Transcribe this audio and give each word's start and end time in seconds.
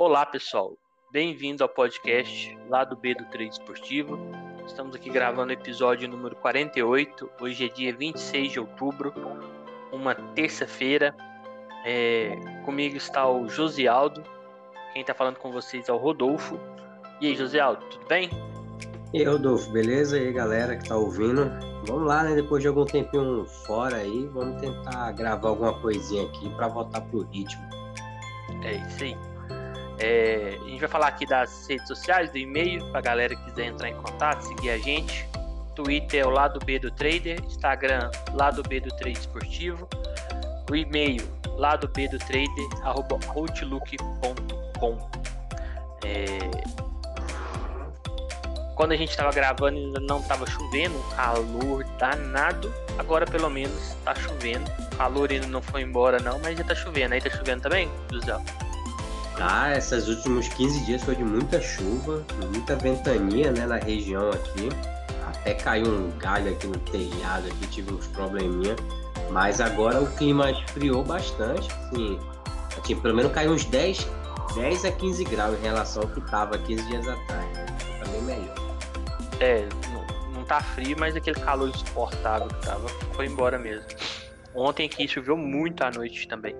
Olá, 0.00 0.24
pessoal. 0.24 0.78
Bem-vindo 1.12 1.62
ao 1.62 1.68
podcast 1.68 2.56
lá 2.70 2.84
do 2.84 2.96
B 2.96 3.14
do 3.14 3.26
Trade 3.26 3.50
Esportivo. 3.50 4.18
Estamos 4.66 4.96
aqui 4.96 5.10
gravando 5.10 5.50
o 5.50 5.52
episódio 5.52 6.08
número 6.08 6.34
48. 6.36 7.28
Hoje 7.38 7.66
é 7.66 7.68
dia 7.68 7.94
26 7.94 8.52
de 8.52 8.60
outubro, 8.60 9.12
uma 9.92 10.14
terça-feira. 10.14 11.14
É... 11.84 12.34
Comigo 12.64 12.96
está 12.96 13.28
o 13.28 13.46
Josialdo. 13.46 14.24
Quem 14.94 15.02
está 15.02 15.12
falando 15.12 15.36
com 15.36 15.52
vocês 15.52 15.86
é 15.86 15.92
o 15.92 15.98
Rodolfo. 15.98 16.58
E 17.20 17.26
aí, 17.26 17.36
Josialdo, 17.36 17.84
tudo 17.90 18.06
bem? 18.06 18.30
E 19.12 19.18
aí, 19.18 19.24
Rodolfo, 19.26 19.70
beleza? 19.70 20.18
E 20.18 20.28
aí, 20.28 20.32
galera 20.32 20.76
que 20.76 20.84
está 20.84 20.96
ouvindo? 20.96 21.44
Vamos 21.84 22.08
lá, 22.08 22.22
né? 22.22 22.34
Depois 22.34 22.62
de 22.62 22.68
algum 22.68 22.86
tempinho 22.86 23.44
fora 23.66 23.96
aí, 23.96 24.26
vamos 24.28 24.62
tentar 24.62 25.12
gravar 25.12 25.50
alguma 25.50 25.78
coisinha 25.78 26.24
aqui 26.24 26.48
para 26.54 26.68
voltar 26.68 27.02
pro 27.02 27.20
ritmo. 27.24 27.68
É 28.64 28.76
isso 28.76 29.04
aí. 29.04 29.29
É, 30.00 30.56
a 30.58 30.68
gente 30.68 30.80
vai 30.80 30.88
falar 30.88 31.08
aqui 31.08 31.26
das 31.26 31.66
redes 31.68 31.86
sociais, 31.86 32.30
do 32.30 32.38
e-mail, 32.38 32.84
para 32.90 32.98
a 32.98 33.02
galera 33.02 33.36
que 33.36 33.44
quiser 33.44 33.66
entrar 33.66 33.88
em 33.88 33.94
contato, 33.96 34.42
seguir 34.42 34.70
a 34.70 34.78
gente. 34.78 35.28
Twitter 35.74 36.22
é 36.22 36.26
o 36.26 36.30
lado 36.30 36.58
B 36.64 36.78
do 36.78 36.90
Trader, 36.90 37.38
Instagram 37.44 38.10
lado 38.32 38.62
B 38.62 38.80
do 38.80 38.88
Trade 38.96 39.18
Esportivo, 39.18 39.88
o 40.70 40.76
e-mail 40.76 41.22
lado 41.56 41.86
B 41.88 42.08
do 42.08 42.18
Trader, 42.18 42.68
arroba 42.82 43.18
outlook.com. 43.34 45.10
É, 46.02 46.38
quando 48.80 48.92
a 48.92 48.96
gente 48.96 49.10
estava 49.10 49.30
gravando 49.30 49.76
ainda 49.76 50.00
não 50.00 50.20
estava 50.20 50.46
chovendo, 50.46 50.98
calor 51.14 51.84
danado. 51.98 52.72
Agora 52.98 53.26
pelo 53.26 53.50
menos 53.50 53.90
está 53.90 54.14
chovendo. 54.14 54.64
O 54.92 54.96
calor 54.96 55.30
ainda 55.30 55.46
não 55.46 55.60
foi 55.60 55.82
embora 55.82 56.18
não, 56.18 56.38
mas 56.38 56.56
já 56.56 56.62
está 56.62 56.74
chovendo. 56.74 57.12
Aí 57.12 57.18
está 57.18 57.28
chovendo 57.28 57.60
também, 57.60 57.90
José? 58.10 58.34
Ah, 59.40 59.74
esses 59.74 60.06
últimos 60.06 60.48
15 60.48 60.84
dias 60.84 61.02
foi 61.02 61.16
de 61.16 61.24
muita 61.24 61.60
chuva, 61.62 62.22
muita 62.52 62.76
ventania 62.76 63.50
né, 63.50 63.66
na 63.66 63.76
região 63.76 64.28
aqui. 64.30 64.68
Até 65.26 65.54
caiu 65.54 65.86
um 65.86 66.10
galho 66.18 66.52
aqui 66.52 66.66
no 66.66 66.78
telhado, 66.78 67.46
aqui 67.46 67.66
tive 67.68 67.94
uns 67.94 68.06
probleminha. 68.08 68.76
Mas 69.30 69.60
agora 69.60 70.00
o 70.00 70.10
clima 70.16 70.50
esfriou 70.50 71.02
bastante, 71.02 71.70
assim, 71.72 72.18
assim, 72.78 72.96
pelo 72.96 73.14
menos 73.14 73.32
caiu 73.32 73.52
uns 73.52 73.64
10, 73.64 74.06
10 74.54 74.84
a 74.84 74.92
15 74.92 75.24
graus 75.24 75.58
em 75.58 75.62
relação 75.62 76.02
ao 76.02 76.08
que 76.08 76.18
estava 76.18 76.58
15 76.58 76.86
dias 76.88 77.08
atrás. 77.08 77.48
Tá 77.56 78.10
bem 78.10 78.22
melhor. 78.22 78.54
É, 79.38 79.66
não, 79.92 80.34
não 80.34 80.44
tá 80.44 80.60
frio, 80.60 80.96
mas 80.98 81.16
aquele 81.16 81.40
calor 81.40 81.68
insuportável 81.70 82.48
que 82.48 82.66
tava 82.66 82.88
foi 83.14 83.26
embora 83.26 83.58
mesmo. 83.58 83.86
Ontem 84.54 84.86
aqui 84.86 85.08
choveu 85.08 85.36
muito 85.36 85.82
à 85.82 85.90
noite 85.90 86.28
também. 86.28 86.54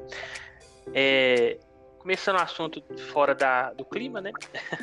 É, 0.95 1.59
começando 2.01 2.37
o 2.37 2.43
assunto 2.43 2.83
fora 3.13 3.35
da, 3.35 3.73
do 3.75 3.85
clima, 3.85 4.21
né? 4.21 4.33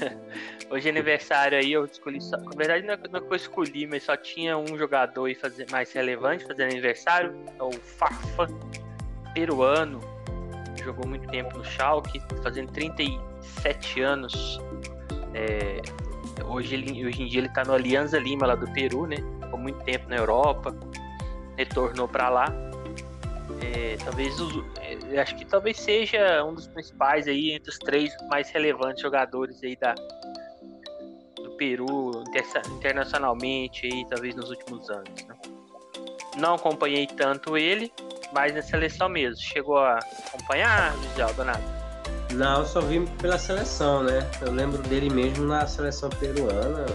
Hoje 0.70 0.88
é 0.88 0.92
aniversário 0.92 1.58
aí, 1.58 1.73
eu 1.73 1.84
escolhi 1.86 2.22
só. 2.22 2.38
Na 2.38 2.56
verdade, 2.56 2.86
não 2.86 2.94
é, 2.94 2.98
é 2.98 3.20
que 3.20 3.34
eu 3.34 3.36
escolhi, 3.36 3.88
mas 3.88 4.04
só 4.04 4.16
tinha 4.16 4.56
um 4.58 4.78
jogador 4.78 5.26
aí 5.26 5.34
fazer, 5.34 5.66
mais 5.72 5.92
relevante 5.92 6.45
fazendo 6.45 6.72
aniversário. 6.72 7.36
É 7.60 7.64
o 7.64 7.72
Fafa, 7.72 8.48
peruano. 9.34 10.00
Jogou 10.84 11.08
muito 11.08 11.28
tempo 11.28 11.58
no 11.58 11.66
Schalke, 11.66 12.22
fazendo 12.44 12.72
37 12.72 14.02
anos. 14.02 14.62
É, 15.34 15.82
hoje, 16.45 16.76
hoje 17.04 17.23
em 17.23 17.28
dia 17.28 17.42
ele 17.42 17.50
tá 17.50 17.64
no 17.64 17.73
Alianza 17.73 18.20
Lima, 18.20 18.45
lá 18.45 18.56
do 18.56 18.72
Peru, 18.73 19.08
né? 19.08 19.18
Ficou 19.42 19.60
muito 19.60 19.84
tempo 19.84 20.08
na 20.08 20.18
Europa. 20.18 20.76
Retornou 21.58 22.08
para 22.08 22.30
lá. 22.30 22.45
É, 23.60 23.98
talvez 24.04 24.40
os, 24.40 24.64
acho 25.18 25.36
que 25.36 25.46
talvez 25.46 25.80
seja 25.80 26.44
um 26.44 26.54
dos 26.54 26.68
principais 26.68 27.28
aí 27.28 27.52
entre 27.52 27.70
os 27.70 27.78
três 27.78 28.16
mais 28.30 28.50
relevantes 28.50 29.02
jogadores 29.02 29.62
aí 29.64 29.76
da 29.76 29.96
do 31.38 31.52
Peru 31.58 32.24
internacionalmente 32.72 33.86
aí 33.86 34.06
talvez 34.10 34.36
nos 34.36 34.50
últimos 34.50 34.90
anos. 34.90 35.23
Né? 35.28 35.36
Não 36.38 36.56
acompanhei 36.56 37.08
tanto 37.08 37.58
ele, 37.58 37.92
mas 38.34 38.54
na 38.54 38.62
seleção 38.62 39.10
mesmo. 39.10 39.38
Chegou 39.42 39.78
a 39.78 40.00
acompanhar, 40.28 40.96
Gisele 40.98 41.34
Donato? 41.34 41.78
Não, 42.34 42.60
eu 42.60 42.66
só 42.66 42.82
vi 42.82 43.06
pela 43.22 43.38
seleção, 43.38 44.04
né? 44.04 44.20
Eu 44.42 44.52
lembro 44.52 44.82
dele 44.84 45.10
mesmo 45.10 45.46
na 45.46 45.66
seleção 45.66 46.10
peruana, 46.10 46.86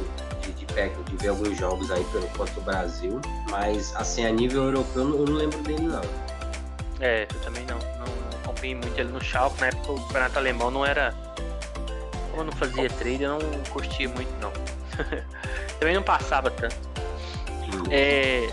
de, 0.42 0.52
de, 0.52 0.66
de 0.66 1.16
ver 1.16 1.28
alguns 1.28 1.56
jogos 1.56 1.90
aí 1.90 2.04
pelo 2.12 2.28
contra 2.28 2.60
o 2.60 2.62
Brasil, 2.62 3.20
mas 3.50 3.94
assim, 3.96 4.26
a 4.26 4.30
nível 4.30 4.64
europeu 4.64 5.02
eu 5.02 5.24
não 5.24 5.34
lembro 5.34 5.58
dele 5.62 5.84
não. 5.84 6.02
É, 7.00 7.22
eu 7.22 7.40
também 7.40 7.64
não, 7.64 7.78
acompanhei 8.62 8.74
muito 8.76 8.98
ele 8.98 9.10
no 9.10 9.20
Schalke, 9.20 9.60
na 9.60 9.66
época 9.68 9.92
o 9.92 10.00
campeonato 10.06 10.38
alemão 10.38 10.70
não 10.70 10.86
era. 10.86 11.12
Como 12.30 12.42
eu 12.42 12.44
não 12.44 12.52
fazia 12.52 12.88
trade, 12.88 13.22
eu 13.22 13.38
não 13.38 13.64
curtia 13.70 14.08
muito 14.08 14.32
não. 14.40 14.52
também 15.78 15.94
não 15.94 16.02
passava 16.02 16.50
tanto. 16.50 16.76
É, 17.90 18.48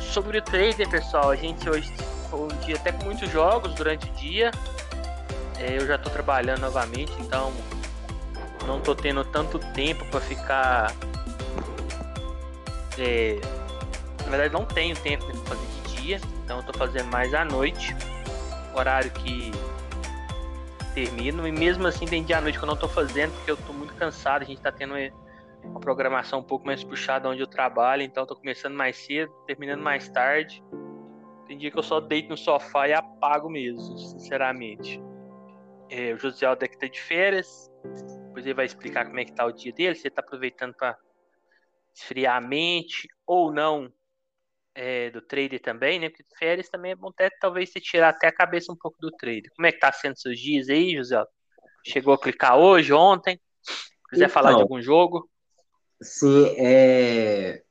sobre 0.00 0.38
o 0.38 0.42
trader, 0.42 0.88
pessoal, 0.88 1.30
a 1.30 1.36
gente 1.36 1.68
hoje 1.68 1.92
foi 2.30 2.40
um 2.40 2.48
dia 2.64 2.76
até 2.76 2.92
com 2.92 3.04
muitos 3.04 3.30
jogos 3.30 3.74
durante 3.74 4.08
o 4.08 4.12
dia. 4.14 4.50
É, 5.58 5.76
eu 5.76 5.86
já 5.86 5.96
estou 5.96 6.12
trabalhando 6.12 6.60
novamente, 6.60 7.12
então 7.20 7.52
não 8.66 8.78
estou 8.78 8.94
tendo 8.94 9.24
tanto 9.24 9.58
tempo 9.58 10.04
para 10.06 10.20
ficar. 10.20 10.94
É, 12.96 13.40
na 14.24 14.30
verdade, 14.30 14.52
não 14.52 14.64
tenho 14.64 14.94
tempo 14.96 15.24
para 15.26 15.56
fazer 15.56 15.66
de 15.66 15.96
dia, 15.96 16.20
então 16.44 16.60
estou 16.60 16.74
fazendo 16.74 17.10
mais 17.10 17.32
à 17.34 17.44
noite, 17.44 17.94
horário 18.78 19.10
que 19.10 19.50
termino. 20.94 21.46
E 21.46 21.52
mesmo 21.52 21.86
assim, 21.86 22.06
tem 22.06 22.24
dia 22.24 22.38
à 22.38 22.40
noite 22.40 22.58
que 22.58 22.64
eu 22.64 22.66
não 22.66 22.74
estou 22.74 22.88
fazendo, 22.88 23.32
porque 23.34 23.50
eu 23.50 23.54
estou 23.54 23.74
muito 23.74 23.94
cansado. 23.94 24.42
A 24.42 24.44
gente 24.44 24.58
está 24.58 24.72
tendo 24.72 24.94
uma 25.64 25.80
programação 25.80 26.40
um 26.40 26.42
pouco 26.42 26.66
mais 26.66 26.82
puxada 26.82 27.28
onde 27.28 27.40
eu 27.40 27.46
trabalho, 27.46 28.02
então 28.02 28.24
estou 28.24 28.36
começando 28.36 28.74
mais 28.74 28.96
cedo, 28.96 29.32
terminando 29.46 29.82
mais 29.82 30.08
tarde. 30.08 30.62
Tem 31.46 31.56
dia 31.56 31.70
que 31.70 31.78
eu 31.78 31.82
só 31.82 32.00
deito 32.00 32.28
no 32.28 32.36
sofá 32.36 32.88
e 32.88 32.92
apago 32.92 33.48
mesmo, 33.48 33.98
sinceramente. 33.98 35.00
É, 35.90 36.12
o 36.12 36.18
José 36.18 36.44
Aldo 36.44 36.66
tá 36.66 36.86
de 36.86 37.00
férias. 37.00 37.70
Depois 38.26 38.44
ele 38.44 38.54
vai 38.54 38.66
explicar 38.66 39.06
como 39.06 39.18
é 39.18 39.24
que 39.24 39.32
tá 39.32 39.46
o 39.46 39.52
dia 39.52 39.72
dele. 39.72 39.94
Se 39.94 40.08
ele 40.08 40.14
tá 40.14 40.20
aproveitando 40.20 40.74
para 40.74 40.98
esfriar 41.94 42.36
a 42.36 42.40
mente 42.40 43.08
ou 43.26 43.50
não 43.50 43.90
é, 44.80 45.10
do 45.10 45.20
trader 45.20 45.60
também, 45.60 45.98
né? 45.98 46.08
Porque 46.08 46.24
férias 46.38 46.68
também 46.68 46.92
é 46.92 46.94
bom 46.94 47.08
até 47.08 47.28
talvez 47.40 47.72
você 47.72 47.80
tirar 47.80 48.10
até 48.10 48.28
a 48.28 48.32
cabeça 48.32 48.72
um 48.72 48.76
pouco 48.76 48.96
do 49.00 49.10
trader. 49.10 49.50
Como 49.56 49.66
é 49.66 49.72
que 49.72 49.80
tá 49.80 49.90
sendo 49.90 50.16
seus 50.16 50.38
dias 50.38 50.68
aí, 50.68 50.96
José? 50.96 51.20
Chegou 51.84 52.14
a 52.14 52.20
clicar 52.20 52.56
hoje, 52.56 52.92
ontem? 52.92 53.40
Quiser 54.08 54.26
então, 54.26 54.34
falar 54.34 54.54
de 54.54 54.62
algum 54.62 54.80
jogo? 54.80 55.28
Sim, 56.00 56.54
é. 56.56 57.64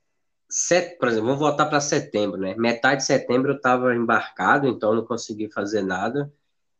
Set... 0.49 0.97
Por 0.97 1.07
exemplo, 1.07 1.27
vamos 1.27 1.39
voltar 1.39 1.67
para 1.67 1.79
setembro, 1.79 2.37
né? 2.37 2.55
Metade 2.57 3.01
de 3.01 3.07
setembro 3.07 3.51
eu 3.51 3.55
estava 3.55 3.95
embarcado, 3.95 4.67
então 4.67 4.93
não 4.93 5.05
consegui 5.05 5.49
fazer 5.49 5.83
nada 5.83 6.29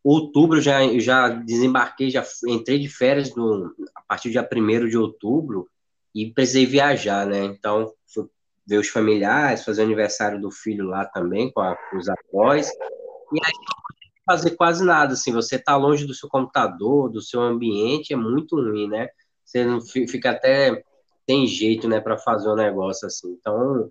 outubro 0.03 0.61
já, 0.61 0.79
já 0.99 1.27
desembarquei, 1.27 2.09
já 2.09 2.25
entrei 2.47 2.79
de 2.79 2.87
férias 2.87 3.35
no, 3.35 3.75
a 3.93 4.01
partir 4.01 4.29
do 4.29 4.31
dia 4.31 4.49
1 4.49 4.87
de 4.87 4.97
outubro 4.97 5.69
e 6.15 6.31
precisei 6.31 6.65
viajar, 6.65 7.27
né? 7.27 7.43
Então, 7.43 7.93
fui 8.07 8.25
ver 8.67 8.77
os 8.77 8.89
familiares, 8.89 9.63
fazer 9.63 9.81
o 9.81 9.85
aniversário 9.85 10.41
do 10.41 10.51
filho 10.51 10.85
lá 10.85 11.05
também, 11.05 11.51
com, 11.51 11.61
a, 11.61 11.75
com 11.75 11.97
os 11.97 12.07
avós. 12.09 12.67
E 12.69 13.39
aí 13.43 13.53
não 13.53 13.87
fazer 14.27 14.51
quase 14.57 14.83
nada, 14.83 15.13
assim, 15.13 15.31
você 15.31 15.57
tá 15.57 15.77
longe 15.77 16.05
do 16.05 16.13
seu 16.13 16.27
computador, 16.27 17.09
do 17.09 17.21
seu 17.21 17.39
ambiente, 17.41 18.11
é 18.11 18.17
muito 18.17 18.57
ruim, 18.57 18.89
né? 18.89 19.07
Você 19.45 19.63
não 19.63 19.79
fica 19.79 20.31
até 20.31 20.83
tem 21.25 21.45
jeito, 21.45 21.87
né, 21.89 21.99
para 21.99 22.17
fazer 22.17 22.49
um 22.49 22.55
negócio 22.55 23.05
assim. 23.05 23.33
Então, 23.33 23.89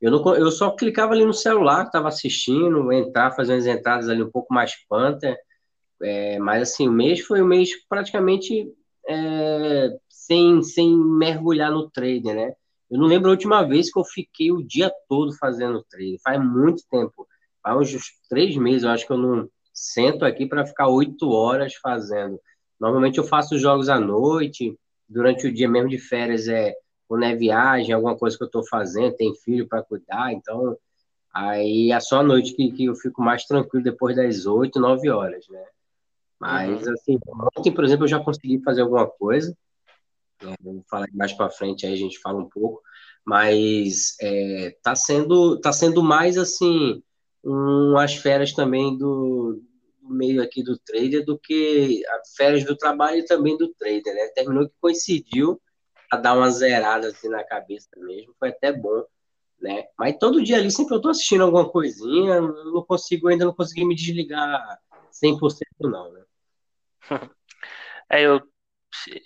eu, 0.00 0.10
não, 0.10 0.34
eu 0.34 0.50
só 0.50 0.70
clicava 0.70 1.12
ali 1.12 1.24
no 1.24 1.34
celular, 1.34 1.84
estava 1.84 2.08
assistindo, 2.08 2.90
entrar, 2.92 3.32
fazer 3.32 3.52
umas 3.54 3.66
entradas 3.66 4.08
ali 4.08 4.22
um 4.22 4.30
pouco 4.30 4.52
mais 4.52 4.74
panther, 4.88 5.36
é, 6.02 6.38
mas 6.38 6.62
assim, 6.62 6.88
o 6.88 6.92
mês 6.92 7.20
foi 7.20 7.42
um 7.42 7.46
mês 7.46 7.70
praticamente 7.88 8.72
é, 9.06 9.90
sem, 10.08 10.62
sem 10.62 10.96
mergulhar 10.96 11.70
no 11.70 11.90
trader, 11.90 12.34
né? 12.34 12.52
Eu 12.90 12.98
não 12.98 13.06
lembro 13.06 13.28
a 13.28 13.32
última 13.32 13.62
vez 13.62 13.92
que 13.92 13.98
eu 13.98 14.04
fiquei 14.04 14.50
o 14.50 14.62
dia 14.62 14.90
todo 15.08 15.36
fazendo 15.36 15.84
trade. 15.90 16.18
Faz 16.22 16.42
muito 16.42 16.82
tempo. 16.90 17.26
Faz 17.62 17.94
uns 17.94 18.04
três 18.28 18.56
meses, 18.56 18.82
eu 18.82 18.90
acho 18.90 19.06
que 19.06 19.12
eu 19.12 19.18
não 19.18 19.48
sento 19.72 20.24
aqui 20.24 20.46
para 20.46 20.66
ficar 20.66 20.88
oito 20.88 21.30
horas 21.30 21.74
fazendo. 21.74 22.40
Normalmente 22.80 23.18
eu 23.18 23.24
faço 23.24 23.58
jogos 23.58 23.88
à 23.88 23.98
noite, 23.98 24.76
durante 25.08 25.46
o 25.46 25.52
dia 25.52 25.68
mesmo 25.68 25.88
de 25.88 25.98
férias 25.98 26.48
é 26.48 26.74
quando 27.06 27.24
é 27.24 27.34
viagem, 27.34 27.94
alguma 27.94 28.16
coisa 28.16 28.36
que 28.36 28.42
eu 28.42 28.48
estou 28.48 28.66
fazendo, 28.66 29.16
tem 29.16 29.34
filho 29.34 29.66
para 29.66 29.82
cuidar, 29.82 30.30
então 30.30 30.76
aí 31.32 31.90
é 31.90 31.98
só 32.00 32.20
à 32.20 32.22
noite 32.22 32.52
que, 32.52 32.70
que 32.70 32.84
eu 32.84 32.94
fico 32.94 33.22
mais 33.22 33.44
tranquilo 33.44 33.82
depois 33.82 34.14
das 34.14 34.44
oito, 34.44 34.78
nove 34.78 35.08
horas, 35.08 35.48
né? 35.48 35.64
Mas, 36.38 36.86
uhum. 36.86 36.92
assim, 36.92 37.18
ontem, 37.56 37.72
por 37.72 37.84
exemplo, 37.84 38.04
eu 38.04 38.08
já 38.08 38.20
consegui 38.20 38.60
fazer 38.62 38.82
alguma 38.82 39.06
coisa. 39.06 39.56
É, 40.42 40.54
vou 40.62 40.84
falar 40.88 41.06
mais 41.12 41.32
para 41.32 41.50
frente, 41.50 41.86
aí 41.86 41.92
a 41.92 41.96
gente 41.96 42.18
fala 42.20 42.38
um 42.38 42.48
pouco. 42.48 42.80
Mas 43.24 44.16
é, 44.20 44.76
tá, 44.82 44.94
sendo, 44.94 45.60
tá 45.60 45.72
sendo 45.72 46.02
mais, 46.02 46.38
assim, 46.38 47.02
umas 47.42 48.14
férias 48.14 48.52
também 48.52 48.96
do, 48.96 49.62
meio 50.08 50.42
aqui 50.42 50.62
do 50.62 50.78
trader 50.78 51.24
do 51.24 51.38
que 51.38 52.02
férias 52.36 52.64
do 52.64 52.76
trabalho 52.76 53.18
e 53.18 53.24
também 53.24 53.56
do 53.56 53.72
trader, 53.74 54.14
né? 54.14 54.28
Terminou 54.34 54.68
que 54.68 54.74
coincidiu 54.80 55.60
a 56.10 56.16
dar 56.16 56.36
uma 56.36 56.50
zerada 56.50 57.08
assim 57.08 57.28
na 57.28 57.44
cabeça 57.44 57.88
mesmo, 57.96 58.34
foi 58.38 58.48
até 58.48 58.72
bom, 58.72 59.04
né? 59.60 59.84
Mas 59.98 60.16
todo 60.18 60.42
dia 60.42 60.56
ali 60.56 60.70
sempre 60.70 60.94
eu 60.94 61.00
tô 61.00 61.10
assistindo 61.10 61.44
alguma 61.44 61.68
coisinha, 61.68 62.40
não 62.40 62.82
consigo, 62.82 63.28
ainda 63.28 63.44
não 63.44 63.54
consegui 63.54 63.84
me 63.84 63.94
desligar 63.94 64.80
100% 65.10 65.66
não, 65.80 66.12
né? 66.12 66.24
É, 68.10 68.22
eu 68.22 68.40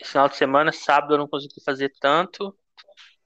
final 0.05 0.29
de 0.29 0.37
semana, 0.37 0.73
sábado 0.73 1.15
eu 1.15 1.19
não 1.19 1.29
consegui 1.29 1.63
fazer 1.65 1.93
tanto, 2.01 2.57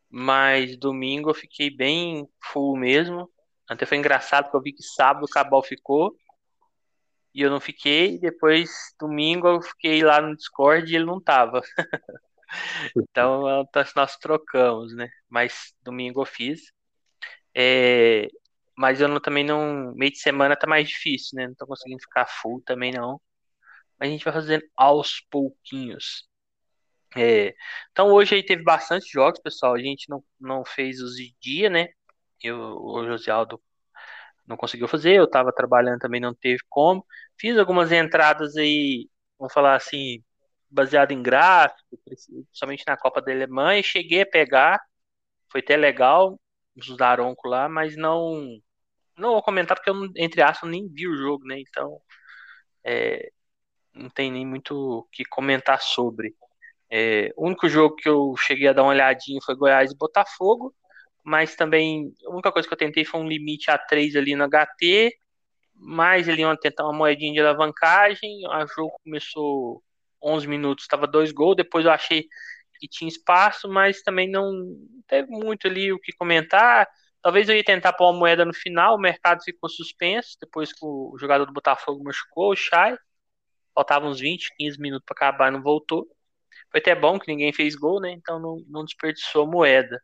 mas 0.09 0.77
domingo 0.77 1.31
eu 1.31 1.35
fiquei 1.35 1.71
bem 1.71 2.29
full 2.43 2.77
mesmo. 2.77 3.31
Até 3.69 3.85
foi 3.87 3.99
engraçado 3.99 4.45
porque 4.45 4.57
eu 4.57 4.63
vi 4.63 4.73
que 4.73 4.83
sábado 4.83 5.25
o 5.25 5.29
Cabal 5.29 5.63
ficou 5.63 6.17
e 7.35 7.43
eu 7.43 7.51
não 7.51 7.61
fiquei. 7.61 8.19
Depois, 8.19 8.71
domingo, 8.99 9.47
eu 9.49 9.63
fiquei 9.63 10.03
lá 10.03 10.21
no 10.23 10.37
Discord 10.37 10.91
e 10.91 10.97
ele 10.97 11.05
não 11.05 11.21
tava. 11.21 11.61
então, 12.97 13.67
nós 13.95 14.17
trocamos, 14.17 14.95
né? 14.95 15.09
Mas 15.29 15.75
domingo 15.83 16.23
eu 16.23 16.27
fiz. 16.27 16.73
É, 17.55 18.29
mas 18.77 19.01
eu 19.01 19.09
não, 19.09 19.21
também 19.21 19.45
não. 19.45 19.93
Meio 19.95 20.13
de 20.13 20.19
semana 20.19 20.57
tá 20.57 20.67
mais 20.67 20.89
difícil, 20.89 21.37
né? 21.37 21.47
Não 21.49 21.55
tô 21.55 21.67
conseguindo 21.67 22.01
ficar 22.03 22.27
full 22.27 22.63
também 22.65 22.93
não. 22.93 23.21
Mas 23.99 24.09
a 24.09 24.13
gente 24.13 24.25
vai 24.25 24.35
fazendo 24.35 24.65
aos 24.77 25.21
pouquinhos. 25.31 26.29
É, 27.17 27.55
então 27.91 28.09
hoje 28.13 28.35
aí 28.35 28.43
teve 28.45 28.63
bastante 28.63 29.09
jogos, 29.11 29.41
pessoal. 29.41 29.75
A 29.75 29.79
gente 29.81 30.09
não, 30.09 30.23
não 30.41 30.65
fez 30.65 31.01
os 31.01 31.15
de 31.17 31.35
dia, 31.41 31.71
né? 31.71 31.89
Eu, 32.43 32.59
o 32.59 33.05
José 33.07 33.31
Aldo 33.31 33.61
não 34.47 34.57
conseguiu 34.57 34.89
fazer, 34.89 35.15
eu 35.17 35.25
estava 35.25 35.53
trabalhando 35.53 36.01
também, 36.01 36.21
não 36.21 36.35
teve 36.35 36.61
como. 36.69 37.07
Fiz 37.39 37.59
algumas 37.59 37.93
entradas 37.93 38.57
aí, 38.57 39.09
vamos 39.39 39.53
falar 39.55 39.77
assim, 39.77 40.23
baseado 40.71 41.13
em 41.13 41.23
gráfico, 41.23 41.99
principalmente 42.05 42.85
na 42.87 42.97
Copa 42.97 43.23
da 43.23 43.33
Alemanha. 43.33 43.83
Cheguei 43.83 44.23
a 44.23 44.27
pegar, 44.27 44.81
foi 45.51 45.61
até 45.63 45.77
legal, 45.77 46.41
os 46.77 46.97
Daronco 46.97 47.49
lá, 47.49 47.69
mas 47.69 47.97
não 47.97 48.43
não 49.19 49.33
vou 49.33 49.43
comentar 49.43 49.77
porque 49.77 49.91
eu, 49.91 49.97
entre 50.17 50.43
aspas, 50.43 50.71
nem 50.71 50.89
vi 50.89 51.09
o 51.09 51.17
jogo, 51.17 51.45
né? 51.47 51.61
Então, 51.61 52.01
é, 52.85 53.31
não 53.95 54.11
tem 54.11 54.31
nem 54.33 54.47
muito 54.47 54.75
o 54.77 55.05
que 55.13 55.25
comentar 55.25 55.81
sobre. 55.83 56.35
É, 56.91 57.33
o 57.37 57.47
único 57.47 57.69
jogo 57.69 57.97
que 57.97 58.09
eu 58.09 58.35
cheguei 58.37 58.69
a 58.69 58.73
dar 58.73 58.83
uma 58.83 58.93
olhadinha 58.93 59.41
foi 59.45 59.57
Goiás 59.57 59.91
e 59.91 59.97
Botafogo, 59.97 60.75
mas 61.25 61.57
também 61.57 62.13
a 62.25 62.31
única 62.31 62.53
coisa 62.53 62.69
que 62.69 62.73
eu 62.75 62.79
tentei 62.79 63.05
foi 63.05 63.21
um 63.21 63.29
limite 63.29 63.71
a 63.71 63.79
3 63.79 64.15
ali 64.17 64.37
no 64.37 64.45
HT, 64.45 65.13
mais 65.75 66.29
ali 66.29 66.45
uma, 66.45 66.57
tentar 66.57 66.85
uma 66.85 66.93
moedinha 66.93 67.33
de 67.33 67.41
alavancagem. 67.41 68.47
O 68.47 68.67
jogo 68.69 68.97
começou 69.05 69.83
11 70.23 70.47
minutos, 70.47 70.85
estava 70.85 71.07
dois 71.07 71.33
gols, 71.33 71.57
depois 71.57 71.85
eu 71.85 71.91
achei 71.91 72.29
que 72.79 72.89
tinha 72.89 73.09
espaço, 73.09 73.69
mas 73.69 74.03
também 74.03 74.31
não 74.31 74.53
teve 75.07 75.29
muito 75.31 75.67
ali 75.67 75.93
o 75.93 75.99
que 75.99 76.13
comentar. 76.13 76.89
Talvez 77.23 77.49
eu 77.49 77.57
ia 77.57 77.65
tentar 77.65 77.93
pôr 77.95 78.11
uma 78.11 78.19
moeda 78.19 78.45
no 78.45 78.55
final, 78.55 78.95
o 78.95 79.01
mercado 79.01 79.43
ficou 79.43 79.69
suspenso, 79.69 80.37
depois 80.41 80.73
que 80.73 80.85
o 80.85 81.17
jogador 81.19 81.47
do 81.47 81.53
Botafogo 81.53 82.05
machucou, 82.05 82.53
o 82.53 82.57
Chay. 82.57 82.97
Faltavam 83.75 84.11
uns 84.11 84.21
20, 84.21 84.55
15 84.57 84.81
minutos 84.81 85.05
para 85.05 85.29
acabar, 85.29 85.53
não 85.53 85.63
voltou. 85.63 86.07
Foi 86.71 86.81
até 86.81 86.95
bom 86.95 87.19
que 87.19 87.31
ninguém 87.31 87.53
fez 87.53 87.75
gol, 87.75 88.01
né? 88.01 88.11
Então 88.13 88.39
não, 88.39 88.57
não 88.69 88.85
desperdiçou 88.85 89.47
moeda. 89.47 90.01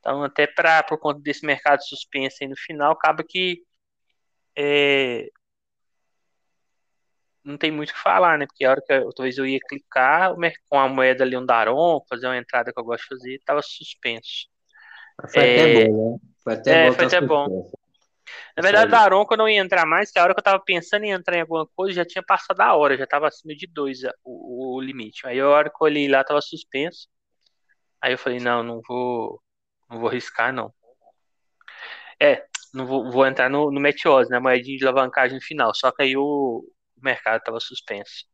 Então, 0.00 0.22
até 0.22 0.46
pra, 0.46 0.82
por 0.82 0.98
conta 0.98 1.20
desse 1.20 1.46
mercado 1.46 1.82
suspenso 1.82 2.36
aí 2.42 2.48
no 2.48 2.56
final, 2.56 2.92
acaba 2.92 3.24
que 3.26 3.62
é, 4.56 5.28
não 7.44 7.58
tem 7.58 7.70
muito 7.70 7.90
o 7.90 7.92
que 7.92 8.00
falar, 8.00 8.38
né? 8.38 8.46
Porque 8.46 8.64
a 8.64 8.70
hora 8.70 8.82
que 8.84 8.92
eu, 8.92 9.12
talvez 9.12 9.36
eu 9.36 9.46
ia 9.46 9.58
clicar 9.68 10.34
com 10.68 10.78
a 10.78 10.88
moeda 10.88 11.22
ali 11.22 11.36
um 11.36 11.44
Daron, 11.44 12.00
fazer 12.08 12.26
uma 12.26 12.38
entrada 12.38 12.72
que 12.72 12.80
eu 12.80 12.84
gosto 12.84 13.02
de 13.02 13.08
fazer, 13.08 13.34
estava 13.34 13.60
suspenso. 13.62 14.48
Foi 15.30 15.42
é, 15.42 15.52
até 15.52 15.74
bom, 15.74 16.12
né? 16.12 16.18
Foi 16.42 16.52
até 16.54 16.72
é, 16.72 16.88
bom. 16.88 16.94
Foi 16.94 17.04
até 17.04 17.20
bom. 17.20 17.70
Na 18.56 18.62
verdade, 18.62 18.90
da 18.90 19.00
Aron, 19.00 19.26
eu 19.28 19.36
não 19.36 19.48
ia 19.48 19.60
entrar 19.60 19.84
mais, 19.84 20.12
que 20.12 20.18
a 20.18 20.22
hora 20.22 20.32
que 20.32 20.38
eu 20.38 20.44
tava 20.44 20.62
pensando 20.62 21.04
em 21.04 21.10
entrar 21.10 21.36
em 21.36 21.40
alguma 21.40 21.66
coisa, 21.74 21.94
já 21.94 22.04
tinha 22.04 22.22
passado 22.22 22.60
a 22.60 22.74
hora, 22.74 22.96
já 22.96 23.06
tava 23.06 23.26
acima 23.26 23.54
de 23.54 23.66
dois 23.66 24.00
o, 24.24 24.76
o, 24.76 24.80
limite. 24.80 25.26
Aí 25.26 25.40
a 25.40 25.48
hora 25.48 25.68
que 25.68 25.74
eu 25.74 25.84
olhei 25.84 26.08
lá, 26.08 26.22
tava 26.22 26.40
suspenso. 26.40 27.08
Aí 28.00 28.12
eu 28.12 28.18
falei, 28.18 28.38
não, 28.38 28.62
não 28.62 28.80
vou. 28.86 29.42
Não 29.90 29.98
vou 29.98 30.08
riscar, 30.08 30.52
não. 30.52 30.72
É, 32.20 32.44
não 32.72 32.86
vou, 32.86 33.10
vou 33.10 33.26
entrar 33.26 33.50
no, 33.50 33.70
no 33.72 33.80
Meteose, 33.80 34.30
né? 34.30 34.38
Moedinha 34.38 34.78
de 34.78 34.86
alavancagem 34.86 35.40
final. 35.40 35.74
Só 35.74 35.90
que 35.90 36.02
aí 36.02 36.16
o, 36.16 36.64
mercado 37.04 37.42
tava 37.42 37.60
suspenso. 37.60 38.24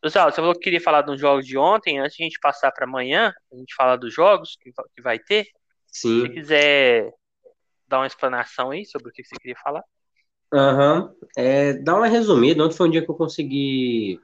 Pessoal, 0.00 0.30
você 0.30 0.36
falou 0.36 0.54
que 0.54 0.60
queria 0.60 0.80
falar 0.80 1.02
dos 1.02 1.20
jogos 1.20 1.46
de 1.46 1.58
ontem, 1.58 1.98
antes 1.98 2.16
de 2.16 2.22
a 2.22 2.26
gente 2.26 2.40
passar 2.40 2.72
para 2.72 2.86
amanhã, 2.86 3.32
a 3.52 3.56
gente 3.56 3.74
falar 3.74 3.96
dos 3.96 4.12
jogos 4.12 4.56
que, 4.60 4.72
que 4.94 5.02
vai 5.02 5.18
ter. 5.18 5.46
Sim. 5.86 6.22
Se 6.22 6.28
quiser 6.30 7.12
dar 7.92 7.98
uma 7.98 8.06
explanação 8.06 8.70
aí 8.70 8.86
sobre 8.86 9.10
o 9.10 9.12
que 9.12 9.22
você 9.22 9.36
queria 9.36 9.56
falar? 9.62 9.84
Aham. 10.52 11.02
Uhum. 11.02 11.28
É, 11.36 11.74
dá 11.74 11.94
uma 11.94 12.06
resumida. 12.06 12.64
Ontem 12.64 12.76
foi 12.76 12.88
um 12.88 12.90
dia 12.90 13.04
que 13.04 13.10
eu 13.10 13.14
consegui 13.14 14.18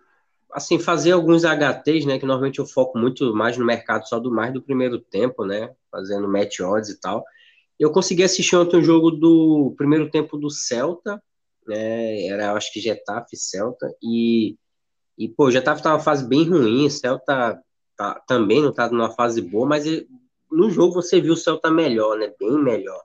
assim, 0.53 0.79
fazer 0.79 1.13
alguns 1.13 1.45
HTs, 1.45 2.07
né? 2.07 2.19
Que 2.19 2.27
normalmente 2.27 2.59
eu 2.59 2.67
foco 2.67 2.99
muito 2.99 3.35
mais 3.35 3.59
no 3.59 3.65
mercado 3.65 4.09
só 4.09 4.19
do 4.19 4.31
mais 4.31 4.53
do 4.53 4.63
primeiro 4.63 4.99
tempo, 4.99 5.45
né? 5.45 5.75
Fazendo 5.91 6.27
match 6.27 6.61
odds 6.61 6.89
e 6.91 7.01
tal. 7.01 7.25
Eu 7.79 7.93
consegui 7.93 8.25
assistir 8.25 8.57
ontem 8.57 8.79
um 8.79 8.83
jogo 8.83 9.11
do 9.11 9.75
primeiro 9.77 10.11
tempo 10.11 10.37
do 10.39 10.51
Celta, 10.51 11.23
né? 11.67 12.27
Era, 12.27 12.53
acho 12.55 12.73
que 12.73 12.81
Getafe 12.81 13.37
Celta, 13.37 13.87
e, 14.03 14.57
e 15.19 15.29
pô, 15.29 15.51
Getafe 15.51 15.83
tá 15.83 15.91
numa 15.91 16.01
fase 16.01 16.27
bem 16.27 16.49
ruim, 16.49 16.89
Celta 16.91 17.63
tá, 17.97 18.21
também 18.27 18.63
não 18.63 18.73
tá 18.73 18.89
numa 18.91 19.11
fase 19.11 19.43
boa, 19.43 19.67
mas 19.67 19.87
ele, 19.87 20.09
no 20.51 20.71
jogo 20.71 20.95
você 20.95 21.21
viu 21.21 21.35
o 21.35 21.37
Celta 21.37 21.71
melhor, 21.71 22.19
né? 22.19 22.33
Bem 22.41 22.53
melhor. 22.63 23.01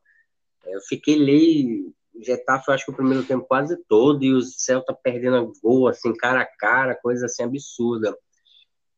Eu 0.65 0.81
fiquei 0.81 1.15
ali, 1.15 1.94
Getafe, 2.21 2.65
eu 2.68 2.74
acho 2.74 2.86
que 2.86 2.92
o 2.92 2.95
primeiro 2.95 3.24
tempo 3.24 3.45
quase 3.45 3.77
todo, 3.88 4.24
e 4.24 4.33
o 4.33 4.42
Celta 4.42 4.94
perdendo 4.94 5.51
gol, 5.62 5.88
assim, 5.88 6.13
cara 6.15 6.42
a 6.42 6.45
cara, 6.45 6.95
coisa 6.95 7.25
assim 7.25 7.44
absurda. 7.44 8.18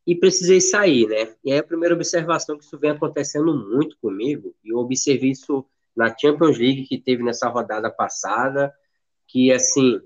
E 0.06 0.16
precisei 0.16 0.62
sair, 0.62 1.08
né? 1.08 1.36
E 1.44 1.52
aí 1.52 1.58
a 1.58 1.64
primeira 1.64 1.96
observação 1.96 2.58
que 2.58 2.64
isso 2.64 2.78
vem 2.78 2.92
acontecendo 2.92 3.56
muito 3.56 3.98
comigo, 4.02 4.54
e 4.64 4.70
eu 4.70 4.78
observei 4.78 5.32
isso 5.32 5.66
na 5.96 6.16
Champions 6.16 6.58
League 6.58 6.86
que 6.86 6.98
teve 6.98 7.24
nessa 7.24 7.48
rodada 7.48 7.90
passada, 7.90 8.74
que, 9.28 9.52
assim, 9.52 10.00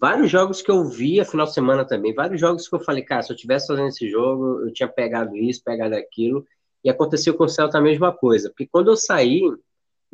vários 0.00 0.30
jogos 0.30 0.62
que 0.62 0.70
eu 0.70 0.84
vi 0.84 1.20
a 1.20 1.24
final 1.24 1.46
de 1.46 1.54
semana 1.54 1.84
também, 1.84 2.14
vários 2.14 2.40
jogos 2.40 2.68
que 2.68 2.74
eu 2.74 2.80
falei, 2.80 3.02
cara, 3.02 3.22
se 3.22 3.32
eu 3.32 3.36
tivesse 3.36 3.66
fazendo 3.66 3.88
esse 3.88 4.08
jogo, 4.08 4.60
eu 4.60 4.72
tinha 4.72 4.88
pegado 4.88 5.36
isso, 5.36 5.62
pegado 5.62 5.94
aquilo, 5.94 6.46
e 6.82 6.88
aconteceu 6.88 7.34
com 7.34 7.44
o 7.44 7.48
Celta 7.48 7.78
a 7.78 7.82
mesma 7.82 8.12
coisa, 8.12 8.48
porque 8.48 8.66
quando 8.66 8.90
eu 8.90 8.96
saí, 8.96 9.42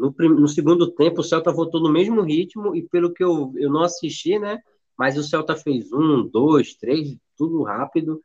no, 0.00 0.14
no, 0.40 0.48
segundo 0.48 0.90
tempo, 0.92 1.20
o 1.20 1.24
Celta 1.24 1.52
voltou 1.52 1.80
no 1.80 1.92
mesmo 1.92 2.22
ritmo 2.22 2.74
e 2.74 2.82
pelo 2.82 3.12
que 3.12 3.22
eu, 3.22 3.52
eu 3.56 3.70
não 3.70 3.82
assisti, 3.82 4.38
né? 4.38 4.58
Mas 4.96 5.18
o 5.18 5.22
Celta 5.22 5.54
fez 5.54 5.92
um, 5.92 6.26
dois, 6.26 6.74
três, 6.74 7.16
tudo 7.36 7.62
rápido. 7.62 8.22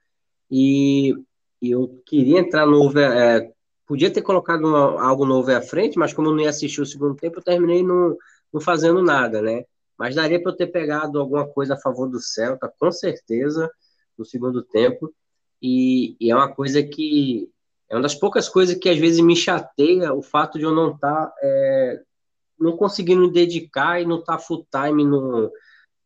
E, 0.49 1.13
e 1.61 1.71
eu 1.71 2.01
queria 2.05 2.39
entrar 2.39 2.65
no 2.65 2.89
é, 2.97 3.51
podia 3.85 4.11
ter 4.11 4.21
colocado 4.21 4.65
uma, 4.65 5.01
algo 5.01 5.25
novo 5.25 5.51
à 5.51 5.61
frente, 5.61 5.97
mas 5.99 6.13
como 6.13 6.29
eu 6.29 6.33
não 6.33 6.41
ia 6.41 6.49
assistir 6.49 6.81
o 6.81 6.85
segundo 6.85 7.15
tempo, 7.15 7.39
eu 7.39 7.43
terminei 7.43 7.83
não, 7.83 8.15
não 8.53 8.61
fazendo 8.61 9.01
nada, 9.01 9.41
né? 9.41 9.63
Mas 9.97 10.15
daria 10.15 10.41
para 10.41 10.51
eu 10.51 10.55
ter 10.57 10.67
pegado 10.67 11.19
alguma 11.19 11.47
coisa 11.47 11.73
a 11.73 11.79
favor 11.79 12.07
do 12.07 12.19
Celta, 12.21 12.71
com 12.79 12.91
certeza, 12.91 13.69
no 14.17 14.25
segundo 14.25 14.63
tempo. 14.63 15.13
E, 15.61 16.15
e 16.19 16.31
é 16.31 16.35
uma 16.35 16.53
coisa 16.53 16.81
que 16.83 17.49
é 17.95 17.97
uma 17.97 18.03
das 18.03 18.15
poucas 18.15 18.49
coisas 18.49 18.75
que 18.75 18.89
às 18.89 18.97
vezes 18.97 19.21
me 19.21 19.35
chateia 19.35 20.13
o 20.13 20.21
fato 20.21 20.59
de 20.59 20.65
eu 20.65 20.71
não 20.75 20.93
estar 20.93 21.27
tá, 21.27 21.33
é, 21.41 22.01
não 22.59 22.75
conseguindo 22.75 23.21
me 23.21 23.31
dedicar 23.31 24.01
e 24.01 24.05
não 24.05 24.19
estar 24.19 24.37
tá 24.37 24.39
full 24.39 24.67
time 24.69 25.05
no 25.05 25.49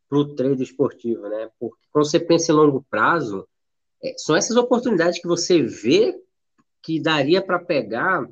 pro 0.08 0.36
trade 0.36 0.62
esportivo, 0.64 1.28
né? 1.28 1.50
Porque 1.60 1.86
quando 1.92 2.06
você 2.06 2.20
pensa 2.20 2.52
em 2.52 2.56
longo 2.56 2.86
prazo, 2.90 3.48
é, 4.04 4.14
são 4.18 4.36
essas 4.36 4.56
oportunidades 4.56 5.20
que 5.20 5.28
você 5.28 5.64
vê 5.64 6.16
que 6.82 7.00
daria 7.00 7.42
para 7.42 7.60
pegar, 7.60 8.28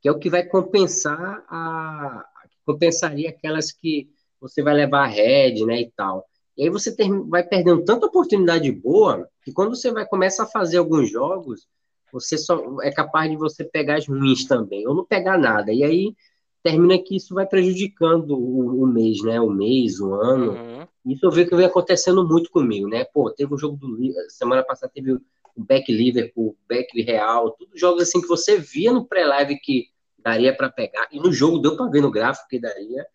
que 0.00 0.08
é 0.08 0.12
o 0.12 0.18
que 0.18 0.28
vai 0.28 0.44
compensar 0.44 1.44
a 1.48 2.24
compensaria 2.64 3.30
aquelas 3.30 3.70
que 3.70 4.08
você 4.40 4.62
vai 4.62 4.74
levar 4.74 5.04
a 5.04 5.06
head, 5.06 5.64
né, 5.64 5.82
e 5.82 5.92
tal. 5.96 6.26
E 6.56 6.64
aí 6.64 6.70
você 6.70 6.94
ter, 6.94 7.08
vai 7.28 7.44
perdendo 7.44 7.84
tanta 7.84 8.06
oportunidade 8.06 8.70
boa 8.72 9.28
que 9.42 9.52
quando 9.52 9.76
você 9.76 9.92
vai 9.92 10.04
começar 10.04 10.42
a 10.42 10.48
fazer 10.48 10.78
alguns 10.78 11.08
jogos, 11.08 11.68
você 12.12 12.38
só 12.38 12.80
é 12.82 12.90
capaz 12.90 13.30
de 13.30 13.36
você 13.36 13.64
pegar 13.64 13.96
as 13.96 14.06
ruins 14.06 14.44
também, 14.46 14.86
ou 14.86 14.94
não 14.94 15.04
pegar 15.04 15.38
nada. 15.38 15.72
E 15.72 15.84
aí 15.84 16.14
termina 16.62 16.98
que 16.98 17.16
isso 17.16 17.34
vai 17.34 17.46
prejudicando 17.46 18.32
o, 18.32 18.82
o 18.82 18.86
mês, 18.86 19.22
né? 19.22 19.40
O 19.40 19.48
mês, 19.50 20.00
o 20.00 20.14
ano. 20.14 20.52
Uhum. 20.52 20.86
Isso 21.06 21.24
eu 21.24 21.30
vejo 21.30 21.48
que 21.48 21.56
vem 21.56 21.66
acontecendo 21.66 22.26
muito 22.26 22.50
comigo, 22.50 22.88
né? 22.88 23.04
Pô, 23.04 23.30
teve 23.30 23.54
o 23.54 23.58
jogo 23.58 23.76
do 23.76 23.96
semana 24.28 24.64
passada 24.64 24.90
teve 24.92 25.12
o 25.12 25.20
back 25.56 25.90
Liverpool, 25.92 26.48
o 26.48 26.56
back 26.68 27.00
Real, 27.02 27.52
tudo 27.52 27.70
jogos 27.76 28.02
assim 28.02 28.20
que 28.20 28.26
você 28.26 28.58
via 28.58 28.92
no 28.92 29.06
pré-live 29.06 29.58
que 29.60 29.86
daria 30.18 30.54
para 30.54 30.68
pegar 30.68 31.08
e 31.12 31.20
no 31.20 31.32
jogo 31.32 31.58
deu 31.58 31.76
para 31.76 31.86
ver 31.86 32.00
no 32.00 32.10
gráfico 32.10 32.48
que 32.48 32.58
daria 32.58 33.06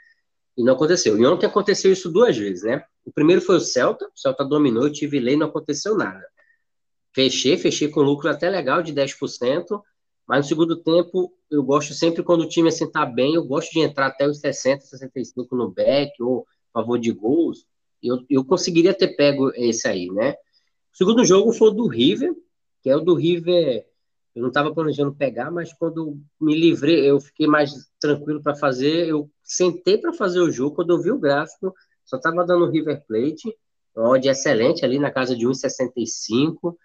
e 0.57 0.63
não 0.63 0.73
aconteceu. 0.73 1.17
E 1.17 1.25
ontem 1.25 1.45
aconteceu 1.45 1.91
isso 1.91 2.09
duas 2.09 2.37
vezes, 2.37 2.63
né? 2.63 2.83
O 3.05 3.11
primeiro 3.11 3.41
foi 3.41 3.57
o 3.57 3.59
Celta, 3.59 4.05
o 4.05 4.19
Celta 4.19 4.45
dominou, 4.45 4.83
eu 4.83 4.91
tive 4.91 5.19
lei, 5.19 5.35
não 5.35 5.47
aconteceu 5.47 5.95
nada. 5.95 6.23
Fechei, 7.13 7.57
fechei 7.57 7.89
com 7.89 8.01
lucro 8.01 8.29
até 8.29 8.49
legal 8.49 8.81
de 8.81 8.93
10%, 8.93 9.81
mas 10.27 10.45
no 10.45 10.49
segundo 10.49 10.77
tempo, 10.77 11.33
eu 11.49 11.61
gosto 11.61 11.93
sempre 11.93 12.23
quando 12.23 12.41
o 12.41 12.47
time 12.47 12.69
assim 12.69 12.89
tá 12.89 13.05
bem, 13.05 13.35
eu 13.35 13.43
gosto 13.43 13.71
de 13.71 13.79
entrar 13.79 14.07
até 14.07 14.27
os 14.27 14.39
60, 14.39 14.85
65 14.85 15.55
no 15.55 15.69
back 15.69 16.11
ou 16.23 16.47
a 16.73 16.79
favor 16.79 16.97
de 16.97 17.11
gols. 17.11 17.65
Eu, 18.01 18.23
eu 18.29 18.45
conseguiria 18.45 18.93
ter 18.93 19.09
pego 19.15 19.51
esse 19.55 19.87
aí, 19.87 20.07
né? 20.09 20.35
O 20.93 20.97
segundo 20.97 21.25
jogo 21.25 21.51
foi 21.51 21.73
do 21.73 21.87
River, 21.87 22.33
que 22.81 22.89
é 22.89 22.95
o 22.95 23.01
do 23.01 23.13
River. 23.13 23.85
Eu 24.33 24.41
não 24.41 24.47
estava 24.47 24.73
planejando 24.73 25.13
pegar, 25.13 25.51
mas 25.51 25.73
quando 25.73 26.17
me 26.39 26.55
livrei, 26.55 27.09
eu 27.09 27.19
fiquei 27.19 27.45
mais 27.45 27.89
tranquilo 27.99 28.41
para 28.41 28.55
fazer. 28.55 29.07
Eu 29.07 29.29
sentei 29.43 29.97
para 29.97 30.13
fazer 30.13 30.39
o 30.39 30.49
jogo. 30.49 30.75
Quando 30.75 30.91
eu 30.91 31.01
vi 31.01 31.11
o 31.11 31.19
gráfico, 31.19 31.73
só 32.05 32.17
estava 32.17 32.45
dando 32.45 32.69
River 32.69 33.03
Plate, 33.05 33.55
onde 33.95 34.29
é 34.29 34.31
excelente 34.31 34.85
ali 34.85 34.97
na 34.97 35.11
casa 35.11 35.35
de 35.35 35.45
1,65. 35.45 36.75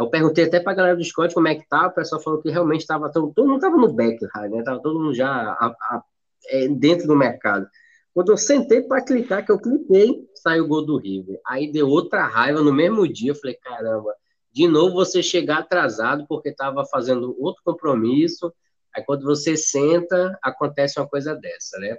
Eu 0.00 0.08
perguntei 0.08 0.44
até 0.44 0.58
para 0.58 0.72
a 0.72 0.74
galera 0.74 0.96
do 0.96 1.04
Scott 1.04 1.34
como 1.34 1.46
é 1.46 1.54
que 1.54 1.68
tá. 1.68 1.88
O 1.88 1.92
pessoal 1.92 2.22
falou 2.22 2.40
que 2.40 2.50
realmente 2.50 2.80
estava 2.80 3.12
todo, 3.12 3.32
todo 3.34 3.46
mundo 3.46 3.56
estava 3.56 3.76
no 3.76 3.92
back, 3.92 4.18
né? 4.48 4.62
Tava 4.62 4.80
todo 4.80 4.98
mundo 4.98 5.14
já 5.14 5.28
a, 5.28 5.66
a, 5.66 6.02
é, 6.48 6.68
dentro 6.68 7.06
do 7.06 7.14
mercado. 7.14 7.68
Quando 8.14 8.32
eu 8.32 8.38
sentei 8.38 8.80
para 8.80 9.04
clicar, 9.04 9.44
que 9.44 9.52
eu 9.52 9.58
cliquei, 9.58 10.26
saiu 10.34 10.64
o 10.64 10.68
gol 10.68 10.86
do 10.86 10.96
River. 10.96 11.38
Aí 11.46 11.70
deu 11.70 11.86
outra 11.86 12.26
raiva 12.26 12.62
no 12.62 12.72
mesmo 12.72 13.06
dia. 13.06 13.32
Eu 13.32 13.34
falei, 13.34 13.56
caramba, 13.56 14.14
de 14.50 14.66
novo 14.66 14.94
você 14.94 15.22
chegar 15.22 15.58
atrasado 15.58 16.24
porque 16.26 16.48
estava 16.48 16.84
fazendo 16.86 17.36
outro 17.38 17.62
compromisso. 17.62 18.52
Aí 18.96 19.04
quando 19.04 19.24
você 19.24 19.54
senta, 19.54 20.36
acontece 20.42 20.98
uma 20.98 21.06
coisa 21.06 21.34
dessa, 21.34 21.78
né? 21.78 21.98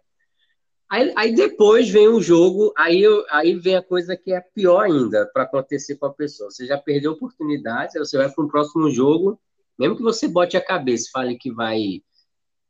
Aí, 0.92 1.14
aí 1.16 1.34
depois 1.34 1.90
vem 1.90 2.10
o 2.10 2.22
jogo, 2.22 2.74
aí, 2.78 3.02
aí 3.30 3.56
vem 3.56 3.78
a 3.78 3.82
coisa 3.82 4.18
que 4.18 4.34
é 4.34 4.42
pior 4.42 4.82
ainda 4.82 5.26
para 5.34 5.44
acontecer 5.44 5.96
com 5.96 6.06
a 6.06 6.14
pessoa. 6.14 6.52
Você 6.52 6.66
já 6.66 6.78
perdeu 6.78 7.12
a 7.12 7.14
oportunidade, 7.14 7.98
aí 7.98 8.04
você 8.04 8.18
vai 8.18 8.30
para 8.30 8.44
um 8.44 8.50
próximo 8.50 8.90
jogo, 8.92 9.40
mesmo 9.80 9.96
que 9.96 10.04
você 10.04 10.28
bote 10.28 10.58
a 10.58 10.62
cabeça 10.62 11.08
e 11.08 11.12
fale 11.12 11.38
que 11.38 11.50
vai 11.50 12.02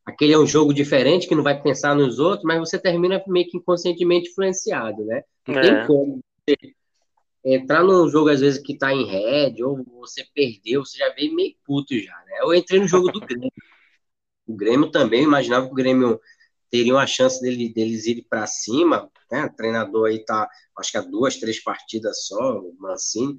aquele 0.06 0.34
é 0.34 0.38
um 0.38 0.46
jogo 0.46 0.72
diferente, 0.72 1.28
que 1.28 1.34
não 1.34 1.42
vai 1.42 1.60
pensar 1.60 1.96
nos 1.96 2.20
outros, 2.20 2.44
mas 2.44 2.60
você 2.60 2.78
termina 2.78 3.24
meio 3.28 3.48
que 3.48 3.58
inconscientemente 3.58 4.30
influenciado, 4.30 5.04
né? 5.04 5.24
Não 5.48 5.56
é. 5.58 5.62
tem 5.62 5.88
como 5.88 6.20
você 6.48 6.76
entrar 7.44 7.84
num 7.84 8.08
jogo, 8.08 8.30
às 8.30 8.40
vezes, 8.40 8.62
que 8.62 8.78
tá 8.78 8.94
em 8.94 9.04
red, 9.04 9.64
ou 9.64 9.84
você 10.00 10.24
perdeu, 10.36 10.86
você 10.86 11.00
já 11.00 11.10
veio 11.10 11.34
meio 11.34 11.56
puto 11.66 11.98
já, 11.98 12.16
né? 12.28 12.38
Eu 12.42 12.54
entrei 12.54 12.80
no 12.80 12.88
jogo 12.88 13.12
do 13.12 13.20
Grêmio. 13.26 13.52
O 14.46 14.56
Grêmio 14.56 14.92
também, 14.92 15.24
imaginava 15.24 15.66
que 15.66 15.72
o 15.72 15.76
Grêmio 15.76 16.20
teria 16.72 16.94
uma 16.94 17.06
chance 17.06 17.42
dele, 17.42 17.68
deles 17.68 18.06
irem 18.08 18.26
para 18.28 18.48
cima, 18.48 19.12
né? 19.30 19.46
O 19.46 19.54
treinador 19.54 20.08
aí 20.08 20.24
tá, 20.24 20.50
acho 20.80 20.92
que 20.92 20.98
há 20.98 21.02
duas, 21.02 21.36
três 21.36 21.62
partidas 21.62 22.26
só, 22.26 22.58
o 22.58 22.74
Mancini. 22.80 23.36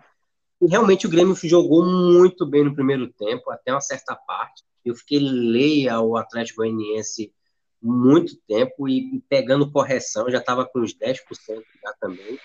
E 0.61 0.67
realmente 0.69 1.07
o 1.07 1.11
Grêmio 1.11 1.35
jogou 1.43 1.85
muito 1.85 2.47
bem 2.47 2.63
no 2.63 2.75
primeiro 2.75 3.11
tempo, 3.13 3.51
até 3.51 3.73
uma 3.73 3.81
certa 3.81 4.15
parte. 4.15 4.63
Eu 4.85 4.95
fiquei 4.95 5.19
leia 5.19 5.95
ao 5.95 6.17
Atlético 6.17 6.59
Goianiense 6.59 7.33
muito 7.81 8.37
tempo 8.47 8.89
e, 8.89 9.17
e 9.17 9.21
pegando 9.29 9.71
correção, 9.73 10.31
já 10.31 10.39
estava 10.39 10.65
com 10.65 10.81
uns 10.81 10.95
10% 10.95 11.19
já 11.83 11.93
também. 12.01 12.39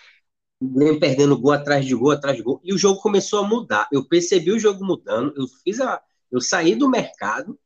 Nem 0.59 0.99
perdendo 0.99 1.39
gol 1.39 1.51
atrás 1.51 1.85
de 1.85 1.93
gol, 1.93 2.11
atrás 2.11 2.35
de 2.35 2.41
gol. 2.41 2.59
E 2.63 2.73
o 2.73 2.77
jogo 2.77 2.99
começou 3.01 3.39
a 3.39 3.47
mudar. 3.47 3.87
Eu 3.91 4.07
percebi 4.07 4.51
o 4.51 4.59
jogo 4.59 4.83
mudando, 4.83 5.31
eu 5.37 5.45
fiz 5.63 5.79
a. 5.79 6.01
Eu 6.31 6.41
saí 6.41 6.75
do 6.75 6.89
mercado, 6.89 7.57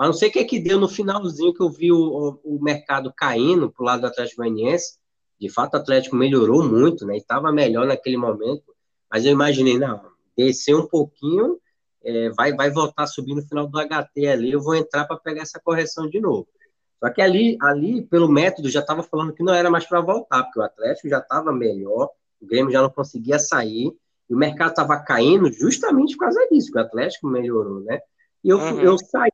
mas 0.00 0.08
não 0.08 0.14
sei 0.14 0.30
o 0.30 0.32
que 0.32 0.38
é 0.38 0.44
que 0.44 0.58
deu 0.58 0.80
no 0.80 0.88
finalzinho 0.88 1.52
que 1.52 1.62
eu 1.62 1.68
vi 1.68 1.92
o, 1.92 2.40
o, 2.42 2.56
o 2.56 2.62
mercado 2.62 3.12
caindo 3.14 3.70
para 3.70 3.82
o 3.82 3.84
lado 3.84 4.00
do 4.00 4.06
Atlético 4.06 4.38
Goianiense. 4.38 4.98
De 5.38 5.50
fato, 5.50 5.74
o 5.74 5.76
Atlético 5.76 6.16
melhorou 6.16 6.66
muito, 6.66 7.04
né? 7.04 7.16
E 7.16 7.18
estava 7.18 7.52
melhor 7.52 7.86
naquele 7.86 8.16
momento. 8.16 8.64
Mas 9.12 9.26
eu 9.26 9.32
imaginei, 9.32 9.78
não, 9.78 10.00
descer 10.34 10.74
um 10.74 10.86
pouquinho 10.86 11.60
é, 12.02 12.30
vai, 12.30 12.54
vai 12.54 12.70
voltar 12.70 13.02
a 13.02 13.06
subir 13.06 13.34
no 13.34 13.42
final 13.42 13.66
do 13.66 13.78
HT 13.78 14.26
ali, 14.26 14.52
eu 14.52 14.62
vou 14.62 14.74
entrar 14.74 15.04
para 15.04 15.18
pegar 15.18 15.42
essa 15.42 15.60
correção 15.62 16.08
de 16.08 16.18
novo. 16.18 16.48
Só 16.98 17.10
que 17.10 17.20
ali, 17.20 17.58
ali 17.60 18.00
pelo 18.00 18.26
método, 18.26 18.70
já 18.70 18.80
estava 18.80 19.02
falando 19.02 19.34
que 19.34 19.42
não 19.42 19.52
era 19.52 19.68
mais 19.68 19.86
para 19.86 20.00
voltar, 20.00 20.44
porque 20.44 20.60
o 20.60 20.62
Atlético 20.62 21.10
já 21.10 21.18
estava 21.18 21.52
melhor, 21.52 22.08
o 22.40 22.46
Grêmio 22.46 22.72
já 22.72 22.80
não 22.80 22.88
conseguia 22.88 23.38
sair, 23.38 23.94
e 24.30 24.34
o 24.34 24.38
mercado 24.38 24.70
estava 24.70 24.98
caindo 24.98 25.52
justamente 25.52 26.16
por 26.16 26.24
causa 26.24 26.48
disso, 26.50 26.72
que 26.72 26.78
o 26.78 26.80
Atlético 26.80 27.26
melhorou, 27.26 27.80
né? 27.80 28.00
E 28.42 28.48
eu, 28.48 28.56
uhum. 28.56 28.80
eu 28.80 28.96
saí 28.96 29.30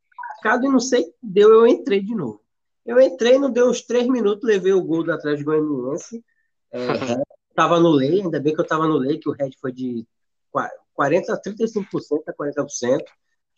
do 0.47 0.61
mercado 0.61 0.67
e 0.67 0.69
não 0.69 0.81
sei 0.81 1.13
deu, 1.23 1.51
eu 1.53 1.67
entrei 1.67 2.01
de 2.01 2.15
novo. 2.15 2.41
Eu 2.85 3.01
entrei, 3.01 3.39
não 3.39 3.51
deu 3.51 3.69
uns 3.69 3.83
três 3.83 4.07
minutos, 4.07 4.49
levei 4.49 4.73
o 4.73 4.83
gol 4.83 5.03
do 5.03 5.13
Atlético 5.13 5.51
Goianiense, 5.51 6.25
é, 6.71 6.79
no 7.81 7.91
lei, 7.91 8.21
ainda 8.23 8.39
bem 8.39 8.55
que 8.55 8.61
eu 8.61 8.65
estava 8.65 8.87
no 8.87 8.97
lei, 8.97 9.19
que 9.19 9.29
o 9.29 9.33
Red 9.33 9.51
foi 9.61 9.73
de 9.73 10.07
40% 10.55 11.31
a 11.31 11.41
35% 11.41 12.23
a 12.29 12.33
40%, 12.33 13.01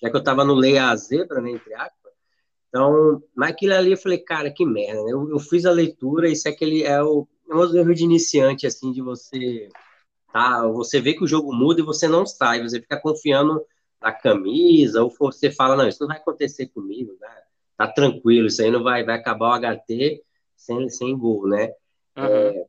já 0.01 0.11
que 0.11 0.17
eu 0.17 0.21
estava 0.21 0.45
no 0.45 0.55
lei 0.55 0.79
a 0.79 0.97
zebra, 0.97 1.43
né, 1.43 1.51
entre 1.51 1.75
aspas. 1.75 2.13
Então, 2.69 3.23
naquilo 3.37 3.75
ali 3.75 3.93
eu 3.93 3.99
falei, 3.99 4.19
cara, 4.19 4.51
que 4.51 4.65
merda, 4.65 5.03
né? 5.05 5.13
eu, 5.13 5.29
eu 5.31 5.39
fiz 5.39 5.67
a 5.67 5.71
leitura, 5.71 6.29
isso 6.29 6.49
é 6.49 6.51
aquele, 6.51 6.83
é 6.83 7.03
o, 7.03 7.27
é 7.51 7.55
um 7.55 7.77
erro 7.77 7.95
de 7.95 8.05
iniciante, 8.05 8.67
assim, 8.67 8.93
de 8.93 9.03
você, 9.03 9.69
tá, 10.33 10.67
você 10.69 11.01
vê 11.01 11.13
que 11.15 11.25
o 11.25 11.29
jogo 11.29 11.53
muda 11.53 11.81
e 11.81 11.85
você 11.85 12.09
não 12.09 12.25
sai, 12.25 12.63
você 12.63 12.81
fica 12.81 13.01
confiando 13.01 13.63
na 14.01 14.13
camisa, 14.13 15.03
ou 15.03 15.11
você 15.11 15.51
fala, 15.51 15.77
não, 15.77 15.89
isso 15.89 16.01
não 16.01 16.09
vai 16.09 16.19
acontecer 16.19 16.67
comigo, 16.69 17.17
né? 17.21 17.29
tá 17.79 17.87
tranquilo, 17.87 18.49
isso 18.49 18.61
aí 18.61 18.71
não 18.71 18.83
vai, 18.83 19.05
vai 19.05 19.15
acabar 19.15 19.51
o 19.51 19.55
HT 19.55 20.21
sem, 20.57 20.89
sem 20.91 21.17
gol, 21.17 21.47
né? 21.47 21.73
Uhum. 22.17 22.25
É, 22.25 22.67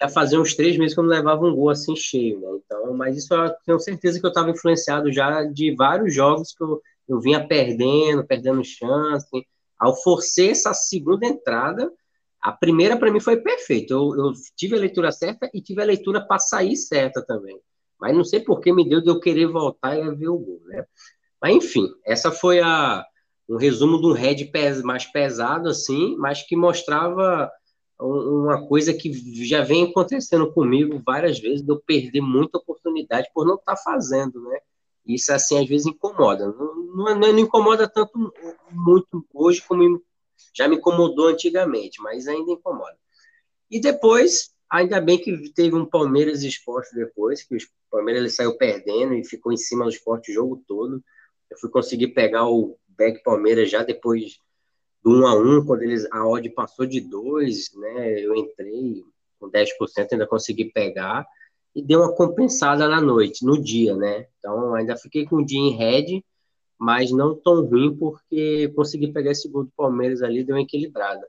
já 0.00 0.08
fazia 0.08 0.40
uns 0.40 0.54
três 0.54 0.76
meses 0.76 0.94
que 0.94 1.00
eu 1.00 1.04
não 1.04 1.10
levava 1.10 1.46
um 1.46 1.54
gol 1.54 1.70
assim 1.70 1.94
cheio, 1.94 2.40
né? 2.40 2.48
Então, 2.64 2.92
mas 2.92 3.16
isso 3.16 3.32
eu 3.32 3.54
tenho 3.64 3.78
certeza 3.78 4.18
que 4.18 4.26
eu 4.26 4.30
estava 4.30 4.50
influenciado 4.50 5.12
já 5.12 5.44
de 5.44 5.74
vários 5.76 6.12
jogos 6.12 6.52
que 6.52 6.62
eu, 6.62 6.82
eu 7.08 7.20
vinha 7.20 7.46
perdendo, 7.46 8.26
perdendo 8.26 8.64
chance. 8.64 9.28
Ao 9.78 9.94
forcer 9.94 10.50
essa 10.50 10.74
segunda 10.74 11.24
entrada, 11.24 11.92
a 12.40 12.50
primeira 12.50 12.96
para 12.96 13.12
mim 13.12 13.20
foi 13.20 13.36
perfeita. 13.36 13.94
Eu, 13.94 14.12
eu, 14.16 14.32
tive 14.56 14.76
a 14.76 14.80
leitura 14.80 15.12
certa 15.12 15.48
e 15.54 15.62
tive 15.62 15.80
a 15.80 15.86
leitura 15.86 16.20
para 16.20 16.40
sair 16.40 16.76
certa 16.76 17.24
também. 17.24 17.60
Mas 18.00 18.16
não 18.16 18.24
sei 18.24 18.40
por 18.40 18.60
que 18.60 18.72
me 18.72 18.88
deu 18.88 19.00
de 19.00 19.08
eu 19.08 19.20
querer 19.20 19.46
voltar 19.46 19.96
e 19.96 20.14
ver 20.14 20.28
o 20.28 20.38
gol, 20.38 20.60
né? 20.66 20.84
Mas 21.40 21.54
enfim, 21.54 21.88
essa 22.04 22.30
foi 22.30 22.60
a 22.60 23.04
um 23.48 23.56
resumo 23.56 24.00
de 24.00 24.06
um 24.06 24.12
head 24.12 24.50
mais 24.84 25.06
pesado 25.06 25.68
assim, 25.68 26.16
mas 26.18 26.42
que 26.42 26.54
mostrava 26.54 27.50
uma 28.00 28.66
coisa 28.66 28.94
que 28.94 29.12
já 29.44 29.62
vem 29.62 29.84
acontecendo 29.84 30.52
comigo 30.52 31.02
várias 31.04 31.38
vezes, 31.38 31.62
de 31.62 31.72
eu 31.72 31.80
perder 31.80 32.20
muita 32.20 32.58
oportunidade 32.58 33.28
por 33.34 33.44
não 33.44 33.56
estar 33.56 33.74
tá 33.74 33.82
fazendo, 33.82 34.40
né? 34.42 34.58
Isso, 35.04 35.32
assim, 35.32 35.58
às 35.58 35.66
vezes 35.66 35.86
incomoda. 35.86 36.46
Não, 36.46 36.74
não, 36.94 37.18
não, 37.18 37.38
incomoda 37.38 37.88
tanto 37.88 38.32
muito 38.70 39.26
hoje 39.32 39.62
como 39.66 40.00
já 40.54 40.68
me 40.68 40.76
incomodou 40.76 41.28
antigamente, 41.28 42.00
mas 42.00 42.28
ainda 42.28 42.52
incomoda. 42.52 42.96
E 43.70 43.80
depois, 43.80 44.50
ainda 44.70 45.00
bem 45.00 45.18
que 45.18 45.50
teve 45.50 45.74
um 45.74 45.86
Palmeiras 45.86 46.42
Esporte 46.42 46.94
depois, 46.94 47.42
que 47.42 47.56
o 47.56 47.58
Palmeiras 47.90 48.22
ele 48.22 48.30
saiu 48.30 48.56
perdendo 48.56 49.14
e 49.14 49.24
ficou 49.24 49.52
em 49.52 49.56
cima 49.56 49.84
do 49.84 49.90
esporte 49.90 50.30
o 50.30 50.34
jogo 50.34 50.62
todo. 50.66 51.02
Eu 51.50 51.58
fui 51.58 51.70
conseguir 51.70 52.08
pegar 52.08 52.48
o 52.48 52.76
back 52.88 53.22
Palmeiras 53.22 53.70
já 53.70 53.82
depois 53.82 54.40
do 55.02 55.10
1 55.10 55.26
a 55.26 55.34
1 55.34 55.64
quando 55.64 55.82
eles, 55.82 56.06
a 56.10 56.26
odd 56.26 56.48
passou 56.50 56.84
de 56.84 57.00
2, 57.00 57.74
né, 57.76 58.20
eu 58.20 58.34
entrei 58.34 59.02
com 59.38 59.48
10%, 59.48 59.68
ainda 60.12 60.26
consegui 60.26 60.66
pegar, 60.66 61.26
e 61.74 61.82
deu 61.82 62.00
uma 62.00 62.12
compensada 62.12 62.88
na 62.88 63.00
noite, 63.00 63.44
no 63.44 63.60
dia, 63.60 63.94
né, 63.94 64.26
então 64.38 64.74
ainda 64.74 64.96
fiquei 64.96 65.24
com 65.24 65.36
o 65.36 65.44
dia 65.44 65.60
em 65.60 65.76
red, 65.76 66.22
mas 66.76 67.10
não 67.10 67.34
tão 67.34 67.64
ruim, 67.64 67.96
porque 67.96 68.68
consegui 68.74 69.12
pegar 69.12 69.30
esse 69.30 69.48
gol 69.48 69.64
do 69.64 69.72
Palmeiras 69.76 70.22
ali, 70.22 70.44
deu 70.44 70.56
uma 70.56 70.62
equilibrada. 70.62 71.26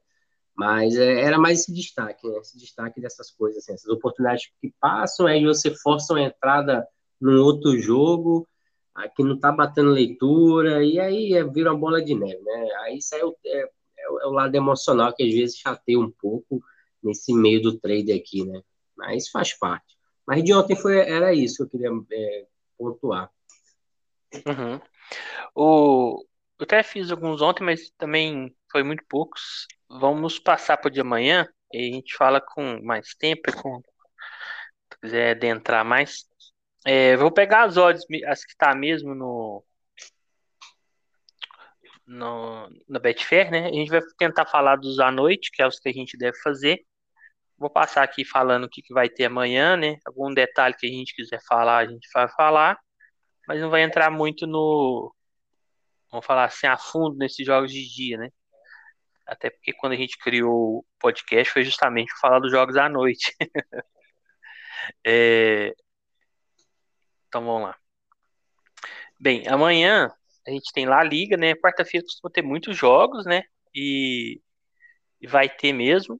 Mas 0.59 0.93
é, 0.97 1.21
era 1.21 1.39
mais 1.39 1.61
esse 1.61 1.73
destaque, 1.73 2.27
né? 2.27 2.37
esse 2.39 2.59
destaque 2.59 2.99
dessas 2.99 3.31
coisas, 3.31 3.63
assim, 3.63 3.71
essas 3.71 3.89
oportunidades 3.89 4.51
que 4.61 4.73
passam, 4.77 5.25
aí 5.25 5.45
você 5.45 5.73
força 5.73 6.11
uma 6.11 6.21
entrada 6.21 6.85
num 7.21 7.41
outro 7.41 7.79
jogo, 7.79 8.45
aqui 8.93 9.23
não 9.23 9.39
tá 9.39 9.53
batendo 9.53 9.91
leitura, 9.91 10.83
e 10.83 10.99
aí 10.99 11.33
é, 11.33 11.45
vira 11.45 11.71
uma 11.71 11.79
bola 11.79 12.03
de 12.03 12.13
neve, 12.13 12.41
né? 12.41 12.67
Aí 12.81 12.97
isso 12.97 13.15
é 13.15 13.23
o, 13.23 13.33
é, 13.45 13.69
é 13.99 14.27
o 14.27 14.31
lado 14.31 14.53
emocional 14.53 15.15
que 15.15 15.23
às 15.23 15.33
vezes 15.33 15.55
chateia 15.55 15.97
um 15.97 16.11
pouco 16.11 16.61
nesse 17.01 17.33
meio 17.33 17.61
do 17.61 17.79
trade 17.79 18.11
aqui, 18.11 18.43
né? 18.43 18.61
Mas 18.97 19.29
faz 19.29 19.57
parte. 19.57 19.95
Mas 20.27 20.43
de 20.43 20.53
ontem 20.53 20.75
foi, 20.75 20.99
era 20.99 21.33
isso 21.33 21.55
que 21.55 21.63
eu 21.63 21.69
queria 21.69 21.89
é, 22.11 22.45
pontuar. 22.77 23.31
Uhum. 24.45 24.81
O, 25.55 26.25
eu 26.59 26.65
até 26.65 26.83
fiz 26.83 27.09
alguns 27.11 27.41
ontem, 27.41 27.63
mas 27.63 27.89
também 27.97 28.53
foi 28.69 28.83
muito 28.83 29.05
poucos. 29.07 29.65
Vamos 29.89 30.39
passar 30.39 30.77
para 30.77 30.91
de 30.91 31.01
amanhã 31.01 31.47
e 31.73 31.89
a 31.89 31.95
gente 31.95 32.15
fala 32.15 32.39
com 32.41 32.81
mais 32.83 33.15
tempo, 33.15 33.51
com, 33.61 33.81
se 33.81 34.99
quiser 35.01 35.31
adentrar 35.31 35.83
mais. 35.85 36.25
É, 36.85 37.17
vou 37.17 37.31
pegar 37.31 37.63
as 37.63 37.77
odds, 37.77 38.05
as 38.27 38.45
que 38.45 38.55
tá 38.55 38.73
mesmo 38.75 39.15
no, 39.15 39.63
no, 42.07 42.99
Betfair, 42.99 43.51
né? 43.51 43.67
A 43.67 43.71
gente 43.71 43.89
vai 43.89 44.01
tentar 44.17 44.45
falar 44.45 44.77
dos 44.77 44.99
à 44.99 45.11
noite, 45.11 45.51
que 45.51 45.61
é 45.61 45.67
os 45.67 45.79
que 45.79 45.89
a 45.89 45.93
gente 45.93 46.17
deve 46.17 46.37
fazer. 46.41 46.85
vou 47.57 47.69
passar 47.69 48.03
aqui 48.03 48.25
falando 48.25 48.65
o 48.65 48.69
que, 48.69 48.81
que 48.81 48.93
vai 48.93 49.09
ter 49.09 49.25
amanhã, 49.25 49.77
né? 49.77 49.97
Algum 50.05 50.33
detalhe 50.33 50.75
que 50.75 50.87
a 50.87 50.89
gente 50.89 51.15
quiser 51.15 51.41
falar, 51.47 51.79
a 51.79 51.87
gente 51.87 52.07
vai 52.13 52.27
falar, 52.29 52.79
mas 53.47 53.61
não 53.61 53.69
vai 53.69 53.83
entrar 53.83 54.11
muito 54.11 54.47
no, 54.47 55.13
vamos 56.11 56.25
falar 56.25 56.45
assim, 56.45 56.67
a 56.67 56.77
fundo 56.77 57.17
nesses 57.17 57.45
jogos 57.45 57.71
de 57.71 57.87
dia, 57.87 58.17
né? 58.17 58.29
Até 59.29 59.49
porque 59.51 59.73
quando 59.73 59.93
a 59.93 59.95
gente 59.95 60.17
criou 60.17 60.79
o 60.79 60.85
podcast 60.99 61.53
foi 61.53 61.63
justamente 61.63 62.11
falar 62.19 62.39
dos 62.39 62.51
jogos 62.51 62.75
à 62.75 62.89
noite. 62.89 63.35
é... 65.05 65.73
Então 67.27 67.45
vamos 67.45 67.69
lá. 67.69 67.77
Bem, 69.19 69.47
amanhã 69.47 70.11
a 70.47 70.51
gente 70.51 70.71
tem 70.73 70.87
lá 70.87 71.01
a 71.01 71.03
Liga, 71.03 71.37
né? 71.37 71.53
Quarta-feira 71.55 72.05
costuma 72.05 72.31
ter 72.31 72.41
muitos 72.41 72.75
jogos, 72.75 73.25
né? 73.25 73.43
E, 73.75 74.41
e 75.21 75.27
vai 75.27 75.47
ter 75.47 75.73
mesmo. 75.73 76.19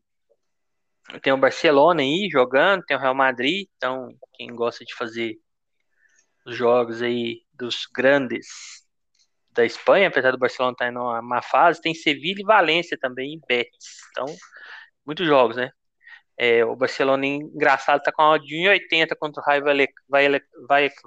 Tem 1.24 1.34
o 1.34 1.38
Barcelona 1.38 2.02
aí 2.04 2.30
jogando, 2.32 2.86
tem 2.86 2.96
o 2.96 3.00
Real 3.00 3.16
Madrid, 3.16 3.68
então 3.76 4.16
quem 4.34 4.54
gosta 4.56 4.86
de 4.86 4.94
fazer 4.94 5.36
os 6.46 6.56
jogos 6.56 7.02
aí 7.02 7.44
dos 7.54 7.88
grandes 7.92 8.79
da 9.60 9.66
Espanha, 9.66 10.08
apesar 10.08 10.32
do 10.32 10.38
Barcelona 10.38 10.72
estar 10.72 10.88
em 10.88 10.96
uma 10.96 11.22
má 11.22 11.42
fase, 11.42 11.82
tem 11.82 11.94
Sevilha 11.94 12.40
e 12.42 12.46
Valência 12.46 12.98
também, 12.98 13.34
e 13.34 13.40
Betis. 13.46 13.98
Então, 14.12 14.26
muitos 15.06 15.28
jogos, 15.28 15.58
né? 15.58 15.70
É, 16.38 16.64
o 16.64 16.74
Barcelona, 16.78 17.26
engraçado, 17.26 18.02
tá 18.02 18.12
com 18.14 18.22
a 18.22 18.38
de 18.38 18.56
1,80 18.56 19.10
contra 19.20 19.42
o 19.42 19.46
Raio 19.46 19.64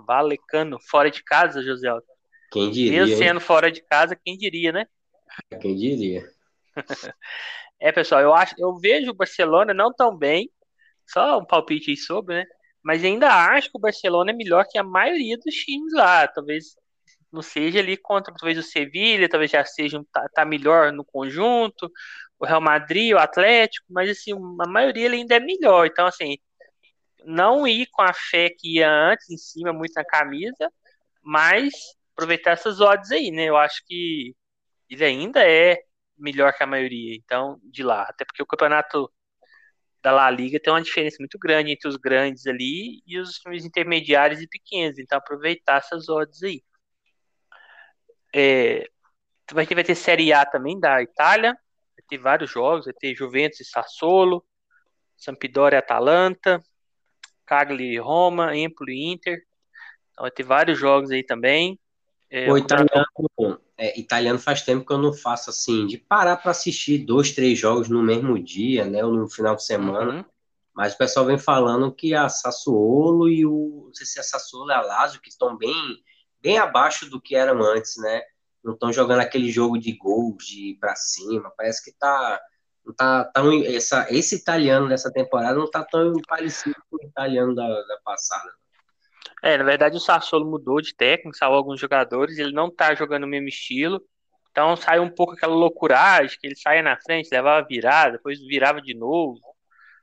Valecano, 0.06 0.78
fora 0.90 1.10
de 1.10 1.24
casa, 1.24 1.62
José 1.62 1.88
Aldo. 1.88 2.04
Quem 2.50 2.70
diria? 2.70 3.00
Mesmo 3.00 3.16
sendo 3.16 3.40
fora 3.40 3.72
de 3.72 3.82
casa, 3.82 4.14
quem 4.14 4.36
diria, 4.36 4.70
né? 4.70 4.86
Quem 5.58 5.74
diria? 5.74 6.22
é, 7.80 7.90
pessoal, 7.90 8.20
eu 8.20 8.34
acho, 8.34 8.54
eu 8.58 8.76
vejo 8.76 9.10
o 9.10 9.14
Barcelona 9.14 9.72
não 9.72 9.90
tão 9.90 10.14
bem, 10.14 10.50
só 11.06 11.38
um 11.38 11.46
palpite 11.46 11.90
aí 11.90 11.96
sobre, 11.96 12.34
né? 12.34 12.44
Mas 12.84 13.02
ainda 13.02 13.28
acho 13.28 13.70
que 13.70 13.78
o 13.78 13.80
Barcelona 13.80 14.32
é 14.32 14.34
melhor 14.34 14.66
que 14.68 14.76
a 14.76 14.82
maioria 14.82 15.38
dos 15.38 15.54
times 15.54 15.94
lá. 15.94 16.28
Talvez 16.28 16.76
não 17.32 17.42
seja 17.42 17.78
ali 17.80 17.96
contra 17.96 18.34
talvez 18.34 18.58
o 18.58 18.62
Sevilha, 18.62 19.28
talvez 19.28 19.50
já 19.50 19.64
seja 19.64 20.02
tá, 20.12 20.28
tá, 20.34 20.44
melhor 20.44 20.92
no 20.92 21.04
conjunto, 21.04 21.90
o 22.38 22.46
Real 22.46 22.60
Madrid, 22.60 23.14
o 23.14 23.18
Atlético, 23.18 23.86
mas 23.90 24.10
assim, 24.10 24.32
a 24.60 24.68
maioria 24.68 25.10
ainda 25.10 25.36
é 25.36 25.40
melhor. 25.40 25.86
Então, 25.86 26.06
assim, 26.06 26.36
não 27.24 27.66
ir 27.66 27.86
com 27.92 28.02
a 28.02 28.12
fé 28.12 28.50
que 28.50 28.78
ia 28.78 28.90
antes 28.90 29.30
em 29.30 29.36
cima, 29.38 29.72
muito 29.72 29.94
na 29.94 30.04
camisa, 30.04 30.70
mas 31.22 31.72
aproveitar 32.14 32.52
essas 32.52 32.80
odds 32.80 33.10
aí, 33.12 33.30
né? 33.30 33.44
Eu 33.48 33.56
acho 33.56 33.82
que 33.86 34.34
ele 34.90 35.04
ainda 35.04 35.42
é 35.46 35.78
melhor 36.18 36.52
que 36.54 36.62
a 36.62 36.66
maioria, 36.66 37.14
então, 37.16 37.58
de 37.64 37.82
lá. 37.82 38.02
Até 38.04 38.24
porque 38.24 38.42
o 38.42 38.46
campeonato 38.46 39.10
da 40.02 40.12
La 40.12 40.30
Liga 40.30 40.60
tem 40.60 40.72
uma 40.72 40.82
diferença 40.82 41.16
muito 41.20 41.38
grande 41.38 41.72
entre 41.72 41.88
os 41.88 41.96
grandes 41.96 42.46
ali 42.46 43.02
e 43.06 43.18
os 43.18 43.38
times 43.38 43.64
intermediários 43.64 44.40
e 44.40 44.48
pequenos. 44.48 44.98
Então, 44.98 45.18
aproveitar 45.18 45.78
essas 45.78 46.08
odds 46.08 46.42
aí. 46.42 46.62
É, 48.32 48.88
vai, 49.52 49.66
ter, 49.66 49.74
vai 49.74 49.84
ter 49.84 49.94
Série 49.94 50.32
A 50.32 50.44
também 50.44 50.78
da 50.78 51.02
Itália. 51.02 51.52
Vai 51.52 52.04
ter 52.08 52.18
vários 52.18 52.50
jogos. 52.50 52.86
Vai 52.86 52.94
ter 52.94 53.14
Juventus 53.14 53.60
e 53.60 53.64
Sassuolo, 53.64 54.44
Sampdoria 55.16 55.76
e 55.76 55.78
Atalanta, 55.78 56.62
Cagliari 57.46 57.94
e 57.94 57.98
Roma, 57.98 58.56
Empoli 58.56 58.92
e 58.92 59.12
Inter. 59.12 59.42
Então, 60.12 60.22
vai 60.22 60.30
ter 60.30 60.42
vários 60.42 60.78
jogos 60.78 61.10
aí 61.10 61.22
também. 61.22 61.78
É, 62.30 62.50
o 62.50 62.56
italiano, 62.56 63.60
é, 63.76 64.00
italiano 64.00 64.38
faz 64.38 64.62
tempo 64.62 64.86
que 64.86 64.92
eu 64.92 64.96
não 64.96 65.12
faço 65.12 65.50
assim, 65.50 65.86
de 65.86 65.98
parar 65.98 66.38
para 66.38 66.50
assistir 66.50 67.04
dois, 67.04 67.32
três 67.32 67.58
jogos 67.58 67.90
no 67.90 68.02
mesmo 68.02 68.42
dia, 68.42 68.86
né, 68.86 69.04
ou 69.04 69.12
no 69.12 69.28
final 69.28 69.54
de 69.54 69.64
semana. 69.64 70.14
Uhum. 70.14 70.24
Mas 70.74 70.94
o 70.94 70.98
pessoal 70.98 71.26
vem 71.26 71.36
falando 71.36 71.92
que 71.92 72.14
a 72.14 72.30
Sassuolo 72.30 73.28
e 73.28 73.44
o. 73.44 73.84
Não 73.86 73.94
sei 73.94 74.06
se 74.06 74.18
é 74.18 74.22
a 74.22 74.24
Sassuolo 74.24 74.70
e 74.70 74.74
a 74.74 74.80
Lazio, 74.80 75.20
que 75.20 75.28
estão 75.28 75.56
bem, 75.56 76.02
bem 76.42 76.58
abaixo 76.58 77.08
do 77.08 77.20
que 77.20 77.34
eram 77.34 77.62
antes, 77.62 77.96
né? 77.96 78.22
Não 78.62 78.74
estão 78.74 78.92
jogando 78.92 79.20
aquele 79.20 79.50
jogo 79.50 79.78
de 79.78 79.92
gols, 79.92 80.44
de 80.44 80.70
ir 80.70 80.74
para 80.78 80.94
cima. 80.96 81.52
Parece 81.56 81.82
que 81.84 81.92
tá. 81.96 82.40
Não 82.84 82.92
tá 82.92 83.24
tão, 83.32 83.62
essa, 83.62 84.08
esse 84.10 84.34
italiano 84.34 84.88
dessa 84.88 85.10
temporada 85.12 85.56
não 85.56 85.70
tá 85.70 85.84
tão 85.84 86.12
parecido 86.26 86.74
com 86.90 86.96
o 86.96 87.06
italiano 87.06 87.54
da, 87.54 87.66
da 87.68 87.98
passada. 88.04 88.50
É, 89.40 89.56
na 89.56 89.62
verdade 89.62 89.96
o 89.96 90.00
Sassuolo 90.00 90.50
mudou 90.50 90.80
de 90.80 90.92
técnico, 90.92 91.36
salvou 91.36 91.58
alguns 91.58 91.80
jogadores, 91.80 92.38
ele 92.38 92.52
não 92.52 92.68
tá 92.68 92.92
jogando 92.94 93.22
o 93.22 93.28
mesmo 93.28 93.48
estilo. 93.48 94.02
Então 94.50 94.76
saiu 94.76 95.02
um 95.02 95.08
pouco 95.08 95.32
aquela 95.32 95.54
loucuragem, 95.54 96.36
que 96.40 96.46
ele 96.46 96.56
saia 96.56 96.82
na 96.82 96.96
frente, 97.00 97.28
levava 97.30 97.66
virada, 97.66 98.16
depois 98.16 98.40
virava 98.40 98.82
de 98.82 98.94
novo. 98.94 99.40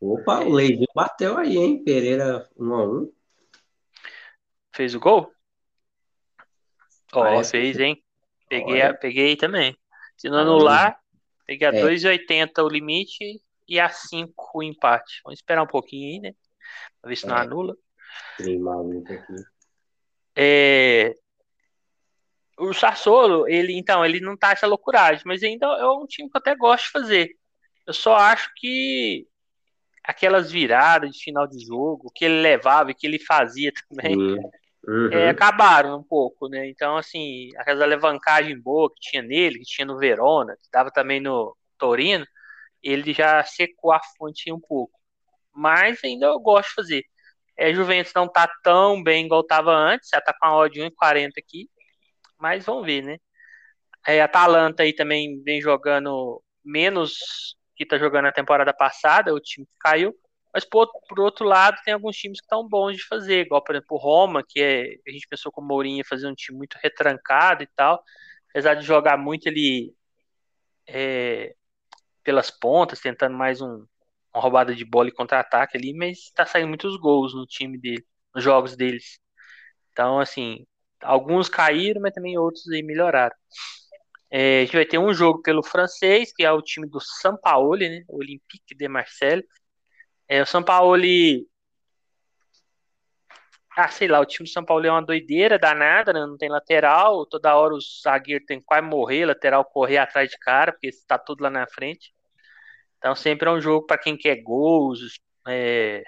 Opa, 0.01 0.39
o 0.39 0.53
Leivinho 0.53 0.87
bateu 0.95 1.37
aí, 1.37 1.57
hein? 1.57 1.83
Pereira 1.83 2.49
1 2.57 2.73
a 2.73 2.87
1 2.87 3.11
Fez 4.73 4.95
o 4.95 4.99
gol? 4.99 5.31
Ó, 7.13 7.39
oh, 7.39 7.43
fez, 7.43 7.77
que... 7.77 7.83
hein? 7.83 8.03
Peguei, 8.47 8.81
a, 8.81 8.93
peguei 8.93 9.35
também. 9.35 9.77
Se 10.17 10.29
não 10.29 10.39
anular, 10.39 10.99
peguei 11.45 11.67
a 11.67 11.71
é. 11.71 11.81
2,80 11.81 12.63
o 12.63 12.67
limite 12.67 13.41
e 13.67 13.79
a 13.79 13.89
5 13.89 14.33
o 14.53 14.63
empate. 14.63 15.21
Vamos 15.23 15.39
esperar 15.39 15.63
um 15.63 15.67
pouquinho 15.67 16.13
aí, 16.13 16.19
né? 16.19 16.35
Pra 17.01 17.09
ver 17.09 17.15
se 17.15 17.27
não 17.27 17.37
é. 17.37 17.41
anula. 17.41 17.75
aqui. 19.13 19.33
É... 20.35 21.15
O 22.57 22.73
Sassolo, 22.73 23.47
ele 23.47 23.77
então, 23.77 24.03
ele 24.03 24.19
não 24.19 24.35
tá 24.35 24.51
essa 24.51 24.67
loucuragem, 24.67 25.23
mas 25.25 25.43
ainda 25.43 25.65
é 25.65 25.85
um 25.85 26.05
time 26.05 26.29
que 26.29 26.35
eu 26.35 26.39
até 26.39 26.55
gosto 26.55 26.85
de 26.85 26.91
fazer. 26.91 27.29
Eu 27.87 27.93
só 27.93 28.15
acho 28.15 28.51
que 28.57 29.25
aquelas 30.03 30.51
viradas 30.51 31.11
de 31.11 31.23
final 31.23 31.47
de 31.47 31.63
jogo 31.65 32.11
que 32.13 32.25
ele 32.25 32.41
levava 32.41 32.91
e 32.91 32.95
que 32.95 33.07
ele 33.07 33.19
fazia 33.19 33.71
também 33.87 34.37
uhum. 34.89 35.13
é, 35.13 35.29
acabaram 35.29 35.97
um 35.97 36.03
pouco, 36.03 36.47
né? 36.49 36.67
Então, 36.67 36.97
assim, 36.97 37.49
aquela 37.57 37.83
alavancagem 37.85 38.59
boa 38.59 38.89
que 38.89 38.99
tinha 38.99 39.21
nele, 39.21 39.59
que 39.59 39.65
tinha 39.65 39.85
no 39.85 39.97
Verona, 39.97 40.55
que 40.61 40.69
dava 40.71 40.91
também 40.91 41.19
no 41.19 41.55
Torino, 41.77 42.25
ele 42.83 43.13
já 43.13 43.43
secou 43.43 43.91
a 43.91 43.99
fonte 44.17 44.51
um 44.51 44.59
pouco. 44.59 44.99
Mas 45.53 46.03
ainda 46.03 46.27
eu 46.27 46.39
gosto 46.39 46.69
de 46.69 46.75
fazer. 46.75 47.03
É, 47.57 47.73
Juventus 47.73 48.13
não 48.15 48.27
tá 48.27 48.49
tão 48.63 49.03
bem 49.03 49.25
igual 49.25 49.43
tava 49.43 49.71
antes, 49.71 50.09
já 50.09 50.21
tá 50.21 50.33
com 50.33 50.45
a 50.45 50.55
odd 50.55 50.79
1,40 50.79 51.31
aqui, 51.37 51.69
mas 52.37 52.65
vamos 52.65 52.85
ver, 52.85 53.03
né? 53.03 53.17
É, 54.07 54.21
Atalanta 54.21 54.83
aí 54.83 54.93
também 54.93 55.41
vem 55.43 55.61
jogando 55.61 56.41
menos 56.63 57.55
que 57.75 57.85
tá 57.85 57.97
jogando 57.97 58.27
a 58.27 58.31
temporada 58.31 58.73
passada, 58.73 59.33
o 59.33 59.39
time 59.39 59.67
caiu, 59.79 60.13
mas 60.53 60.65
por, 60.65 60.89
por 61.07 61.19
outro 61.19 61.45
lado 61.45 61.77
tem 61.85 61.93
alguns 61.93 62.15
times 62.17 62.39
que 62.39 62.45
estão 62.45 62.67
bons 62.67 62.97
de 62.97 63.05
fazer, 63.05 63.45
igual 63.45 63.63
por 63.63 63.75
exemplo 63.75 63.97
o 63.97 63.99
Roma, 63.99 64.43
que 64.47 64.61
é, 64.61 64.95
a 65.07 65.11
gente 65.11 65.27
pensou 65.29 65.51
com 65.51 65.61
o 65.61 65.65
Mourinho 65.65 66.05
fazer 66.05 66.27
um 66.27 66.35
time 66.35 66.57
muito 66.57 66.77
retrancado 66.81 67.63
e 67.63 67.67
tal, 67.75 68.03
apesar 68.49 68.75
de 68.75 68.85
jogar 68.85 69.17
muito 69.17 69.47
ele 69.47 69.93
é, 70.87 71.55
pelas 72.23 72.51
pontas, 72.51 72.99
tentando 72.99 73.37
mais 73.37 73.61
um, 73.61 73.85
uma 74.33 74.41
roubada 74.41 74.75
de 74.75 74.85
bola 74.85 75.09
e 75.09 75.13
contra-ataque 75.13 75.77
ali, 75.77 75.93
mas 75.93 76.31
tá 76.35 76.45
saindo 76.45 76.69
muitos 76.69 76.97
gols 76.97 77.33
no 77.33 77.45
time 77.45 77.77
dele, 77.79 78.05
nos 78.33 78.43
jogos 78.43 78.75
deles. 78.75 79.19
Então, 79.91 80.19
assim, 80.19 80.65
alguns 81.01 81.49
caíram, 81.49 82.01
mas 82.01 82.13
também 82.13 82.37
outros 82.37 82.67
aí 82.69 82.83
melhoraram. 82.83 83.35
É, 84.31 84.61
a 84.61 84.65
gente 84.65 84.75
vai 84.75 84.85
ter 84.85 84.99
um 84.99 85.13
jogo 85.13 85.41
pelo 85.41 85.63
francês, 85.63 86.31
que 86.33 86.43
é 86.43 86.51
o 86.51 86.61
time 86.61 86.87
do 86.87 86.99
São 86.99 87.35
Paulo, 87.37 87.75
né? 87.77 88.03
Olympique 88.07 88.75
de 88.75 88.87
Marseille. 88.87 89.43
É, 90.29 90.41
o 90.41 90.45
São 90.45 90.63
Paulo. 90.63 91.03
Ah, 93.75 93.87
sei 93.89 94.07
lá, 94.07 94.19
o 94.19 94.25
time 94.25 94.47
do 94.47 94.51
São 94.51 94.63
Paulo 94.65 94.85
é 94.85 94.91
uma 94.91 95.01
doideira 95.01 95.57
danada, 95.57 96.11
né? 96.13 96.19
não 96.19 96.37
tem 96.37 96.49
lateral. 96.49 97.25
Toda 97.25 97.55
hora 97.55 97.73
o 97.73 97.79
zagueiro 97.81 98.45
tem 98.45 98.59
que 98.59 98.65
quase 98.65 98.85
morrer, 98.85 99.25
lateral 99.25 99.63
correr 99.65 99.97
atrás 99.97 100.29
de 100.29 100.37
cara, 100.37 100.71
porque 100.71 100.87
está 100.87 101.17
tudo 101.17 101.41
lá 101.43 101.49
na 101.49 101.65
frente. 101.67 102.13
Então 102.97 103.15
sempre 103.15 103.47
é 103.49 103.51
um 103.51 103.61
jogo 103.61 103.85
para 103.87 103.97
quem 103.97 104.17
quer 104.17 104.37
gols, 104.43 105.19
é, 105.47 106.03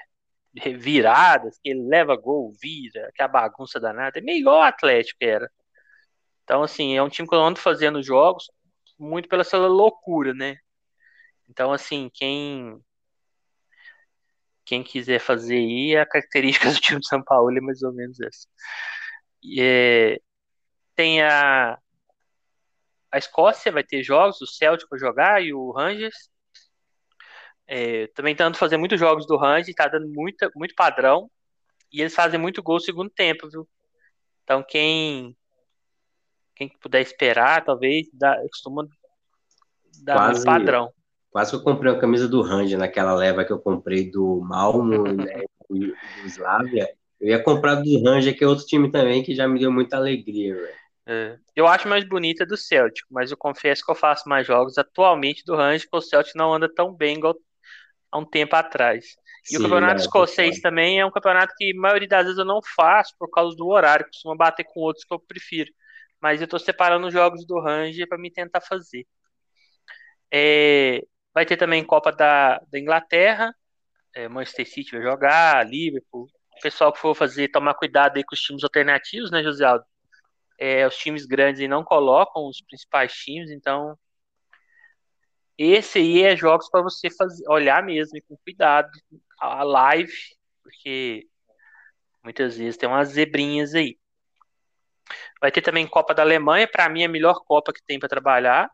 viradas, 0.78 1.60
que 1.64 1.70
ele 1.70 1.88
leva 1.88 2.16
gol, 2.16 2.52
vira, 2.62 3.12
que 3.16 3.22
a 3.24 3.28
bagunça 3.28 3.80
danada. 3.80 4.20
É 4.20 4.22
meio 4.22 4.40
igual 4.40 4.60
o 4.60 4.64
Atlético 4.64 5.20
era. 5.24 5.50
Então, 6.44 6.64
assim, 6.64 6.98
é 6.98 7.04
um 7.04 7.10
time 7.10 7.28
que 7.28 7.36
eu 7.36 7.42
ando 7.42 7.60
fazendo 7.60 8.04
jogos 8.04 8.52
muito 9.00 9.30
pela 9.30 9.44
sua 9.44 9.68
loucura, 9.68 10.34
né? 10.34 10.58
Então, 11.50 11.72
assim, 11.74 12.10
quem 12.14 12.82
quem 14.66 14.84
quiser 14.84 15.20
fazer 15.20 15.56
aí, 15.56 15.96
a 15.98 16.06
característica 16.06 16.70
do 16.72 16.80
time 16.80 17.00
de 17.00 17.08
São 17.08 17.24
Paulo 17.24 17.56
é 17.56 17.62
mais 17.62 17.82
ou 17.82 17.94
menos 17.94 18.20
essa. 18.20 18.48
E, 19.44 19.62
é, 19.62 20.20
tem 20.96 21.22
a 21.22 21.78
a 23.12 23.18
Escócia 23.18 23.72
vai 23.72 23.84
ter 23.84 24.04
jogos, 24.04 24.42
o 24.42 24.48
Celtic 24.48 24.88
vai 24.90 24.98
jogar 24.98 25.44
e 25.44 25.54
o 25.54 25.72
Rangers. 25.72 26.30
É, 27.68 28.08
também 28.08 28.32
estão 28.32 28.54
fazer 28.54 28.78
muitos 28.78 29.00
jogos 29.00 29.28
do 29.28 29.38
Rangers, 29.38 29.76
tá 29.76 29.88
dando 29.88 30.08
muita, 30.08 30.50
muito 30.56 30.74
padrão. 30.74 31.30
E 31.92 32.00
eles 32.00 32.16
fazem 32.16 32.40
muito 32.40 32.64
gol 32.64 32.76
no 32.76 32.82
segundo 32.82 33.10
tempo, 33.10 33.50
viu? 33.50 33.68
Então 34.44 34.64
quem 34.64 35.36
quem 36.56 36.70
puder 36.80 37.02
esperar, 37.02 37.66
talvez, 37.66 38.08
dá, 38.14 38.38
costuma 38.50 38.88
dar 40.04 40.16
Quase, 40.16 40.42
um 40.42 40.46
padrão. 40.46 40.94
Quase 41.32 41.52
que 41.52 41.58
eu 41.58 41.64
comprei 41.64 41.92
uma 41.92 42.00
camisa 42.00 42.28
do 42.28 42.42
Ranger 42.42 42.78
naquela 42.78 43.16
leva 43.16 43.46
que 43.46 43.54
eu 43.54 43.60
comprei 43.60 44.12
do 44.12 44.42
Malmo, 44.42 45.04
né, 45.04 45.44
do, 45.70 45.96
Slavia. 46.26 46.90
Eu 47.20 47.30
ia 47.30 47.42
comprar 47.42 47.76
do 47.76 48.04
Ranger, 48.04 48.38
que 48.38 48.44
é 48.44 48.48
outro 48.48 48.66
time 48.66 48.92
também, 48.92 49.24
que 49.24 49.34
já 49.34 49.48
me 49.48 49.58
deu 49.58 49.72
muita 49.72 49.96
alegria, 49.96 50.56
velho. 50.56 50.82
É. 51.08 51.38
Eu 51.56 51.68
acho 51.68 51.88
mais 51.88 52.04
bonita 52.04 52.46
do 52.46 52.58
Celtic, 52.58 53.06
mas 53.10 53.32
eu 53.32 53.38
confesso 53.38 53.84
que 53.84 53.92
eu 53.92 53.96
faço 53.96 54.28
mais 54.28 54.46
jogos 54.46 54.78
atualmente 54.78 55.44
do 55.46 55.56
Ranger, 55.56 55.88
porque 55.90 56.06
o 56.06 56.10
Celtic 56.10 56.36
não 56.36 56.54
anda 56.54 56.72
tão 56.74 56.94
bem 56.94 57.18
igual 57.18 57.36
há 58.12 58.18
um 58.18 58.26
tempo 58.26 58.56
atrás. 58.56 59.16
E 59.46 59.56
Sim, 59.56 59.58
o 59.58 59.62
campeonato 59.62 59.96
né, 59.96 60.02
escocês 60.02 60.58
é. 60.58 60.62
também 60.62 61.00
é 61.00 61.06
um 61.06 61.12
campeonato 61.12 61.54
que 61.58 61.72
a 61.72 61.80
maioria 61.80 62.08
das 62.08 62.24
vezes 62.24 62.38
eu 62.38 62.46
não 62.46 62.60
faço 62.76 63.16
por 63.18 63.30
causa 63.30 63.56
do 63.56 63.68
horário, 63.68 64.06
costuma 64.06 64.36
bater 64.36 64.66
com 64.66 64.82
outros 64.82 65.06
que 65.06 65.14
eu 65.14 65.20
prefiro. 65.20 65.72
Mas 66.22 66.42
eu 66.42 66.48
tô 66.48 66.60
separando 66.60 67.08
os 67.08 67.14
jogos 67.14 67.46
do 67.46 67.60
Ranger 67.60 68.08
para 68.08 68.18
me 68.18 68.30
tentar 68.30 68.62
fazer. 68.62 69.08
É, 70.32 71.02
vai 71.34 71.46
ter 71.46 71.58
também 71.58 71.84
Copa 71.84 72.12
da, 72.12 72.60
da 72.72 72.80
Inglaterra, 72.80 73.56
é, 74.14 74.28
Manchester 74.28 74.70
City 74.70 74.92
vai 74.92 75.02
jogar, 75.02 75.66
Liverpool. 75.68 76.28
O 76.58 76.62
pessoal 76.62 76.92
que 76.92 77.00
for 77.00 77.16
fazer, 77.16 77.50
tomar 77.50 77.74
cuidado 77.74 78.18
aí 78.18 78.24
com 78.24 78.36
os 78.36 78.42
times 78.42 78.64
alternativos, 78.64 79.32
né, 79.32 79.42
José 79.42 79.66
Aldo? 79.66 79.86
É, 80.60 80.86
os 80.86 80.96
times 80.96 81.26
grandes 81.26 81.68
não 81.68 81.84
colocam 81.84 82.48
os 82.48 82.62
principais 82.62 83.14
times, 83.14 83.50
então 83.50 83.98
esse 85.58 86.00
aí 86.00 86.24
é 86.24 86.36
jogos 86.36 86.70
para 86.70 86.82
você 86.82 87.10
fazer, 87.10 87.48
olhar 87.48 87.84
mesmo 87.84 88.20
com 88.28 88.38
cuidado 88.38 88.90
a 89.40 89.64
live, 89.64 90.14
porque 90.64 91.28
muitas 92.24 92.58
vezes 92.58 92.78
tem 92.78 92.90
umas 92.90 93.10
zebrinhas 93.10 93.74
aí. 93.76 93.98
Vai 95.40 95.52
ter 95.52 95.62
também 95.62 95.88
Copa 95.88 96.14
da 96.14 96.24
Alemanha, 96.24 96.68
para 96.68 96.90
mim 96.90 97.04
é 97.04 97.06
a 97.06 97.10
melhor 97.10 97.44
Copa 97.46 97.74
que 97.74 97.84
tem 97.84 98.00
para 98.00 98.10
trabalhar. 98.10 98.72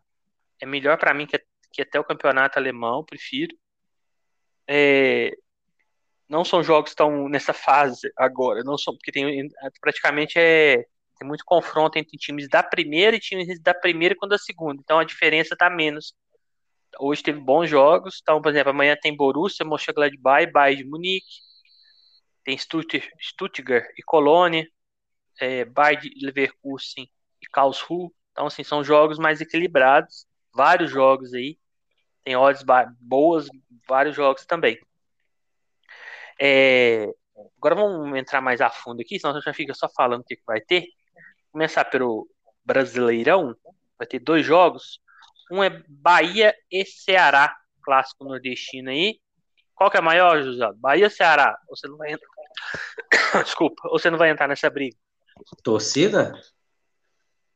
É 0.60 0.66
melhor 0.66 0.98
para 0.98 1.14
mim 1.14 1.26
que, 1.26 1.38
que 1.72 1.82
até 1.82 1.98
o 1.98 2.04
campeonato 2.04 2.58
alemão, 2.58 3.04
prefiro. 3.04 3.56
É, 4.66 5.32
não 6.28 6.44
são 6.44 6.62
jogos 6.62 6.90
estão 6.90 7.28
nessa 7.28 7.52
fase 7.52 8.12
agora, 8.16 8.62
não 8.62 8.76
são 8.76 8.94
porque 8.94 9.10
tem 9.10 9.48
praticamente 9.80 10.38
é 10.38 10.84
tem 11.18 11.26
muito 11.26 11.44
confronto 11.44 11.98
entre 11.98 12.16
times 12.16 12.48
da 12.48 12.62
primeira 12.62 13.16
e 13.16 13.20
times 13.20 13.60
da 13.60 13.74
primeira 13.74 14.14
e 14.14 14.28
da 14.28 14.38
segunda, 14.38 14.80
então 14.80 14.98
a 15.00 15.04
diferença 15.04 15.54
está 15.54 15.68
menos. 15.68 16.14
Hoje 17.00 17.22
teve 17.22 17.40
bons 17.40 17.68
jogos, 17.68 18.20
então 18.22 18.40
por 18.40 18.50
exemplo 18.50 18.70
amanhã 18.70 18.96
tem 19.00 19.16
Borussia, 19.16 19.66
Mönchengladbach, 19.66 20.46
Bayern 20.52 20.84
de 20.84 20.88
Munique, 20.88 21.26
tem 22.44 22.56
Stuttgart 22.56 23.86
e 23.98 24.02
Colônia, 24.04 24.66
é, 25.40 25.64
Bayern 25.64 26.08
de 26.08 26.24
Leverkusen 26.24 27.10
e 27.42 27.46
Karlsruhe, 27.52 28.10
então 28.32 28.46
assim 28.46 28.62
são 28.62 28.84
jogos 28.84 29.18
mais 29.18 29.40
equilibrados, 29.40 30.24
vários 30.58 30.90
jogos 30.90 31.32
aí, 31.34 31.56
tem 32.24 32.34
odds 32.34 32.64
boas, 32.98 33.46
vários 33.88 34.16
jogos 34.16 34.44
também. 34.44 34.76
É, 36.40 37.06
agora 37.56 37.76
vamos 37.76 38.18
entrar 38.18 38.40
mais 38.40 38.60
a 38.60 38.68
fundo 38.68 39.00
aqui, 39.00 39.20
senão 39.20 39.30
a 39.30 39.34
gente 39.36 39.44
já 39.44 39.54
fica 39.54 39.72
só 39.72 39.88
falando 39.88 40.22
o 40.22 40.24
que, 40.24 40.34
que 40.34 40.42
vai 40.44 40.60
ter. 40.60 40.88
Começar 41.52 41.84
pelo 41.84 42.28
Brasileirão, 42.64 43.54
vai 43.96 44.06
ter 44.06 44.18
dois 44.18 44.44
jogos. 44.44 45.00
Um 45.48 45.62
é 45.62 45.70
Bahia 45.88 46.52
e 46.68 46.84
Ceará, 46.84 47.56
clássico 47.80 48.24
nordestino 48.24 48.90
aí. 48.90 49.20
Qual 49.76 49.88
que 49.88 49.96
é 49.96 50.00
maior, 50.00 50.42
José? 50.42 50.68
Bahia 50.74 51.04
ou 51.06 51.10
Ceará? 51.10 51.56
Você 51.68 51.86
não 51.86 51.96
vai 51.96 52.10
entrar. 52.10 52.28
Desculpa, 53.44 53.88
você 53.90 54.10
não 54.10 54.18
vai 54.18 54.30
entrar 54.30 54.48
nessa 54.48 54.68
briga. 54.68 54.96
Torcida? 55.62 56.32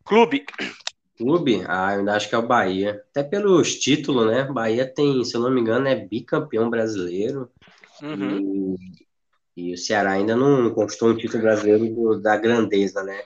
Clube. 0.05 0.47
Clube? 1.23 1.65
Ah, 1.69 1.95
eu 1.95 2.01
ainda 2.01 2.17
acho 2.17 2.29
que 2.29 2.35
é 2.35 2.39
o 2.39 2.47
Bahia. 2.47 3.01
Até 3.11 3.23
pelos 3.23 3.77
títulos, 3.77 4.27
né? 4.27 4.43
Bahia 4.45 4.93
tem, 4.93 5.25
se 5.25 5.37
eu 5.37 5.41
não 5.41 5.51
me 5.51 5.61
engano, 5.61 5.87
é 5.87 5.95
bicampeão 5.95 6.69
brasileiro. 6.69 7.49
Uhum. 8.03 8.77
E, 9.57 9.71
e, 9.71 9.75
o 9.75 9.79
Ceará 9.79 10.13
ainda 10.13 10.35
não 10.35 10.75
conquistou 10.75 11.11
um 11.11 11.17
título 11.17 11.45
brasileiro 11.45 11.95
do, 11.95 12.21
da 12.21 12.37
grandeza, 12.37 13.05
né? 13.05 13.23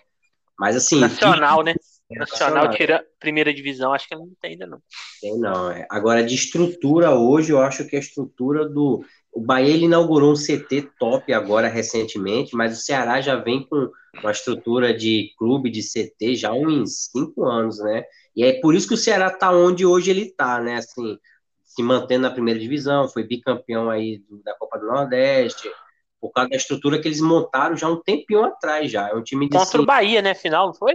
Mas 0.59 0.77
assim. 0.77 1.01
Nacional, 1.01 1.63
né? 1.63 1.75
É 2.11 2.19
nacional, 2.21 2.71
tira 2.71 3.05
primeira 3.19 3.53
divisão, 3.53 3.93
acho 3.93 4.07
que 4.07 4.15
não 4.15 4.31
tem 4.41 4.53
ainda 4.53 4.67
não. 4.67 4.81
Tem 5.21 5.37
não, 5.39 5.71
é. 5.71 5.87
Agora, 5.91 6.23
de 6.23 6.37
estrutura 6.37 7.11
hoje, 7.11 7.51
eu 7.51 7.61
acho 7.61 7.85
que 7.87 7.97
a 7.97 7.99
estrutura 7.99 8.69
do. 8.69 9.05
O 9.37 9.40
Bahia 9.42 9.75
ele 9.75 9.85
inaugurou 9.85 10.33
um 10.33 10.35
CT 10.35 10.92
top 10.99 11.31
agora 11.31 11.68
recentemente, 11.68 12.57
mas 12.57 12.72
o 12.72 12.81
Ceará 12.81 13.20
já 13.20 13.37
vem 13.37 13.68
com 13.68 13.90
uma 14.22 14.31
estrutura 14.31 14.96
de 14.96 15.35
clube 15.37 15.70
de 15.70 15.83
CT 15.83 16.37
já 16.37 16.49
há 16.49 16.55
uns 16.55 17.11
cinco 17.12 17.44
anos, 17.44 17.79
né? 17.79 18.03
E 18.35 18.42
é 18.42 18.59
por 18.62 18.75
isso 18.75 18.88
que 18.88 18.94
o 18.94 18.96
Ceará 18.96 19.31
tá 19.31 19.53
onde 19.53 19.85
hoje 19.85 20.11
ele 20.11 20.31
tá, 20.31 20.59
né? 20.59 20.77
Assim, 20.77 21.18
se 21.62 21.83
mantendo 21.83 22.22
na 22.22 22.31
primeira 22.31 22.59
divisão, 22.59 23.11
foi 23.11 23.25
bicampeão 23.25 23.90
aí 23.90 24.20
do, 24.27 24.42
da 24.42 24.55
Copa 24.57 24.79
do 24.79 24.87
Nordeste, 24.87 25.70
por 26.18 26.33
causa 26.33 26.49
da 26.49 26.57
estrutura 26.57 26.99
que 26.99 27.07
eles 27.07 27.20
montaram 27.20 27.77
já 27.77 27.90
um 27.90 28.01
tempinho 28.01 28.42
atrás 28.42 28.90
já. 28.90 29.11
É 29.11 29.14
um 29.14 29.22
time 29.22 29.51
de 29.51 29.59
Contra 29.59 29.83
o 29.83 29.85
Bahia, 29.85 30.22
né? 30.22 30.33
Final, 30.35 30.68
não 30.68 30.75
foi? 30.75 30.94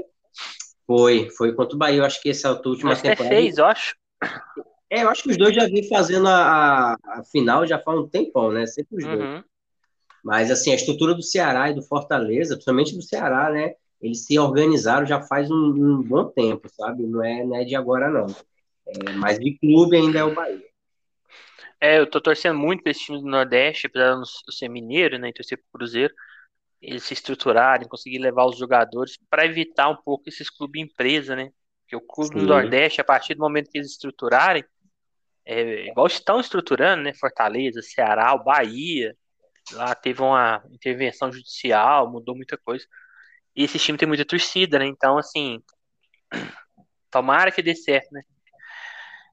Foi, 0.87 1.29
foi 1.37 1.53
contra 1.53 1.75
o 1.75 1.77
Bahia. 1.77 1.99
Eu 1.99 2.05
acho 2.05 2.19
que 2.19 2.31
essa 2.31 2.47
é 2.47 2.51
a 2.51 2.53
última 2.55 2.89
Mas 2.89 3.03
temporada. 3.03 3.35
fez, 3.35 3.59
eu 3.59 3.65
acho. 3.65 3.95
É, 4.91 5.03
eu 5.03 5.09
acho 5.09 5.23
que 5.23 5.29
os 5.29 5.37
dois 5.37 5.55
já 5.55 5.65
vêm 5.67 5.87
fazendo 5.87 6.27
a, 6.27 6.97
a, 7.05 7.23
final 7.23 7.65
já 7.65 7.79
faz 7.79 7.97
um 7.97 8.09
tempão, 8.09 8.51
né? 8.51 8.65
Sempre 8.65 8.97
os 8.97 9.05
uhum. 9.05 9.17
dois. 9.17 9.43
Mas, 10.21 10.51
assim, 10.51 10.73
a 10.73 10.75
estrutura 10.75 11.15
do 11.15 11.23
Ceará 11.23 11.71
e 11.71 11.73
do 11.73 11.81
Fortaleza, 11.81 12.55
principalmente 12.55 12.93
do 12.93 13.01
Ceará, 13.01 13.49
né? 13.49 13.75
Eles 14.01 14.25
se 14.25 14.37
organizaram 14.37 15.05
já 15.05 15.21
faz 15.21 15.49
um, 15.49 15.55
um 15.55 16.01
bom 16.01 16.25
tempo, 16.25 16.67
sabe? 16.67 17.03
Não 17.03 17.23
é, 17.23 17.45
não 17.45 17.55
é 17.55 17.63
de 17.63 17.73
agora, 17.73 18.09
não. 18.09 18.27
É, 18.85 19.11
mas 19.13 19.39
de 19.39 19.57
clube 19.59 19.95
ainda 19.95 20.19
é 20.19 20.23
o 20.25 20.35
Bahia. 20.35 20.61
É, 21.79 21.97
eu 21.97 22.05
tô 22.05 22.19
torcendo 22.19 22.59
muito 22.59 22.83
pra 22.83 22.91
esse 22.91 23.05
time 23.05 23.19
do 23.19 23.25
Nordeste, 23.25 23.87
apesar 23.87 24.21
de 24.21 24.55
ser 24.55 24.67
mineiro, 24.67 25.17
né, 25.17 25.29
e 25.29 25.33
torcer 25.33 25.57
pro 25.57 25.79
Cruzeiro, 25.79 26.13
eles 26.81 27.03
se 27.03 27.13
estruturarem, 27.13 27.87
conseguir 27.87 28.19
levar 28.19 28.45
os 28.45 28.57
jogadores 28.57 29.17
para 29.29 29.45
evitar 29.45 29.87
um 29.87 29.95
pouco 29.95 30.27
esses 30.27 30.49
clubes 30.49 30.81
empresa, 30.81 31.33
né? 31.33 31.49
Porque 31.83 31.95
o 31.95 32.01
clube 32.01 32.33
Sim. 32.33 32.39
do 32.39 32.47
Nordeste, 32.47 32.99
a 32.99 33.03
partir 33.03 33.35
do 33.35 33.39
momento 33.39 33.69
que 33.71 33.77
eles 33.77 33.91
estruturarem, 33.91 34.65
é, 35.45 35.87
igual 35.87 36.07
estão 36.07 36.39
estruturando, 36.39 37.03
né? 37.03 37.13
Fortaleza, 37.13 37.81
Ceará, 37.81 38.33
o 38.33 38.43
Bahia, 38.43 39.15
lá 39.73 39.95
teve 39.95 40.21
uma 40.21 40.63
intervenção 40.71 41.31
judicial, 41.31 42.09
mudou 42.11 42.35
muita 42.35 42.57
coisa. 42.57 42.85
E 43.55 43.63
esse 43.63 43.79
time 43.79 43.97
tem 43.97 44.07
muita 44.07 44.25
torcida, 44.25 44.79
né? 44.79 44.85
Então, 44.85 45.17
assim, 45.17 45.61
tomara 47.11 47.51
que 47.51 47.61
dê 47.61 47.75
certo, 47.75 48.11
né? 48.11 48.21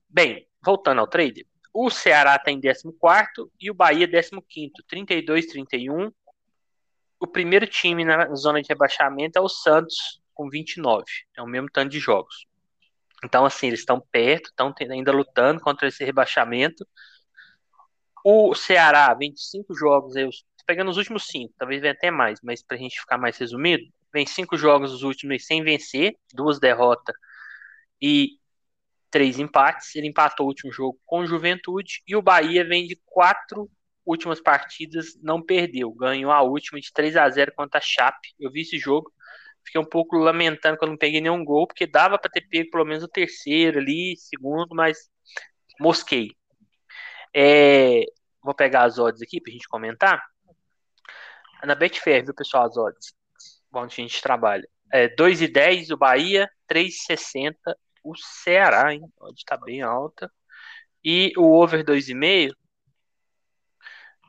Bem, 0.08 0.48
voltando 0.64 1.00
ao 1.00 1.06
trade, 1.06 1.46
o 1.72 1.90
Ceará 1.90 2.36
está 2.36 2.50
em 2.50 2.60
14 2.60 2.96
e 3.60 3.70
o 3.70 3.74
Bahia 3.74 4.08
15, 4.08 4.72
32-31. 4.90 6.12
O 7.20 7.26
primeiro 7.26 7.66
time 7.66 8.04
na 8.04 8.34
zona 8.34 8.62
de 8.62 8.68
rebaixamento 8.68 9.38
é 9.38 9.42
o 9.42 9.48
Santos, 9.48 10.20
com 10.34 10.48
29. 10.48 11.04
É 11.36 11.42
o 11.42 11.46
mesmo 11.46 11.68
tanto 11.70 11.90
de 11.90 11.98
jogos. 11.98 12.46
Então, 13.24 13.44
assim, 13.44 13.68
eles 13.68 13.80
estão 13.80 14.00
perto, 14.12 14.50
estão 14.50 14.74
ainda 14.90 15.12
lutando 15.12 15.60
contra 15.60 15.88
esse 15.88 16.04
rebaixamento. 16.04 16.86
O 18.24 18.54
Ceará, 18.54 19.12
25 19.14 19.74
jogos, 19.74 20.16
eu 20.16 20.30
pegando 20.66 20.90
os 20.90 20.98
últimos 20.98 21.26
5, 21.28 21.54
talvez 21.56 21.80
venha 21.80 21.94
até 21.94 22.10
mais, 22.10 22.40
mas 22.42 22.62
para 22.62 22.76
a 22.76 22.80
gente 22.80 23.00
ficar 23.00 23.16
mais 23.16 23.38
resumido, 23.38 23.84
vem 24.12 24.26
5 24.26 24.54
jogos 24.56 24.92
os 24.92 25.02
últimos 25.02 25.46
sem 25.46 25.64
vencer, 25.64 26.14
duas 26.34 26.60
derrotas 26.60 27.16
e 28.00 28.38
três 29.10 29.38
empates. 29.38 29.94
Ele 29.96 30.08
empatou 30.08 30.46
o 30.46 30.48
último 30.48 30.72
jogo 30.72 30.98
com 31.06 31.26
Juventude 31.26 32.02
e 32.06 32.14
o 32.14 32.22
Bahia 32.22 32.64
vem 32.66 32.86
de 32.86 33.00
quatro 33.06 33.70
últimas 34.04 34.40
partidas, 34.40 35.18
não 35.22 35.42
perdeu. 35.42 35.92
Ganhou 35.92 36.30
a 36.30 36.42
última 36.42 36.80
de 36.80 36.92
3 36.92 37.16
a 37.16 37.28
0 37.28 37.52
contra 37.54 37.78
a 37.78 37.82
Chape. 37.82 38.34
Eu 38.38 38.50
vi 38.50 38.62
esse 38.62 38.78
jogo, 38.78 39.12
fiquei 39.68 39.80
um 39.80 39.84
pouco 39.84 40.16
lamentando 40.16 40.78
que 40.78 40.84
eu 40.84 40.88
não 40.88 40.96
peguei 40.96 41.20
nenhum 41.20 41.44
gol, 41.44 41.66
porque 41.66 41.86
dava 41.86 42.18
para 42.18 42.30
ter 42.30 42.42
pego 42.42 42.70
pelo 42.70 42.84
menos 42.84 43.04
o 43.04 43.08
terceiro 43.08 43.78
ali, 43.78 44.16
segundo, 44.16 44.74
mas 44.74 45.10
mosquei. 45.78 46.30
É, 47.34 48.02
vou 48.42 48.54
pegar 48.54 48.84
as 48.84 48.98
odds 48.98 49.22
aqui 49.22 49.40
pra 49.40 49.52
gente 49.52 49.68
comentar. 49.68 50.22
Na 51.64 51.74
Betfair, 51.74 52.24
viu, 52.24 52.34
pessoal, 52.34 52.66
as 52.66 52.76
odds. 52.76 53.14
Onde 53.72 53.92
a 53.92 53.96
gente 53.96 54.22
trabalha. 54.22 54.66
É, 54.90 55.08
2,10 55.08 55.90
o 55.90 55.96
Bahia, 55.96 56.50
3,60 56.66 57.54
o 58.02 58.16
Ceará, 58.16 58.94
hein? 58.94 59.02
Pode 59.18 59.38
estar 59.38 59.58
bem 59.58 59.82
alta. 59.82 60.32
E 61.04 61.32
o 61.36 61.52
over 61.52 61.84
2,5 61.84 62.54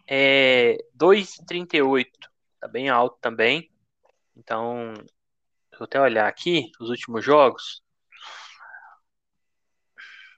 é 0.05 0.77
2,38. 0.97 2.05
Tá 2.59 2.67
bem 2.67 2.89
alto 2.89 3.17
também. 3.21 3.71
Então, 4.35 4.93
vou 5.79 5.85
até 5.85 5.99
olhar 5.99 6.27
aqui 6.27 6.71
os 6.79 6.89
últimos 6.89 7.23
jogos. 7.23 7.81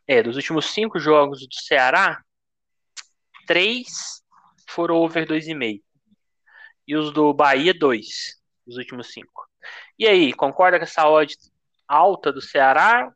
É, 0.08 0.22
dos 0.22 0.36
últimos 0.36 0.68
cinco 0.68 1.00
jogos 1.00 1.40
do 1.48 1.56
Ceará, 1.56 2.22
três 3.46 4.24
foram 4.70 4.96
over 4.96 5.26
2,5. 5.26 5.82
E 6.88 6.96
os 6.96 7.12
do 7.14 7.34
Bahia, 7.34 7.74
dois. 7.74 8.40
Os 8.66 8.78
últimos 8.78 9.12
cinco. 9.12 9.48
E 9.98 10.08
aí, 10.08 10.34
concorda 10.34 10.78
com 10.78 10.84
essa 10.84 11.08
odd 11.08 11.36
alta 11.88 12.32
do 12.32 12.42
Ceará 12.42 13.14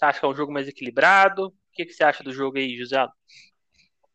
você 0.00 0.04
acha 0.04 0.20
que 0.20 0.24
é 0.24 0.28
um 0.28 0.34
jogo 0.34 0.52
mais 0.52 0.66
equilibrado? 0.66 1.48
O 1.48 1.52
que, 1.74 1.84
que 1.84 1.92
você 1.92 2.04
acha 2.04 2.24
do 2.24 2.32
jogo 2.32 2.56
aí, 2.56 2.76
José? 2.78 3.06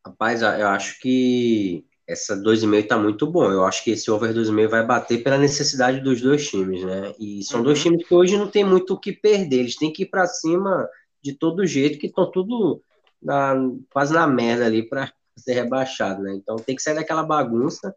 Rapaz, 0.04 0.42
eu 0.42 0.68
acho 0.68 0.98
que 0.98 1.84
essa 2.06 2.36
2,5 2.36 2.86
tá 2.86 2.96
muito 2.96 3.26
bom. 3.26 3.50
Eu 3.50 3.64
acho 3.64 3.82
que 3.82 3.90
esse 3.90 4.10
over 4.10 4.32
2,5 4.32 4.68
vai 4.68 4.86
bater 4.86 5.22
pela 5.22 5.36
necessidade 5.36 6.00
dos 6.00 6.20
dois 6.20 6.48
times, 6.48 6.84
né? 6.84 7.12
E 7.18 7.42
são 7.42 7.58
uhum. 7.58 7.64
dois 7.64 7.82
times 7.82 8.06
que 8.06 8.14
hoje 8.14 8.36
não 8.36 8.48
tem 8.48 8.64
muito 8.64 8.94
o 8.94 9.00
que 9.00 9.12
perder. 9.12 9.60
Eles 9.60 9.76
têm 9.76 9.92
que 9.92 10.04
ir 10.04 10.06
para 10.06 10.26
cima 10.26 10.88
de 11.22 11.32
todo 11.32 11.66
jeito, 11.66 11.98
que 11.98 12.06
estão 12.06 12.30
tudo 12.30 12.80
na, 13.20 13.56
quase 13.90 14.14
na 14.14 14.26
merda 14.26 14.66
ali 14.66 14.88
para 14.88 15.12
ser 15.36 15.54
rebaixado, 15.54 16.22
né? 16.22 16.34
Então 16.34 16.56
tem 16.56 16.76
que 16.76 16.82
sair 16.82 16.94
daquela 16.94 17.24
bagunça. 17.24 17.94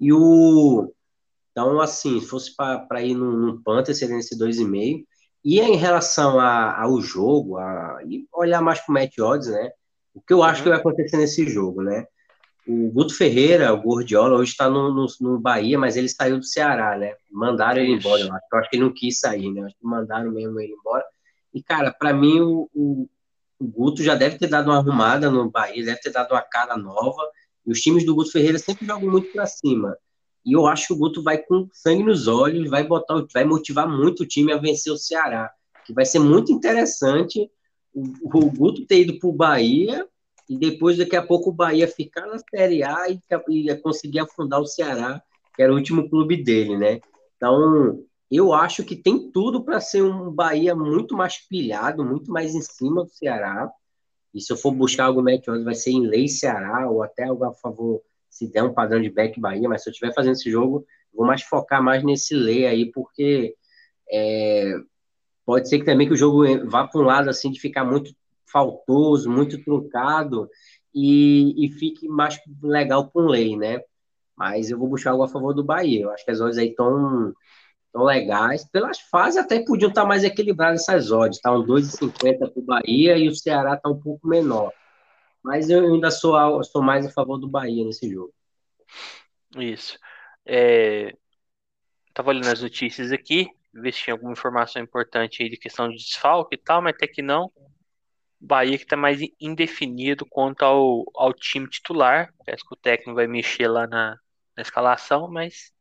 E 0.00 0.12
o. 0.12 0.90
Então, 1.52 1.80
assim, 1.80 2.20
se 2.20 2.26
fosse 2.26 2.54
para 2.56 3.02
ir 3.02 3.14
num, 3.14 3.32
num 3.32 3.62
Panther, 3.62 3.94
seria 3.94 4.16
nesse 4.16 4.38
2,5. 4.38 5.04
E 5.44 5.60
em 5.60 5.76
relação 5.76 6.38
a, 6.38 6.80
ao 6.80 7.00
jogo, 7.00 7.58
a, 7.58 7.98
e 8.06 8.26
olhar 8.32 8.62
mais 8.62 8.80
para 8.80 8.90
o 8.90 8.94
match 8.94 9.18
odds, 9.18 9.48
né? 9.48 9.70
O 10.14 10.20
que 10.20 10.32
eu 10.32 10.42
acho 10.42 10.60
uhum. 10.60 10.64
que 10.64 10.68
vai 10.70 10.78
acontecer 10.78 11.16
nesse 11.18 11.46
jogo, 11.48 11.82
né? 11.82 12.06
O 12.72 12.88
Guto 12.92 13.16
Ferreira, 13.16 13.74
o 13.74 13.82
Gordiola, 13.82 14.38
hoje 14.38 14.52
está 14.52 14.70
no, 14.70 14.94
no, 14.94 15.06
no, 15.20 15.40
Bahia, 15.40 15.76
mas 15.76 15.96
ele 15.96 16.08
saiu 16.08 16.38
do 16.38 16.44
Ceará, 16.44 16.96
né? 16.96 17.16
Mandaram 17.28 17.82
ele 17.82 17.94
embora. 17.94 18.22
Eu 18.22 18.32
acho, 18.32 18.46
eu 18.52 18.58
acho 18.60 18.70
que 18.70 18.76
ele 18.76 18.84
não 18.84 18.94
quis 18.94 19.18
sair, 19.18 19.50
né? 19.50 19.62
Acho 19.62 19.76
que 19.76 19.84
mandaram 19.84 20.30
mesmo 20.30 20.60
ele 20.60 20.72
embora. 20.74 21.04
E, 21.52 21.60
cara, 21.60 21.92
para 21.92 22.14
mim, 22.14 22.40
o, 22.40 22.70
o, 22.72 23.08
o, 23.58 23.66
Guto 23.66 24.04
já 24.04 24.14
deve 24.14 24.38
ter 24.38 24.46
dado 24.46 24.70
uma 24.70 24.76
arrumada 24.76 25.28
no 25.28 25.50
Bahia, 25.50 25.84
deve 25.84 26.00
ter 26.00 26.10
dado 26.10 26.30
uma 26.30 26.42
cara 26.42 26.76
nova. 26.76 27.28
E 27.66 27.72
os 27.72 27.80
times 27.80 28.06
do 28.06 28.14
Guto 28.14 28.30
Ferreira 28.30 28.56
sempre 28.56 28.86
jogam 28.86 29.10
muito 29.10 29.32
para 29.32 29.46
cima. 29.46 29.96
E 30.46 30.52
eu 30.52 30.64
acho 30.68 30.86
que 30.86 30.92
o 30.92 30.96
Guto 30.96 31.24
vai 31.24 31.38
com 31.38 31.68
sangue 31.72 32.04
nos 32.04 32.28
olhos, 32.28 32.70
vai 32.70 32.84
botar, 32.84 33.26
vai 33.34 33.44
motivar 33.44 33.88
muito 33.88 34.22
o 34.22 34.26
time 34.26 34.52
a 34.52 34.58
vencer 34.58 34.92
o 34.92 34.96
Ceará. 34.96 35.50
Que 35.84 35.92
vai 35.92 36.04
ser 36.04 36.20
muito 36.20 36.52
interessante 36.52 37.50
o, 37.92 38.04
o 38.32 38.48
Guto 38.48 38.86
ter 38.86 39.00
ido 39.00 39.18
para 39.18 39.28
o 39.28 39.32
Bahia 39.32 40.06
e 40.50 40.58
depois, 40.58 40.98
daqui 40.98 41.14
a 41.14 41.24
pouco, 41.24 41.50
o 41.50 41.52
Bahia 41.52 41.86
ficar 41.86 42.26
na 42.26 42.36
Série 42.36 42.82
A 42.82 43.08
e, 43.08 43.20
e 43.50 43.76
conseguir 43.76 44.18
afundar 44.18 44.60
o 44.60 44.66
Ceará, 44.66 45.22
que 45.54 45.62
era 45.62 45.72
o 45.72 45.76
último 45.76 46.10
clube 46.10 46.42
dele, 46.42 46.76
né? 46.76 47.00
Então, 47.36 48.02
eu 48.28 48.52
acho 48.52 48.82
que 48.82 48.96
tem 48.96 49.30
tudo 49.30 49.62
para 49.62 49.80
ser 49.80 50.02
um 50.02 50.28
Bahia 50.28 50.74
muito 50.74 51.16
mais 51.16 51.38
pilhado, 51.38 52.04
muito 52.04 52.32
mais 52.32 52.52
em 52.52 52.60
cima 52.62 53.04
do 53.04 53.10
Ceará. 53.10 53.70
E 54.34 54.40
se 54.40 54.52
eu 54.52 54.56
for 54.56 54.72
buscar 54.72 55.04
algo 55.04 55.22
match 55.22 55.46
vai 55.46 55.74
ser 55.76 55.92
em 55.92 56.04
lei 56.04 56.26
Ceará, 56.26 56.90
ou 56.90 57.04
até 57.04 57.26
algo 57.26 57.44
a 57.44 57.54
favor, 57.54 58.02
se 58.28 58.50
der 58.50 58.64
um 58.64 58.74
padrão 58.74 59.00
de 59.00 59.08
back 59.08 59.38
Bahia, 59.38 59.68
mas 59.68 59.84
se 59.84 59.88
eu 59.88 59.92
estiver 59.92 60.12
fazendo 60.12 60.32
esse 60.32 60.50
jogo, 60.50 60.84
vou 61.14 61.24
mais 61.24 61.42
focar 61.42 61.80
mais 61.80 62.02
nesse 62.02 62.34
lei 62.34 62.66
aí, 62.66 62.90
porque 62.90 63.54
é, 64.10 64.74
pode 65.46 65.68
ser 65.68 65.78
que 65.78 65.84
também 65.84 66.08
que 66.08 66.14
o 66.14 66.16
jogo 66.16 66.42
vá 66.68 66.88
para 66.88 67.00
um 67.00 67.04
lado 67.04 67.30
assim 67.30 67.52
de 67.52 67.60
ficar 67.60 67.84
muito 67.84 68.12
faltoso, 68.50 69.30
muito 69.30 69.62
truncado 69.64 70.48
e, 70.94 71.66
e 71.66 71.72
fique 71.72 72.08
mais 72.08 72.38
legal 72.62 73.10
para 73.10 73.22
um 73.22 73.26
lei, 73.28 73.56
né? 73.56 73.80
Mas 74.36 74.70
eu 74.70 74.78
vou 74.78 74.88
buscar 74.88 75.10
algo 75.10 75.22
a 75.22 75.28
favor 75.28 75.52
do 75.52 75.64
Bahia. 75.64 76.02
Eu 76.02 76.10
acho 76.10 76.24
que 76.24 76.30
as 76.30 76.40
odds 76.40 76.58
aí 76.58 76.68
estão 76.68 77.32
tão 77.92 78.04
legais. 78.04 78.64
Pelas 78.70 78.98
fases 78.98 79.38
até 79.38 79.62
podiam 79.64 79.90
estar 79.90 80.04
mais 80.04 80.24
equilibradas 80.24 80.82
essas 80.82 81.10
odds. 81.10 81.40
Tá 81.40 81.52
um 81.52 81.64
2,50 81.64 82.38
para 82.38 82.52
o 82.56 82.62
Bahia 82.62 83.18
e 83.18 83.28
o 83.28 83.34
Ceará 83.34 83.74
está 83.74 83.88
um 83.88 84.00
pouco 84.00 84.26
menor. 84.26 84.72
Mas 85.42 85.70
eu 85.70 85.92
ainda 85.92 86.10
sou, 86.10 86.62
sou 86.64 86.82
mais 86.82 87.06
a 87.06 87.10
favor 87.10 87.38
do 87.38 87.48
Bahia 87.48 87.84
nesse 87.84 88.10
jogo. 88.10 88.32
Isso. 89.56 89.98
É... 90.44 91.14
Tava 92.12 92.30
olhando 92.30 92.48
as 92.48 92.62
notícias 92.62 93.12
aqui, 93.12 93.48
ver 93.72 93.92
se 93.92 94.04
tinha 94.04 94.14
alguma 94.14 94.32
informação 94.32 94.82
importante 94.82 95.42
aí 95.42 95.48
de 95.48 95.56
questão 95.56 95.88
de 95.88 95.96
desfalque 95.96 96.54
e 96.54 96.58
tal, 96.58 96.82
mas 96.82 96.94
até 96.94 97.06
que 97.06 97.22
não. 97.22 97.50
Bahia 98.40 98.78
que 98.78 98.84
está 98.84 98.96
mais 98.96 99.20
indefinido 99.38 100.24
quanto 100.24 100.62
ao, 100.62 101.04
ao 101.14 101.32
time 101.34 101.68
titular. 101.68 102.32
Parece 102.44 102.66
que 102.66 102.74
o 102.74 102.76
técnico 102.76 103.14
vai 103.14 103.26
mexer 103.26 103.68
lá 103.68 103.86
na, 103.86 104.18
na 104.56 104.62
escalação, 104.62 105.30
mas 105.30 105.72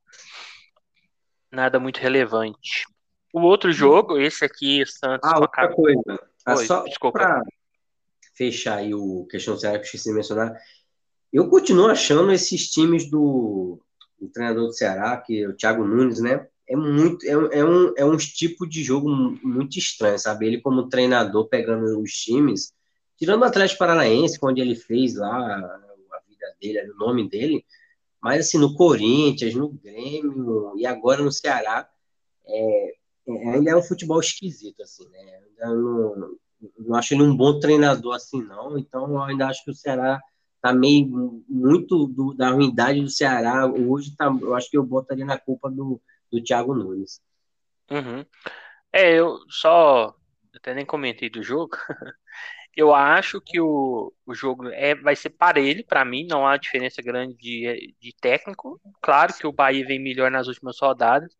nada 1.51 1.79
muito 1.79 1.99
relevante. 1.99 2.85
O 3.33 3.41
outro 3.41 3.71
jogo, 3.71 4.17
esse 4.17 4.43
aqui, 4.43 4.83
Santos. 4.85 5.29
Ah, 5.31 5.39
outra 5.39 5.73
coisa. 5.73 6.01
Ah, 6.45 6.55
Oi, 6.55 6.65
só 6.65 6.83
para 7.11 7.41
fechar 8.35 8.77
aí 8.77 8.93
o 8.93 9.25
questão 9.29 9.53
do 9.53 9.59
Ceará 9.59 9.77
que 9.77 9.83
eu 9.83 9.85
esqueci 9.85 10.09
de 10.09 10.15
mencionar, 10.15 10.57
eu 11.31 11.49
continuo 11.49 11.87
achando 11.87 12.31
esses 12.31 12.69
times 12.69 13.09
do, 13.09 13.79
do 14.19 14.29
treinador 14.29 14.67
do 14.67 14.73
Ceará, 14.73 15.17
que 15.17 15.43
é 15.43 15.47
o 15.47 15.55
Thiago 15.55 15.85
Nunes, 15.85 16.19
né? 16.19 16.47
É 16.69 16.75
muito 16.75 17.25
é, 17.25 17.31
é, 17.31 17.65
um, 17.65 17.93
é 17.97 18.05
um 18.05 18.15
tipo 18.15 18.67
de 18.67 18.83
jogo 18.83 19.09
muito 19.09 19.79
estranho, 19.79 20.19
sabe? 20.19 20.45
Ele 20.45 20.61
como 20.61 20.87
treinador 20.87 21.47
pegando 21.49 21.99
os 21.99 22.11
times, 22.11 22.71
tirando 23.17 23.41
o 23.41 23.45
Atlético 23.45 23.79
Paranaense, 23.79 24.37
onde 24.43 24.61
ele 24.61 24.75
fez 24.75 25.15
lá 25.15 25.35
a 25.35 26.19
vida 26.27 26.55
dele, 26.61 26.91
o 26.91 26.97
nome 26.97 27.27
dele, 27.27 27.65
mas 28.21 28.45
assim, 28.45 28.59
no 28.59 28.75
Corinthians, 28.75 29.55
no 29.55 29.69
Grêmio 29.69 30.73
e 30.77 30.85
agora 30.85 31.23
no 31.23 31.31
Ceará, 31.31 31.89
é, 32.45 32.93
é, 33.27 33.49
ainda 33.55 33.71
é 33.71 33.75
um 33.75 33.81
futebol 33.81 34.19
esquisito, 34.19 34.83
assim, 34.83 35.09
né? 35.09 35.41
Ainda 35.49 35.75
não, 35.75 36.37
não 36.77 36.95
acho 36.95 37.15
ele 37.15 37.23
um 37.23 37.35
bom 37.35 37.59
treinador 37.59 38.13
assim, 38.13 38.43
não, 38.43 38.77
então 38.77 39.09
eu 39.09 39.23
ainda 39.23 39.47
acho 39.47 39.65
que 39.65 39.71
o 39.71 39.75
Ceará 39.75 40.21
tá 40.61 40.71
meio 40.71 41.43
muito 41.49 42.05
do, 42.05 42.35
da 42.35 42.51
ruindade 42.51 43.01
do 43.01 43.09
Ceará 43.09 43.65
hoje, 43.65 44.15
tá, 44.15 44.31
eu 44.39 44.53
acho 44.53 44.69
que 44.69 44.77
eu 44.77 44.83
botaria 44.83 45.25
na 45.25 45.37
culpa 45.37 45.67
do 45.71 45.99
do 46.31 46.41
Thiago 46.43 46.73
Nunes. 46.73 47.21
Uhum. 47.89 48.25
É, 48.91 49.13
eu 49.13 49.39
só 49.49 50.15
até 50.55 50.73
nem 50.73 50.85
comentei 50.85 51.29
do 51.29 51.41
jogo. 51.43 51.75
eu 52.75 52.93
acho 52.93 53.41
que 53.41 53.59
o, 53.59 54.13
o 54.25 54.33
jogo 54.33 54.67
é, 54.69 54.95
vai 54.95 55.15
ser 55.15 55.31
parelho 55.31 55.85
para 55.85 56.05
mim, 56.05 56.25
não 56.27 56.47
há 56.47 56.57
diferença 56.57 57.01
grande 57.01 57.35
de, 57.35 57.95
de 57.99 58.13
técnico. 58.19 58.79
Claro 59.01 59.33
que 59.33 59.47
o 59.47 59.51
Bahia 59.51 59.85
vem 59.85 59.99
melhor 59.99 60.31
nas 60.31 60.47
últimas 60.47 60.79
rodadas, 60.79 61.35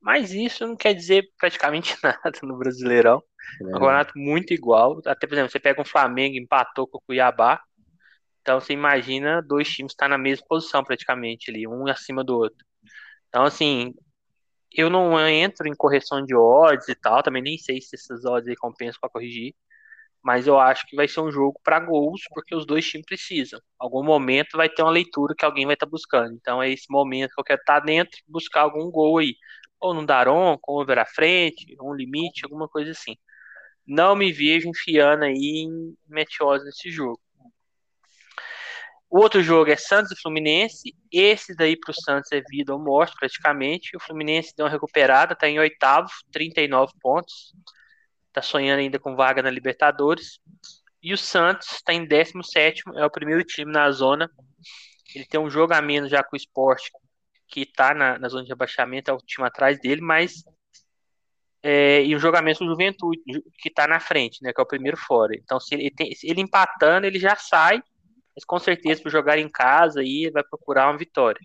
mas 0.00 0.32
isso 0.32 0.66
não 0.66 0.76
quer 0.76 0.94
dizer 0.94 1.24
praticamente 1.38 1.96
nada 2.02 2.32
no 2.42 2.58
Brasileirão. 2.58 3.22
É. 3.60 3.64
Um 3.64 3.72
campeonato 3.72 4.12
muito 4.16 4.52
igual. 4.52 5.00
Até, 5.06 5.26
por 5.26 5.34
exemplo, 5.34 5.50
você 5.50 5.60
pega 5.60 5.80
um 5.80 5.84
Flamengo, 5.84 6.36
empatou 6.36 6.86
com 6.86 6.98
o 6.98 7.02
Cuiabá. 7.02 7.60
Então 8.40 8.60
você 8.60 8.72
imagina 8.72 9.40
dois 9.40 9.68
times 9.68 9.92
estar 9.92 10.06
tá 10.06 10.08
na 10.08 10.18
mesma 10.18 10.44
posição 10.48 10.82
praticamente 10.82 11.50
ali, 11.50 11.66
um 11.66 11.86
acima 11.86 12.24
do 12.24 12.36
outro. 12.36 12.66
Então, 13.28 13.44
assim, 13.44 13.94
eu 14.74 14.90
não 14.90 15.18
entro 15.28 15.68
em 15.68 15.74
correção 15.74 16.24
de 16.24 16.34
odds 16.34 16.88
e 16.88 16.94
tal, 16.94 17.22
também 17.22 17.42
nem 17.42 17.58
sei 17.58 17.80
se 17.80 17.96
essas 17.96 18.24
odds 18.24 18.48
aí 18.48 18.56
compensam 18.56 18.98
para 19.00 19.10
corrigir, 19.10 19.54
mas 20.22 20.46
eu 20.46 20.58
acho 20.58 20.86
que 20.86 20.96
vai 20.96 21.08
ser 21.08 21.20
um 21.20 21.32
jogo 21.32 21.60
para 21.64 21.80
gols, 21.80 22.22
porque 22.34 22.54
os 22.54 22.66
dois 22.66 22.86
times 22.86 23.06
precisam. 23.06 23.60
Algum 23.78 24.04
momento 24.04 24.56
vai 24.56 24.68
ter 24.68 24.82
uma 24.82 24.90
leitura 24.92 25.34
que 25.36 25.44
alguém 25.44 25.66
vai 25.66 25.74
estar 25.74 25.86
tá 25.86 25.90
buscando. 25.90 26.34
Então 26.34 26.62
é 26.62 26.70
esse 26.70 26.86
momento 26.90 27.32
que 27.34 27.40
eu 27.40 27.44
quero 27.44 27.60
estar 27.60 27.80
tá 27.80 27.86
dentro, 27.86 28.18
buscar 28.28 28.62
algum 28.62 28.90
gol 28.90 29.18
aí. 29.18 29.36
Ou 29.80 29.94
no 29.94 30.06
Daron, 30.06 30.56
com 30.60 30.80
over 30.80 30.98
à 30.98 31.06
frente, 31.06 31.76
um 31.80 31.94
limite, 31.94 32.44
alguma 32.44 32.68
coisa 32.68 32.92
assim. 32.92 33.16
Não 33.86 34.16
me 34.16 34.32
vejo 34.32 34.68
enfiando 34.68 35.24
aí 35.24 35.64
em 35.66 35.96
meteose 36.08 36.64
nesse 36.66 36.90
jogo. 36.90 37.21
O 39.12 39.18
outro 39.20 39.42
jogo 39.42 39.70
é 39.70 39.76
Santos 39.76 40.10
e 40.10 40.22
Fluminense. 40.22 40.96
Esse 41.12 41.54
daí 41.54 41.76
para 41.78 41.90
o 41.90 41.94
Santos 41.94 42.32
é 42.32 42.40
vida 42.48 42.72
ou 42.72 42.82
morte, 42.82 43.14
praticamente. 43.14 43.94
O 43.94 44.00
Fluminense 44.00 44.54
deu 44.56 44.64
uma 44.64 44.72
recuperada, 44.72 45.34
está 45.34 45.46
em 45.46 45.58
oitavo, 45.58 46.08
39 46.32 46.94
pontos. 46.98 47.52
Está 48.28 48.40
sonhando 48.40 48.78
ainda 48.78 48.98
com 48.98 49.14
vaga 49.14 49.42
na 49.42 49.50
Libertadores. 49.50 50.40
E 51.02 51.12
o 51.12 51.18
Santos 51.18 51.72
está 51.72 51.92
em 51.92 52.06
17, 52.06 52.84
é 52.94 53.04
o 53.04 53.10
primeiro 53.10 53.44
time 53.44 53.70
na 53.70 53.90
zona. 53.90 54.30
Ele 55.14 55.26
tem 55.26 55.38
um 55.38 55.50
jogo 55.50 55.74
a 55.74 55.82
menos 55.82 56.10
já 56.10 56.22
com 56.22 56.34
o 56.34 56.38
esporte, 56.38 56.90
que 57.48 57.60
está 57.60 57.92
na, 57.92 58.18
na, 58.18 58.30
zona 58.30 58.46
de 58.46 58.52
abaixamento, 58.54 59.10
é 59.10 59.14
o 59.14 59.18
time 59.18 59.46
atrás 59.46 59.78
dele, 59.78 60.00
mas. 60.00 60.42
É, 61.62 62.02
e 62.02 62.16
um 62.16 62.18
menos 62.42 62.58
com 62.58 62.64
o 62.64 62.68
Juventude, 62.68 63.20
que 63.58 63.68
está 63.68 63.86
na 63.86 64.00
frente, 64.00 64.42
né, 64.42 64.54
que 64.54 64.60
é 64.60 64.64
o 64.64 64.66
primeiro 64.66 64.96
fora. 64.96 65.34
Então, 65.36 65.60
se 65.60 65.74
ele, 65.74 65.90
tem, 65.90 66.14
se 66.14 66.26
ele 66.28 66.40
empatando, 66.40 67.06
ele 67.06 67.18
já 67.18 67.36
sai 67.36 67.82
mas 68.34 68.44
com 68.44 68.58
certeza, 68.58 69.02
por 69.02 69.10
jogar 69.10 69.38
em 69.38 69.48
casa, 69.48 70.00
aí 70.00 70.30
vai 70.30 70.42
procurar 70.42 70.90
uma 70.90 70.98
vitória. 70.98 71.40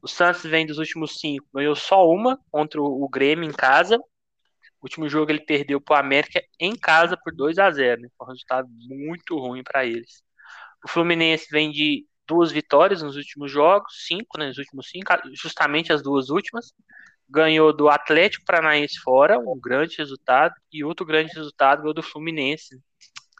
O 0.00 0.08
Santos 0.08 0.42
vem 0.44 0.66
dos 0.66 0.78
últimos 0.78 1.18
cinco, 1.18 1.46
ganhou 1.54 1.74
só 1.74 2.08
uma 2.08 2.38
contra 2.50 2.80
o 2.80 3.08
Grêmio 3.08 3.48
em 3.48 3.52
casa. 3.52 3.98
O 3.98 4.84
último 4.84 5.08
jogo 5.08 5.30
ele 5.32 5.40
perdeu 5.40 5.80
para 5.80 5.96
o 5.96 5.98
América 5.98 6.40
em 6.60 6.76
casa 6.76 7.16
por 7.16 7.34
2 7.34 7.58
a 7.58 7.70
0 7.70 8.02
né? 8.02 8.08
Foi 8.16 8.26
um 8.26 8.30
resultado 8.30 8.68
muito 8.70 9.38
ruim 9.38 9.62
para 9.62 9.84
eles. 9.84 10.22
O 10.84 10.88
Fluminense 10.88 11.46
vem 11.50 11.72
de 11.72 12.06
duas 12.26 12.52
vitórias 12.52 13.02
nos 13.02 13.16
últimos 13.16 13.50
jogos, 13.50 14.04
cinco, 14.06 14.38
né, 14.38 14.48
nos 14.48 14.58
últimos 14.58 14.88
cinco, 14.88 15.12
justamente 15.34 15.92
as 15.92 16.02
duas 16.02 16.28
últimas. 16.30 16.72
Ganhou 17.28 17.72
do 17.76 17.88
Atlético 17.88 18.44
Paranaense 18.44 19.00
fora, 19.00 19.38
um 19.38 19.58
grande 19.58 19.96
resultado, 19.98 20.54
e 20.72 20.84
outro 20.84 21.04
grande 21.04 21.32
resultado 21.34 21.80
ganhou 21.80 21.94
do 21.94 22.02
Fluminense, 22.02 22.80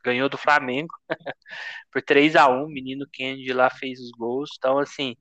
ganhou 0.07 0.29
do 0.29 0.39
Flamengo 0.39 0.95
por 1.93 2.01
3 2.03 2.37
a 2.37 2.49
1 2.49 2.69
menino 2.69 3.07
Kennedy 3.13 3.53
lá 3.53 3.69
fez 3.69 4.01
os 4.01 4.11
gols. 4.13 4.51
Então, 4.57 4.79
assim, 4.79 5.17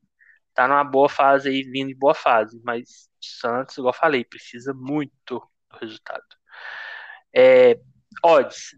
tá 0.53 0.67
numa 0.67 0.83
boa 0.83 1.09
fase 1.09 1.49
aí, 1.49 1.63
vindo 1.63 1.91
em 1.91 1.97
boa 1.97 2.13
fase. 2.13 2.61
Mas 2.63 3.09
Santos, 3.19 3.77
igual 3.77 3.93
falei, 3.93 4.23
precisa 4.23 4.73
muito 4.73 5.41
do 5.71 5.77
resultado. 5.79 6.23
É, 7.35 7.79
odds. 8.23 8.77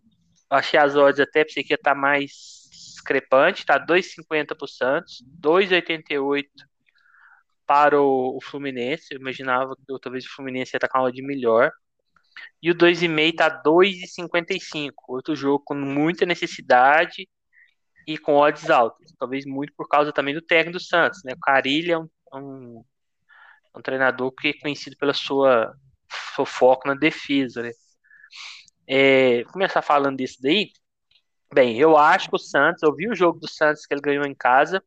achei 0.49 0.79
as 0.79 0.95
odds 0.95 1.19
até 1.19 1.43
pensei 1.43 1.63
que 1.63 1.73
ia 1.73 1.75
estar 1.75 1.93
tá 1.93 1.99
mais 1.99 2.31
discrepante, 2.71 3.65
tá 3.65 3.79
2,50 3.79 4.55
para 4.55 4.65
o 4.65 4.67
Santos, 4.67 5.23
2,88 5.41 6.45
para 7.65 8.01
o, 8.01 8.37
o, 8.37 8.41
Fluminense. 8.41 9.13
Eu 9.13 9.19
imaginava 9.19 9.75
que 9.75 9.99
talvez 10.01 10.25
o 10.25 10.33
Fluminense 10.35 10.71
ia 10.73 10.77
estar 10.77 10.87
com 10.87 10.99
uma 10.99 11.07
odd 11.07 11.21
melhor. 11.21 11.71
E 12.61 12.71
o 12.71 12.75
2,5 12.75 13.35
tá 13.35 13.63
2,55. 13.63 14.91
Outro 15.07 15.35
jogo 15.35 15.63
com 15.63 15.75
muita 15.75 16.25
necessidade 16.25 17.27
e 18.07 18.17
com 18.17 18.35
odds 18.35 18.69
altas. 18.69 19.13
Talvez 19.19 19.45
muito 19.45 19.73
por 19.75 19.87
causa 19.87 20.13
também 20.13 20.33
do 20.33 20.41
técnico 20.41 20.77
do 20.77 20.83
Santos, 20.83 21.23
né? 21.23 21.33
O 21.33 21.39
Carilli 21.39 21.91
é 21.91 21.97
um, 21.97 22.09
um, 22.33 22.83
um 23.75 23.81
treinador 23.81 24.31
que 24.31 24.49
é 24.49 24.53
conhecido 24.53 24.95
sua 25.13 25.75
seu 26.35 26.45
foco 26.45 26.87
na 26.87 26.93
defesa, 26.95 27.61
né? 27.61 27.71
É, 28.87 29.43
começar 29.45 29.81
falando 29.81 30.17
disso 30.17 30.37
daí. 30.41 30.71
Bem, 31.53 31.77
eu 31.79 31.97
acho 31.97 32.29
que 32.29 32.35
o 32.35 32.39
Santos, 32.39 32.83
eu 32.83 32.95
vi 32.95 33.09
o 33.09 33.15
jogo 33.15 33.39
do 33.39 33.47
Santos 33.47 33.85
que 33.85 33.93
ele 33.93 34.01
ganhou 34.01 34.25
em 34.25 34.35
casa. 34.35 34.81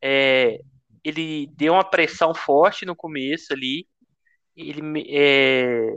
É, 0.00 0.60
ele 1.04 1.48
deu 1.56 1.74
uma 1.74 1.88
pressão 1.88 2.34
forte 2.34 2.84
no 2.84 2.94
começo 2.94 3.52
ali. 3.52 3.86
Ele, 4.56 4.82
é, 5.08 5.96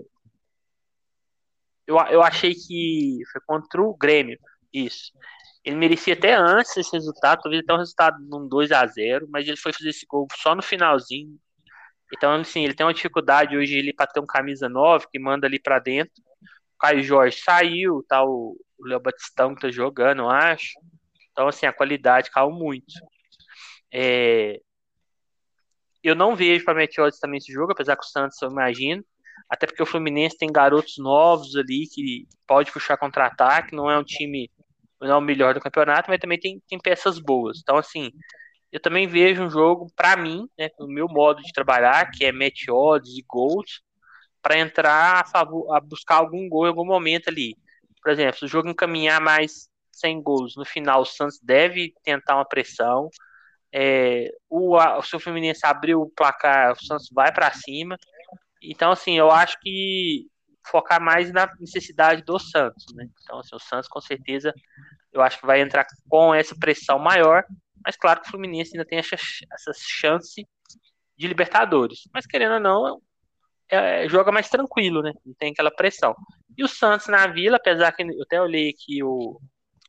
eu, 1.88 1.98
eu 2.08 2.22
achei 2.22 2.54
que 2.54 3.20
foi 3.32 3.42
contra 3.46 3.82
o 3.82 3.96
Grêmio, 3.96 4.38
isso. 4.74 5.12
Ele 5.64 5.76
merecia 5.76 6.14
até 6.14 6.36
antes 6.36 6.78
esse 6.78 6.92
resultado, 6.92 7.42
talvez 7.42 7.64
até 7.64 7.74
um 7.74 7.78
resultado 7.78 8.18
num 8.22 8.48
2 8.48 8.72
a 8.72 8.86
0 8.86 9.28
mas 9.30 9.48
ele 9.48 9.58
foi 9.58 9.74
fazer 9.74 9.90
esse 9.90 10.06
gol 10.06 10.28
só 10.36 10.54
no 10.54 10.62
finalzinho. 10.62 11.40
Então, 12.14 12.34
assim, 12.34 12.64
ele 12.64 12.76
tem 12.76 12.86
uma 12.86 12.94
dificuldade 12.94 13.58
hoje 13.58 13.76
ele 13.76 13.94
para 13.94 14.08
ter 14.08 14.20
um 14.20 14.26
camisa 14.26 14.70
9 14.70 15.08
que 15.12 15.20
manda 15.20 15.48
ali 15.48 15.60
para 15.60 15.80
dentro. 15.80 16.14
O 16.76 16.78
Caio 16.80 17.04
Jorge 17.04 17.42
saiu, 17.42 18.06
tá 18.08 18.24
o 18.24 18.58
Léo 18.80 19.00
Batistão 19.00 19.56
que 19.56 19.62
tá 19.62 19.72
jogando, 19.72 20.22
eu 20.22 20.30
acho. 20.30 20.70
Então, 21.32 21.48
assim, 21.48 21.66
a 21.66 21.74
qualidade 21.74 22.30
caiu 22.32 22.52
muito. 22.52 22.94
É... 23.92 24.60
Eu 26.04 26.16
não 26.16 26.36
vejo 26.36 26.64
para 26.64 26.76
Meteoros 26.76 27.18
também 27.20 27.40
esse 27.40 27.52
jogo, 27.52 27.72
apesar 27.72 27.96
que 27.96 28.06
o 28.06 28.08
Santos, 28.08 28.40
eu 28.42 28.52
imagino. 28.52 29.04
Até 29.50 29.68
porque 29.68 29.84
o 29.84 29.86
Fluminense 29.86 30.38
tem 30.38 30.52
garotos 30.52 30.96
novos 30.98 31.56
ali 31.56 31.88
que 31.88 32.28
pode 32.48 32.72
puxar 32.72 32.98
contra-ataque, 32.98 33.76
não 33.76 33.90
é 33.90 33.98
um 33.98 34.04
time 34.04 34.50
não 35.02 35.16
é 35.16 35.18
o 35.18 35.22
melhor 35.22 35.54
do 35.54 35.60
campeonato, 35.60 36.10
mas 36.10 36.20
também 36.20 36.40
tem, 36.40 36.62
tem 36.68 36.80
peças 36.80 37.20
boas. 37.20 37.60
Então, 37.62 37.78
assim, 37.78 38.12
eu 38.72 38.80
também 38.80 39.08
vejo 39.08 39.44
um 39.44 39.50
jogo, 39.50 39.88
para 39.96 40.18
mim, 40.18 40.48
né, 40.58 40.70
o 40.80 40.88
meu 40.88 41.08
modo 41.08 41.42
de 41.42 41.54
trabalhar, 41.54 42.12
que 42.12 42.26
é 42.26 42.32
match 42.32 42.68
odds 42.70 43.18
e 43.18 43.24
gols, 43.28 43.82
para 44.42 44.58
entrar 44.60 45.22
a, 45.22 45.26
favor, 45.26 45.74
a 45.76 45.80
buscar 45.80 46.16
algum 46.18 46.48
gol 46.50 46.66
em 46.66 46.70
algum 46.70 46.86
momento 46.86 47.30
ali. 47.30 47.56
Por 48.02 48.12
exemplo, 48.12 48.38
se 48.38 48.46
o 48.46 48.48
jogo 48.48 48.70
encaminhar 48.70 49.20
mais 49.22 49.70
sem 49.92 50.22
gols 50.22 50.56
no 50.56 50.66
final, 50.66 51.02
o 51.02 51.06
Santos 51.06 51.40
deve 51.42 51.94
tentar 52.04 52.36
uma 52.36 52.46
pressão. 52.46 53.10
É, 53.74 54.30
o, 54.50 54.78
a, 54.78 55.02
se 55.02 55.16
o 55.16 55.20
Fluminense 55.20 55.66
abrir 55.66 55.96
o 55.96 56.12
placar, 56.16 56.74
o 56.74 56.86
Santos 56.86 57.10
vai 57.12 57.32
para 57.34 57.52
cima. 57.54 57.98
Então, 58.72 58.92
assim, 58.92 59.18
eu 59.18 59.32
acho 59.32 59.60
que 59.60 60.28
focar 60.68 61.02
mais 61.02 61.32
na 61.32 61.52
necessidade 61.60 62.24
do 62.24 62.40
Santos, 62.40 62.86
né? 62.94 63.08
Então, 63.24 63.40
assim, 63.40 63.56
o 63.56 63.60
Santos 63.60 63.88
com 63.88 64.02
certeza 64.02 64.54
eu 65.12 65.22
acho 65.22 65.40
que 65.40 65.46
vai 65.46 65.62
entrar 65.62 65.86
com 66.10 66.34
essa 66.34 66.56
pressão 66.60 67.00
maior, 67.00 67.46
mas 67.84 67.96
claro 67.96 68.22
que 68.22 68.28
o 68.28 68.32
Fluminense 68.32 68.72
ainda 68.76 68.86
tem 68.86 69.00
essa, 69.00 69.16
chance 69.78 70.46
de 71.18 71.28
Libertadores. 71.28 72.02
Mas 72.14 72.26
querendo 72.26 72.56
ou 72.56 72.60
não, 72.60 73.02
é, 73.70 74.10
joga 74.10 74.32
mais 74.32 74.50
tranquilo, 74.50 75.02
né? 75.02 75.14
Não 75.26 75.34
tem 75.36 75.52
aquela 75.52 75.72
pressão. 75.72 76.14
E 76.58 76.64
o 76.64 76.68
Santos 76.68 77.08
na 77.08 77.26
Vila, 77.28 77.58
apesar 77.58 77.92
que 77.94 78.04
eu 78.04 78.24
até 78.24 78.42
olhei 78.42 78.70
aqui 78.70 79.02
o, 79.04 79.40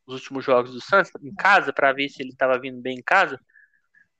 os 0.07 0.15
últimos 0.15 0.45
jogos 0.45 0.73
do 0.73 0.81
Santos 0.81 1.11
em 1.23 1.35
casa 1.35 1.73
para 1.73 1.93
ver 1.93 2.09
se 2.09 2.23
ele 2.23 2.31
estava 2.31 2.61
vindo 2.61 2.81
bem 2.81 2.99
em 2.99 3.03
casa, 3.03 3.41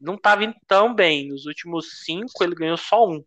não 0.01 0.15
estava 0.15 0.53
tão 0.67 0.95
bem. 0.95 1.29
Nos 1.29 1.47
últimos 1.47 2.05
cinco 2.05 2.43
ele 2.43 2.55
ganhou 2.55 2.77
só 2.77 3.07
um. 3.07 3.25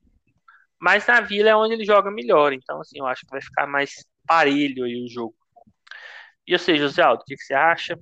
Mas 0.80 1.06
na 1.06 1.22
Vila 1.22 1.50
é 1.50 1.56
onde 1.56 1.74
ele 1.74 1.86
joga 1.86 2.10
melhor. 2.10 2.54
Então, 2.54 2.80
assim, 2.80 3.00
eu 3.00 3.06
acho 3.06 3.26
que 3.26 3.32
vai 3.32 3.42
ficar 3.42 3.68
mais 3.68 4.06
parelho 4.26 4.86
aí 4.86 5.04
o 5.04 5.10
jogo. 5.10 5.36
E 6.48 6.58
você, 6.58 6.78
José 6.78 7.02
Aldo, 7.02 7.22
o 7.22 7.26
que, 7.26 7.36
que 7.36 7.44
você 7.44 7.54
acha? 7.54 8.00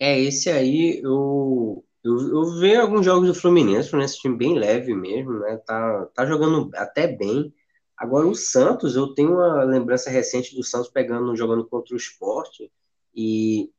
É, 0.00 0.18
esse 0.18 0.50
aí, 0.50 1.00
eu, 1.02 1.84
eu, 2.02 2.18
eu 2.28 2.58
vejo 2.58 2.80
alguns 2.80 3.04
jogos 3.04 3.28
do 3.28 3.34
Fluminense, 3.34 3.94
né? 3.94 4.04
Esse 4.04 4.18
time 4.18 4.36
bem 4.36 4.58
leve 4.58 4.94
mesmo, 4.94 5.38
né? 5.40 5.56
Tá, 5.58 6.06
tá 6.14 6.26
jogando 6.26 6.70
até 6.74 7.06
bem. 7.06 7.52
Agora, 7.96 8.26
o 8.26 8.34
Santos, 8.34 8.94
eu 8.94 9.14
tenho 9.14 9.32
uma 9.34 9.64
lembrança 9.64 10.10
recente 10.10 10.54
do 10.54 10.62
Santos 10.62 10.90
pegando, 10.90 11.34
jogando 11.36 11.66
contra 11.66 11.94
o 11.94 11.96
esporte, 11.96 12.70
e, 13.14 13.70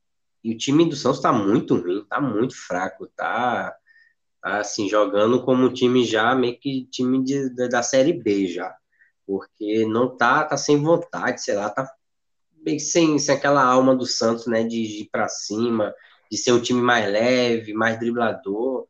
e 0.42 0.52
o 0.52 0.58
time 0.58 0.88
do 0.88 0.96
Santos 0.96 1.20
tá 1.20 1.32
muito 1.32 1.76
ruim, 1.76 2.04
tá 2.08 2.20
muito 2.20 2.56
fraco, 2.56 3.06
Tá, 3.16 3.76
assim, 4.42 4.88
jogando 4.88 5.42
como 5.42 5.66
um 5.66 5.72
time 5.72 6.04
já, 6.04 6.34
meio 6.34 6.58
que 6.58 6.86
time 6.90 7.22
de, 7.22 7.50
da 7.68 7.82
Série 7.82 8.12
B 8.12 8.46
já, 8.46 8.74
porque 9.26 9.84
não 9.86 10.16
tá, 10.16 10.44
tá 10.44 10.56
sem 10.56 10.80
vontade, 10.82 11.42
sei 11.42 11.54
lá, 11.54 11.68
tá 11.70 11.90
meio 12.64 12.80
sem, 12.80 13.18
sem 13.18 13.34
aquela 13.34 13.62
alma 13.62 13.94
do 13.94 14.06
Santos, 14.06 14.46
né, 14.46 14.62
de, 14.62 14.86
de 14.86 15.02
ir 15.02 15.08
para 15.10 15.28
cima, 15.28 15.94
de 16.30 16.36
ser 16.36 16.52
um 16.52 16.60
time 16.60 16.80
mais 16.80 17.10
leve, 17.10 17.72
mais 17.72 17.98
driblador, 17.98 18.86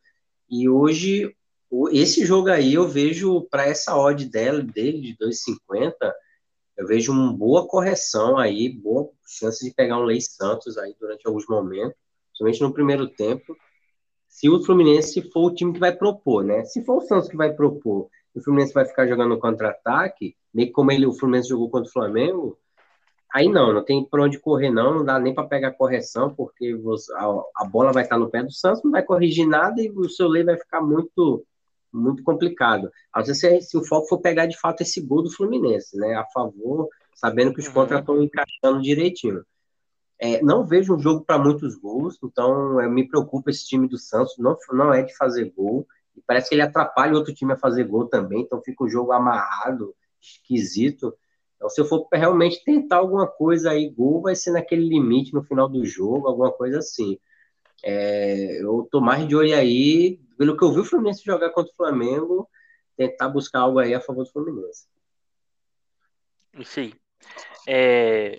e 0.50 0.68
hoje, 0.68 1.34
esse 1.92 2.24
jogo 2.24 2.48
aí, 2.48 2.74
eu 2.74 2.88
vejo, 2.88 3.42
para 3.50 3.66
essa 3.66 3.96
odd 3.96 4.24
dela, 4.24 4.62
dele, 4.62 5.00
de 5.00 5.16
2,50, 5.18 5.92
eu 6.76 6.86
vejo 6.86 7.12
uma 7.12 7.32
boa 7.32 7.66
correção 7.66 8.38
aí, 8.38 8.68
boa 8.68 9.10
chance 9.26 9.64
de 9.64 9.74
pegar 9.74 9.98
um 9.98 10.04
Lei 10.04 10.20
Santos 10.20 10.78
aí 10.78 10.94
durante 10.98 11.26
alguns 11.26 11.46
momentos, 11.46 11.96
somente 12.32 12.62
no 12.62 12.72
primeiro 12.72 13.08
tempo, 13.08 13.54
se 14.28 14.48
o 14.48 14.62
Fluminense 14.62 15.22
for 15.32 15.46
o 15.46 15.54
time 15.54 15.72
que 15.72 15.80
vai 15.80 15.92
propor, 15.92 16.44
né? 16.44 16.64
Se 16.64 16.84
for 16.84 16.98
o 16.98 17.00
Santos 17.00 17.28
que 17.28 17.36
vai 17.36 17.52
propor, 17.52 18.08
o 18.34 18.40
Fluminense 18.42 18.72
vai 18.72 18.84
ficar 18.84 19.06
jogando 19.06 19.38
contra-ataque, 19.38 20.36
meio 20.54 20.70
como 20.72 20.92
ele, 20.92 21.06
o 21.06 21.12
Fluminense 21.12 21.48
jogou 21.48 21.70
contra 21.70 21.88
o 21.88 21.92
Flamengo, 21.92 22.58
aí 23.34 23.48
não, 23.48 23.72
não 23.72 23.84
tem 23.84 24.04
para 24.04 24.22
onde 24.22 24.38
correr 24.38 24.70
não, 24.70 24.94
não 24.94 25.04
dá 25.04 25.18
nem 25.18 25.34
para 25.34 25.48
pegar 25.48 25.72
correção, 25.72 26.34
porque 26.34 26.74
você, 26.76 27.12
a, 27.14 27.26
a, 27.56 27.64
bola 27.64 27.92
vai 27.92 28.04
estar 28.04 28.18
no 28.18 28.30
pé 28.30 28.42
do 28.42 28.52
Santos, 28.52 28.82
não 28.84 28.92
vai 28.92 29.02
corrigir 29.02 29.46
nada 29.46 29.80
e 29.82 29.90
o 29.90 30.08
seu 30.08 30.28
lei 30.28 30.44
vai 30.44 30.56
ficar 30.56 30.80
muito 30.80 31.44
muito 31.90 32.22
complicado. 32.22 32.90
Às 33.12 33.28
vezes, 33.28 33.40
se, 33.40 33.60
se, 33.62 33.76
o 33.76 33.84
foco 33.84 34.08
for 34.08 34.20
pegar 34.20 34.44
de 34.46 34.58
fato 34.58 34.82
esse 34.82 35.00
gol 35.00 35.22
do 35.22 35.30
Fluminense, 35.30 35.96
né, 35.96 36.14
a 36.14 36.24
favor, 36.26 36.86
sabendo 37.14 37.52
que 37.52 37.60
os 37.60 37.66
uhum. 37.68 37.72
contras 37.72 38.00
estão 38.00 38.22
encaixando 38.22 38.82
direitinho. 38.82 39.42
É, 40.20 40.42
não 40.42 40.66
vejo 40.66 40.94
um 40.94 40.98
jogo 40.98 41.24
para 41.24 41.38
muitos 41.38 41.76
gols, 41.76 42.18
então 42.22 42.80
é, 42.80 42.88
me 42.88 43.06
preocupa 43.06 43.50
esse 43.50 43.66
time 43.66 43.86
do 43.86 43.96
Santos, 43.96 44.34
não, 44.38 44.56
não 44.72 44.92
é 44.92 45.02
de 45.02 45.16
fazer 45.16 45.52
gol, 45.56 45.86
e 46.16 46.20
parece 46.26 46.48
que 46.48 46.54
ele 46.56 46.62
atrapalha 46.62 47.14
outro 47.14 47.32
time 47.32 47.52
a 47.52 47.56
fazer 47.56 47.84
gol 47.84 48.06
também, 48.06 48.42
então 48.42 48.60
fica 48.62 48.82
o 48.82 48.88
jogo 48.88 49.12
amarrado, 49.12 49.94
esquisito. 50.20 51.16
Então, 51.56 51.68
se 51.68 51.80
eu 51.80 51.84
for 51.84 52.08
realmente 52.12 52.64
tentar 52.64 52.96
alguma 52.96 53.26
coisa 53.26 53.70
aí, 53.70 53.88
gol 53.88 54.22
vai 54.22 54.34
ser 54.34 54.50
naquele 54.50 54.88
limite 54.88 55.32
no 55.32 55.42
final 55.44 55.68
do 55.68 55.84
jogo, 55.84 56.26
alguma 56.26 56.50
coisa 56.50 56.78
assim. 56.78 57.18
É, 57.84 58.60
eu 58.62 58.88
tô 58.90 59.00
mais 59.00 59.26
de 59.26 59.36
olho 59.36 59.54
aí, 59.56 60.20
pelo 60.36 60.56
que 60.56 60.64
eu 60.64 60.72
vi 60.72 60.80
o 60.80 60.84
Fluminense 60.84 61.24
jogar 61.24 61.50
contra 61.50 61.72
o 61.72 61.76
Flamengo, 61.76 62.48
tentar 62.96 63.28
buscar 63.28 63.60
algo 63.60 63.78
aí 63.78 63.94
a 63.94 64.00
favor 64.00 64.24
do 64.24 64.30
Fluminense. 64.30 64.86
Sim. 66.64 66.92
É, 67.66 68.36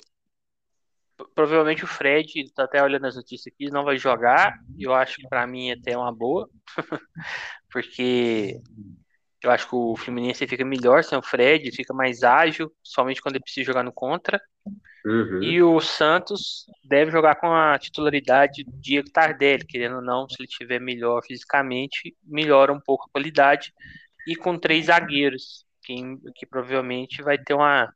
provavelmente 1.36 1.84
o 1.84 1.88
Fred, 1.88 2.52
tá 2.54 2.64
até 2.64 2.82
olhando 2.82 3.08
as 3.08 3.16
notícias 3.16 3.54
aqui, 3.54 3.70
não 3.72 3.84
vai 3.84 3.98
jogar. 3.98 4.58
Eu 4.78 4.94
acho 4.94 5.18
que 5.18 5.28
para 5.28 5.46
mim 5.46 5.70
é 5.70 5.74
até 5.74 5.98
uma 5.98 6.14
boa, 6.14 6.50
porque 7.72 8.60
eu 9.44 9.52
acho 9.52 9.68
que 9.68 9.76
o 9.76 9.96
Fluminense 9.96 10.48
fica 10.48 10.66
melhor 10.66 11.04
sem 11.04 11.18
o 11.18 11.22
Fred, 11.22 11.72
fica 11.72 11.94
mais 11.94 12.24
ágil, 12.24 12.72
somente 12.84 13.22
quando 13.22 13.36
ele 13.36 13.44
precisa 13.44 13.66
jogar 13.66 13.84
no 13.84 13.94
contra. 13.94 14.40
Uhum. 15.06 15.42
E 15.42 15.62
o 15.62 15.80
Santos 15.80 16.66
deve 16.84 17.10
jogar 17.10 17.36
com 17.36 17.48
a 17.54 17.80
titularidade 17.80 18.66
do 18.66 18.78
Diego 18.78 19.10
Tardelli, 19.10 19.66
querendo 19.66 19.98
ou 19.98 20.02
não, 20.02 20.28
se 20.28 20.36
ele 20.40 20.48
tiver 20.48 20.80
melhor 20.80 21.24
fisicamente, 21.24 22.16
melhora 22.24 22.74
um 22.74 22.82
pouco 22.82 23.06
a 23.06 23.12
qualidade. 23.12 23.74
E 24.28 24.36
com 24.36 24.60
três 24.60 24.88
zagueiros, 24.88 25.66
que, 25.82 25.96
que 26.36 26.46
provavelmente 26.46 27.22
vai 27.24 27.38
ter 27.38 27.54
uma 27.54 27.92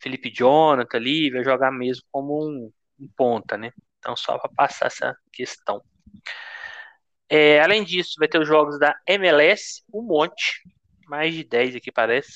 Felipe 0.00 0.30
Jonathan 0.32 0.96
ali, 0.96 1.30
vai 1.30 1.44
jogar 1.44 1.70
mesmo 1.70 2.02
como 2.10 2.46
um, 2.46 2.72
um 2.98 3.08
ponta, 3.16 3.56
né? 3.56 3.70
Então, 3.98 4.16
só 4.16 4.38
para 4.38 4.50
passar 4.54 4.86
essa 4.86 5.14
questão. 5.32 5.82
É, 7.28 7.60
além 7.60 7.84
disso, 7.84 8.14
vai 8.18 8.26
ter 8.26 8.40
os 8.40 8.48
jogos 8.48 8.78
da 8.78 8.96
MLS, 9.06 9.82
um 9.92 10.02
monte, 10.02 10.62
mais 11.06 11.34
de 11.34 11.44
10 11.44 11.76
aqui 11.76 11.92
parece. 11.92 12.32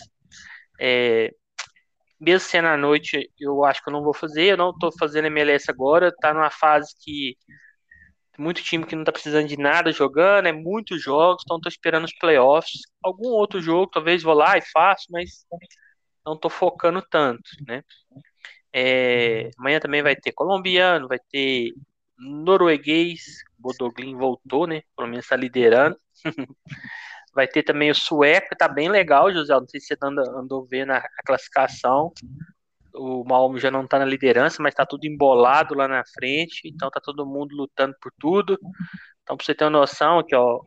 É, 0.80 1.32
mesmo 2.20 2.48
sendo 2.48 2.68
à 2.68 2.76
noite, 2.76 3.30
eu 3.38 3.64
acho 3.64 3.82
que 3.82 3.88
eu 3.88 3.92
não 3.92 4.02
vou 4.02 4.14
fazer, 4.14 4.52
eu 4.52 4.56
não 4.56 4.70
estou 4.70 4.92
fazendo 4.98 5.26
MLS 5.26 5.70
agora, 5.70 6.14
tá 6.20 6.32
numa 6.32 6.50
fase 6.50 6.94
que 7.00 7.36
muito 8.38 8.62
time 8.62 8.84
que 8.86 8.96
não 8.96 9.04
tá 9.04 9.12
precisando 9.12 9.46
de 9.48 9.56
nada 9.56 9.92
jogando, 9.92 10.46
é 10.46 10.52
muitos 10.52 11.02
jogos, 11.02 11.42
então 11.44 11.60
tô 11.60 11.68
esperando 11.68 12.04
os 12.04 12.14
playoffs. 12.14 12.80
Algum 13.02 13.28
outro 13.28 13.60
jogo, 13.60 13.90
talvez 13.92 14.22
vou 14.22 14.34
lá 14.34 14.58
e 14.58 14.62
faço, 14.62 15.06
mas 15.10 15.46
não 16.24 16.34
estou 16.34 16.50
focando 16.50 17.02
tanto, 17.02 17.50
né? 17.66 17.82
É, 18.72 19.50
amanhã 19.58 19.78
também 19.78 20.02
vai 20.02 20.16
ter 20.16 20.32
colombiano, 20.32 21.06
vai 21.06 21.18
ter 21.30 21.72
norueguês, 22.18 23.42
Bodoglin 23.58 24.16
voltou, 24.16 24.66
né? 24.66 24.82
Pelo 24.96 25.08
menos 25.08 25.24
está 25.24 25.36
liderando. 25.36 25.96
vai 27.34 27.46
ter 27.48 27.62
também 27.62 27.90
o 27.90 27.94
sueco, 27.94 28.56
tá 28.56 28.68
bem 28.68 28.88
legal, 28.88 29.32
José. 29.32 29.54
Não 29.54 29.68
sei 29.68 29.80
se 29.80 29.88
você 29.88 29.96
andou, 30.02 30.38
andou 30.38 30.66
vendo 30.66 30.90
a, 30.92 30.98
a 30.98 31.22
classificação. 31.24 32.12
O 32.94 33.24
Malmo 33.24 33.58
já 33.58 33.70
não 33.70 33.86
tá 33.86 33.98
na 33.98 34.04
liderança, 34.04 34.62
mas 34.62 34.74
tá 34.74 34.86
tudo 34.86 35.04
embolado 35.04 35.74
lá 35.74 35.88
na 35.88 36.04
frente. 36.04 36.68
Então 36.68 36.90
tá 36.90 37.00
todo 37.00 37.26
mundo 37.26 37.54
lutando 37.54 37.94
por 38.00 38.12
tudo. 38.18 38.58
Então, 39.24 39.36
pra 39.36 39.44
você 39.44 39.54
ter 39.54 39.64
uma 39.64 39.70
noção, 39.70 40.18
aqui, 40.18 40.34
ó, 40.34 40.60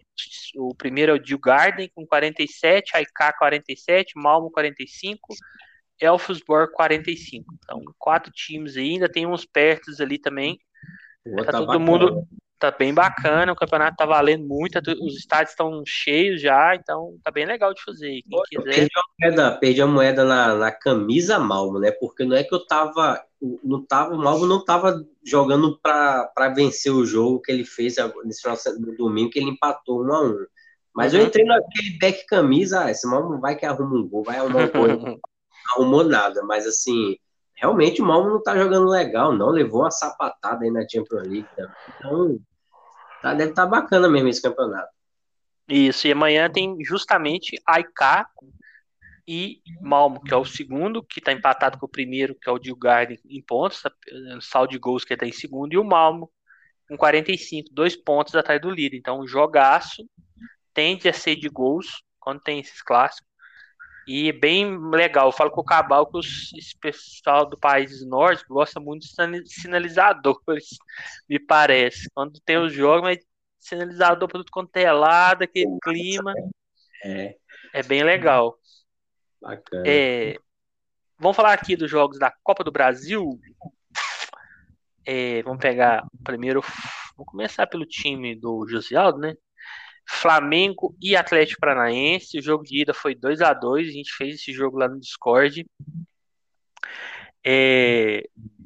o 0.56 0.76
primeiro 0.76 1.12
é 1.12 1.20
o 1.20 1.24
Jill 1.24 1.40
Garden 1.40 1.90
com 1.94 2.06
47, 2.06 2.98
AIK 2.98 3.38
47, 3.38 4.14
Malmo 4.18 4.50
45, 4.50 5.36
Elfsborg 6.02 6.74
45. 6.74 7.54
Então, 7.64 7.84
quatro 8.00 8.32
times 8.32 8.76
aí, 8.76 8.94
ainda 8.94 9.08
tem 9.08 9.28
uns 9.28 9.46
perto 9.46 9.92
ali 10.02 10.18
também. 10.18 10.60
Tá, 11.38 11.46
tá 11.46 11.52
todo 11.60 11.68
bacana. 11.68 11.86
mundo 11.86 12.28
tá 12.60 12.72
bem 12.72 12.94
bacana, 12.94 13.52
o 13.52 13.56
campeonato 13.56 13.98
tá 13.98 14.06
valendo 14.06 14.46
muito, 14.46 14.80
os 15.02 15.16
estádios 15.18 15.52
estão 15.52 15.84
cheios 15.86 16.42
já, 16.42 16.76
então 16.76 17.18
tá 17.24 17.32
bem 17.32 17.46
legal 17.46 17.74
de 17.74 17.82
fazer. 17.84 18.22
Quem 18.50 18.62
quiser. 18.62 18.74
Perdi 18.74 18.90
a 18.96 19.02
moeda, 19.20 19.52
perdi 19.58 19.82
a 19.82 19.88
moeda 19.88 20.24
na, 20.26 20.56
na 20.56 20.72
camisa 20.72 21.40
Malmo, 21.40 21.80
né? 21.80 21.92
Porque 21.92 22.24
não 22.24 22.36
é 22.36 22.44
que 22.44 22.54
eu 22.54 22.66
tava. 22.66 23.24
Não 23.64 23.86
tava 23.86 24.16
o 24.16 24.18
Malmo 24.18 24.48
não 24.48 24.66
tava 24.66 25.06
jogando 25.24 25.80
para 25.80 26.54
vencer 26.56 26.92
o 26.92 27.06
jogo 27.06 27.40
que 27.40 27.52
ele 27.52 27.64
fez 27.64 27.96
nesse 28.26 28.42
final 28.42 28.58
do 28.80 28.96
domingo, 28.96 29.30
que 29.30 29.40
ele 29.40 29.52
empatou 29.52 30.04
um 30.04 30.14
a 30.14 30.22
um. 30.24 30.46
Mas 30.96 31.14
uhum. 31.14 31.20
eu 31.20 31.26
entrei 31.28 31.46
naquele 31.46 31.98
back 32.00 32.26
camisa, 32.26 32.86
ah, 32.86 32.92
esse 32.92 33.06
Malmo 33.08 33.40
vai 33.40 33.56
que 33.56 33.66
arruma 33.66 33.96
um 33.96 34.08
gol, 34.08 34.24
vai 34.24 34.38
arrumar 34.38 34.64
um 34.64 34.72
gol. 34.72 34.88
não 34.98 35.20
arrumou 35.76 36.04
nada, 36.04 36.42
mas 36.44 36.66
assim 36.66 37.16
realmente 37.58 38.02
o 38.02 38.06
Malmo 38.06 38.30
não 38.30 38.42
tá 38.42 38.56
jogando 38.56 38.88
legal, 38.88 39.34
não. 39.34 39.50
Levou 39.50 39.82
uma 39.82 39.92
sapatada 39.92 40.64
aí 40.64 40.72
na 40.72 40.88
Champions 40.88 41.28
League. 41.28 41.48
Tá? 41.56 41.76
Então, 41.90 42.40
tá, 43.22 43.34
deve 43.34 43.50
estar 43.50 43.64
tá 43.64 43.70
bacana 43.70 44.08
mesmo 44.08 44.30
esse 44.30 44.42
campeonato. 44.42 44.90
Isso, 45.68 46.08
e 46.08 46.12
amanhã 46.14 46.50
tem 46.50 46.78
justamente 46.86 47.62
AIK 47.66 48.26
e 49.28 49.62
Malmo, 49.82 50.24
que 50.24 50.34
é 50.34 50.38
o 50.38 50.46
segundo, 50.46 51.04
que 51.04 51.20
está 51.20 51.34
empatado 51.34 51.78
com 51.78 51.86
o 51.86 51.90
primeiro, 51.90 52.34
que 52.34 52.50
é 52.50 52.52
o 52.52 52.60
Dilgarden, 52.60 53.20
em 53.26 53.42
pontos, 53.42 53.82
tá, 53.82 53.92
saldo 54.40 54.72
de 54.72 54.78
gols 54.78 55.04
que 55.04 55.14
está 55.14 55.26
em 55.26 55.34
segundo, 55.34 55.74
e 55.74 55.78
o 55.78 55.84
Malmo 55.84 56.32
com 56.88 56.96
45, 56.96 57.70
dois 57.74 57.98
pontos 57.98 58.34
atrás 58.36 58.62
do 58.62 58.70
líder. 58.70 58.96
Então, 58.96 59.28
jogaço 59.28 60.08
tende 60.74 61.10
a 61.10 61.14
ser 61.14 61.36
de 61.36 61.50
gols 61.50 62.02
quando 62.18 62.40
tem 62.40 62.60
esses 62.60 62.82
clássicos. 62.82 63.27
E 64.08 64.32
bem 64.32 64.80
legal, 64.90 65.28
eu 65.28 65.34
falo 65.34 65.52
com 65.52 65.60
o 65.60 65.66
Cabal 65.66 66.08
que 66.08 66.18
os, 66.18 66.54
esse 66.54 66.78
pessoal 66.80 67.46
do 67.46 67.58
país 67.58 68.06
norte 68.06 68.46
gosta 68.48 68.80
muito 68.80 69.06
de 69.06 69.54
sinalizadores, 69.54 70.78
me 71.28 71.38
parece. 71.38 72.10
Quando 72.14 72.40
tem 72.46 72.58
os 72.58 72.72
jogos, 72.72 73.02
mas 73.02 73.20
sinalizador 73.60 74.30
para 74.30 74.40
tudo 74.40 74.52
quanto 74.52 74.78
é 74.78 74.90
lado, 74.92 75.44
aquele 75.44 75.78
clima. 75.84 76.34
É. 77.04 77.36
é 77.74 77.84
bem 77.84 78.02
legal. 78.02 78.58
Bacana. 79.42 79.84
É, 79.86 80.38
vamos 81.20 81.36
falar 81.36 81.52
aqui 81.52 81.76
dos 81.76 81.92
jogos 81.92 82.18
da 82.18 82.32
Copa 82.44 82.64
do 82.64 82.72
Brasil. 82.72 83.38
É, 85.06 85.44
vamos 85.44 85.60
pegar 85.60 86.06
primeiro. 86.24 86.62
Vamos 87.18 87.30
começar 87.32 87.68
pelo 87.68 87.86
time 87.86 88.36
do 88.40 88.66
Josialdo, 88.70 89.20
né? 89.20 89.36
Flamengo 90.08 90.96
e 91.02 91.16
Atlético 91.16 91.60
Paranaense. 91.60 92.40
O 92.40 92.42
jogo 92.42 92.64
de 92.64 92.82
ida 92.82 92.94
foi 92.94 93.14
2 93.14 93.42
a 93.42 93.54
2 93.54 93.90
A 93.90 93.92
gente 93.92 94.14
fez 94.14 94.36
esse 94.36 94.54
jogo 94.54 94.78
lá 94.78 94.88
no 94.88 95.00
Discord. 95.00 95.66
É, 97.46 98.24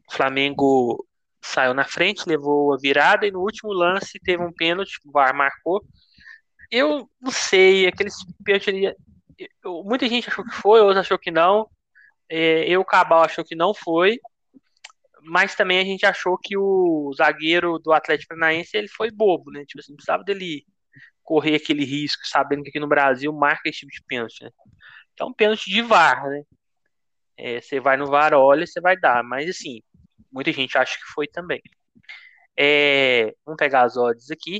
Flamengo 0.10 1.06
saiu 1.42 1.74
na 1.74 1.86
frente, 1.86 2.28
levou 2.28 2.74
a 2.74 2.78
virada 2.78 3.26
e 3.26 3.32
no 3.32 3.42
último 3.42 3.74
lance 3.74 4.20
teve 4.20 4.44
um 4.44 4.54
pênalti, 4.54 5.00
o 5.06 5.12
VAR 5.12 5.36
marcou. 5.36 5.84
Eu 6.70 7.10
não 7.20 7.32
sei, 7.32 7.88
aqueles 7.88 8.16
pênalti 8.44 8.96
muita 9.84 10.08
gente 10.08 10.30
achou 10.30 10.46
que 10.46 10.56
foi, 10.56 10.80
outros 10.80 11.00
achou 11.00 11.18
que 11.18 11.32
não. 11.32 11.70
É, 12.30 12.64
eu, 12.70 12.84
Cabal, 12.86 13.24
achou 13.24 13.44
que 13.44 13.56
não 13.56 13.74
foi. 13.74 14.20
Mas 15.24 15.56
também 15.56 15.80
a 15.80 15.84
gente 15.84 16.06
achou 16.06 16.38
que 16.38 16.58
o 16.58 17.14
zagueiro 17.16 17.78
do 17.80 17.92
Atlético 17.92 18.30
Paranaense 18.30 18.76
ele 18.76 18.88
foi 18.88 19.12
bobo, 19.12 19.52
né? 19.52 19.64
Tipo 19.66 19.80
assim, 19.80 19.96
precisava 19.96 20.24
dele 20.24 20.66
correr 21.24 21.56
aquele 21.56 21.86
risco, 21.86 22.26
sabendo 22.26 22.64
que 22.64 22.70
aqui 22.70 22.80
no 22.80 22.88
Brasil 22.88 23.32
marca 23.34 23.70
esse 23.70 23.80
tipo 23.80 23.92
de 23.92 24.04
pênalti, 24.04 24.44
né? 24.44 24.52
Então, 25.14 25.34
pênalti 25.34 25.70
de 25.70 25.82
VAR, 25.82 26.28
né? 26.28 26.44
É, 27.38 27.62
você 27.62 27.80
vai 27.80 27.98
no 27.98 28.08
VAR, 28.08 28.34
olha, 28.34 28.66
você 28.66 28.80
vai 28.82 28.98
dar. 28.98 29.24
Mas, 29.24 29.50
assim, 29.50 29.82
muita 30.32 30.52
gente 30.52 30.78
acha 30.78 30.96
que 30.98 31.06
foi 31.14 31.28
também. 31.28 31.62
É, 32.58 33.34
vamos 33.46 33.58
pegar 33.58 33.84
as 33.84 33.98
odds 33.98 34.32
aqui. 34.32 34.60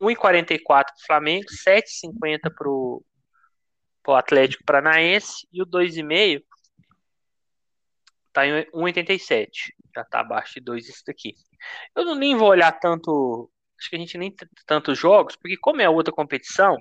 1,44 0.00 0.64
para 0.64 0.84
o 0.84 1.06
Flamengo, 1.06 1.46
7,50 1.50 2.50
para 2.54 2.68
o 2.68 3.04
Atlético 4.16 4.64
Paranaense 4.64 5.46
e 5.52 5.60
o 5.60 5.66
2,5 5.66 6.42
está 8.28 8.46
em 8.46 8.64
1,87. 8.72 9.48
Já 9.94 10.02
está 10.02 10.20
abaixo 10.20 10.54
de 10.54 10.60
2 10.60 10.88
isso 10.88 11.02
daqui. 11.06 11.34
Eu 11.94 12.04
não 12.04 12.14
nem 12.14 12.36
vou 12.36 12.48
olhar 12.48 12.72
tanto 12.72 13.50
acho 13.78 13.90
que 13.90 13.96
a 13.96 13.98
gente 13.98 14.18
nem 14.18 14.34
tantos 14.66 14.98
jogos, 14.98 15.36
porque 15.36 15.56
como 15.56 15.80
é 15.80 15.88
outra 15.88 16.12
competição, 16.12 16.76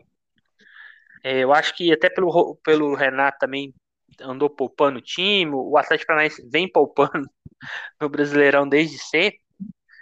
é, 1.23 1.39
eu 1.39 1.53
acho 1.53 1.75
que 1.75 1.91
até 1.91 2.09
pelo, 2.09 2.55
pelo 2.63 2.95
Renato 2.95 3.37
também 3.39 3.73
andou 4.21 4.49
poupando 4.49 4.99
o 4.99 5.01
time, 5.01 5.51
o 5.53 5.77
Atlético 5.77 6.07
Paranaense 6.07 6.47
vem 6.49 6.71
poupando 6.71 7.29
no 8.01 8.09
Brasileirão 8.09 8.67
desde 8.67 8.97
sempre. 8.97 9.39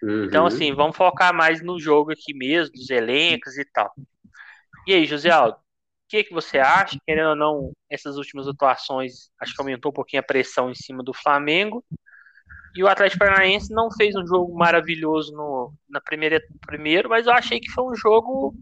Uhum. 0.03 0.25
Então, 0.25 0.45
assim, 0.45 0.73
vamos 0.73 0.95
focar 0.95 1.33
mais 1.33 1.61
no 1.61 1.79
jogo 1.79 2.11
aqui 2.11 2.33
mesmo, 2.33 2.73
dos 2.73 2.89
elencos 2.89 3.57
e 3.57 3.65
tal. 3.65 3.91
E 4.85 4.93
aí, 4.93 5.05
José 5.05 5.31
Aldo, 5.31 5.57
o 5.57 6.07
que, 6.07 6.23
que 6.23 6.33
você 6.33 6.59
acha? 6.59 6.97
Querendo 7.05 7.29
ou 7.29 7.35
não, 7.35 7.71
essas 7.89 8.17
últimas 8.17 8.47
atuações, 8.47 9.31
acho 9.41 9.55
que 9.55 9.61
aumentou 9.61 9.89
um 9.89 9.93
pouquinho 9.93 10.21
a 10.21 10.25
pressão 10.25 10.69
em 10.69 10.75
cima 10.75 11.03
do 11.03 11.13
Flamengo. 11.13 11.83
E 12.75 12.83
o 12.83 12.87
Atlético 12.87 13.19
Paranaense 13.19 13.73
não 13.73 13.89
fez 13.91 14.15
um 14.15 14.27
jogo 14.27 14.53
maravilhoso 14.53 15.31
no, 15.33 15.73
na 15.89 16.01
primeira 16.01 16.41
primeiro, 16.65 17.09
mas 17.09 17.25
eu 17.25 17.33
achei 17.33 17.59
que 17.59 17.71
foi 17.71 17.83
um 17.85 17.95
jogo 17.95 18.53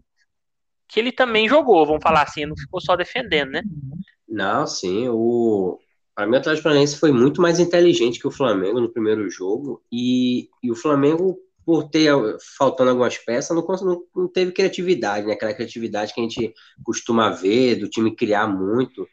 que 0.88 1.00
ele 1.00 1.10
também 1.10 1.48
jogou, 1.48 1.84
vamos 1.84 2.02
falar 2.02 2.22
assim, 2.22 2.46
não 2.46 2.56
ficou 2.56 2.80
só 2.80 2.94
defendendo, 2.94 3.50
né? 3.50 3.62
Não, 4.28 4.66
sim, 4.66 5.08
o 5.08 5.78
para 6.14 6.26
mim 6.26 6.36
o 6.36 6.38
Atlético 6.38 6.62
Paranaense 6.62 6.96
foi 6.96 7.10
muito 7.10 7.42
mais 7.42 7.58
inteligente 7.58 8.20
que 8.20 8.28
o 8.28 8.30
Flamengo 8.30 8.80
no 8.80 8.92
primeiro 8.92 9.28
jogo 9.28 9.82
e, 9.90 10.48
e 10.62 10.70
o 10.70 10.76
Flamengo 10.76 11.36
por 11.64 11.88
ter 11.88 12.12
faltando 12.56 12.90
algumas 12.90 13.16
peças 13.18 13.56
não, 13.56 13.66
não, 13.66 14.02
não 14.14 14.28
teve 14.28 14.52
criatividade, 14.52 15.26
né? 15.26 15.32
Aquela 15.32 15.54
criatividade 15.54 16.12
que 16.12 16.20
a 16.20 16.22
gente 16.22 16.54
costuma 16.84 17.30
ver 17.30 17.76
do 17.76 17.88
time 17.88 18.14
criar 18.14 18.46
muito. 18.46 19.08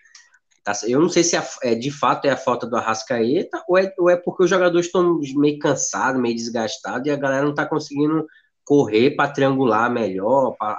Tá, 0.64 0.74
eu 0.88 1.00
não 1.00 1.10
sei 1.10 1.24
se 1.24 1.36
é, 1.36 1.44
é, 1.64 1.74
de 1.74 1.90
fato 1.90 2.26
é 2.26 2.30
a 2.30 2.38
falta 2.38 2.68
do 2.68 2.76
Arrascaeta 2.76 3.64
ou 3.68 3.80
é, 3.80 3.92
ou 3.98 4.10
é 4.12 4.16
porque 4.16 4.44
os 4.44 4.50
jogadores 4.50 4.86
estão 4.86 5.20
meio 5.36 5.58
cansados, 5.58 6.22
meio 6.22 6.36
desgastados 6.36 7.08
e 7.08 7.10
a 7.10 7.16
galera 7.16 7.42
não 7.44 7.50
está 7.50 7.66
conseguindo 7.66 8.28
correr 8.64 9.16
para 9.16 9.32
triangular 9.32 9.92
melhor, 9.92 10.56
para 10.58 10.78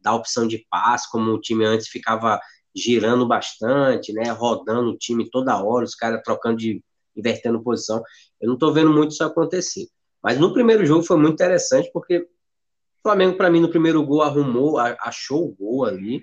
dar 0.00 0.14
opção 0.14 0.48
de 0.48 0.66
passe, 0.70 1.10
como 1.10 1.30
o 1.30 1.40
time 1.40 1.64
antes 1.66 1.88
ficava 1.88 2.40
girando 2.74 3.28
bastante, 3.28 4.14
né, 4.14 4.30
rodando 4.30 4.90
o 4.90 4.96
time 4.96 5.28
toda 5.28 5.62
hora, 5.62 5.84
os 5.84 5.94
caras 5.94 6.22
trocando 6.24 6.56
de 6.56 6.82
invertendo 7.14 7.62
posição. 7.62 8.02
Eu 8.40 8.46
não 8.46 8.54
estou 8.54 8.72
vendo 8.72 8.90
muito 8.90 9.10
isso 9.10 9.24
acontecer. 9.24 9.88
Mas 10.22 10.38
no 10.38 10.54
primeiro 10.54 10.86
jogo 10.86 11.02
foi 11.02 11.16
muito 11.18 11.34
interessante 11.34 11.90
porque 11.92 12.18
o 12.18 12.28
Flamengo 13.02 13.36
para 13.36 13.50
mim 13.50 13.60
no 13.60 13.68
primeiro 13.68 14.02
gol 14.04 14.22
arrumou, 14.22 14.78
achou 14.78 15.44
o 15.44 15.54
gol 15.54 15.84
ali, 15.84 16.22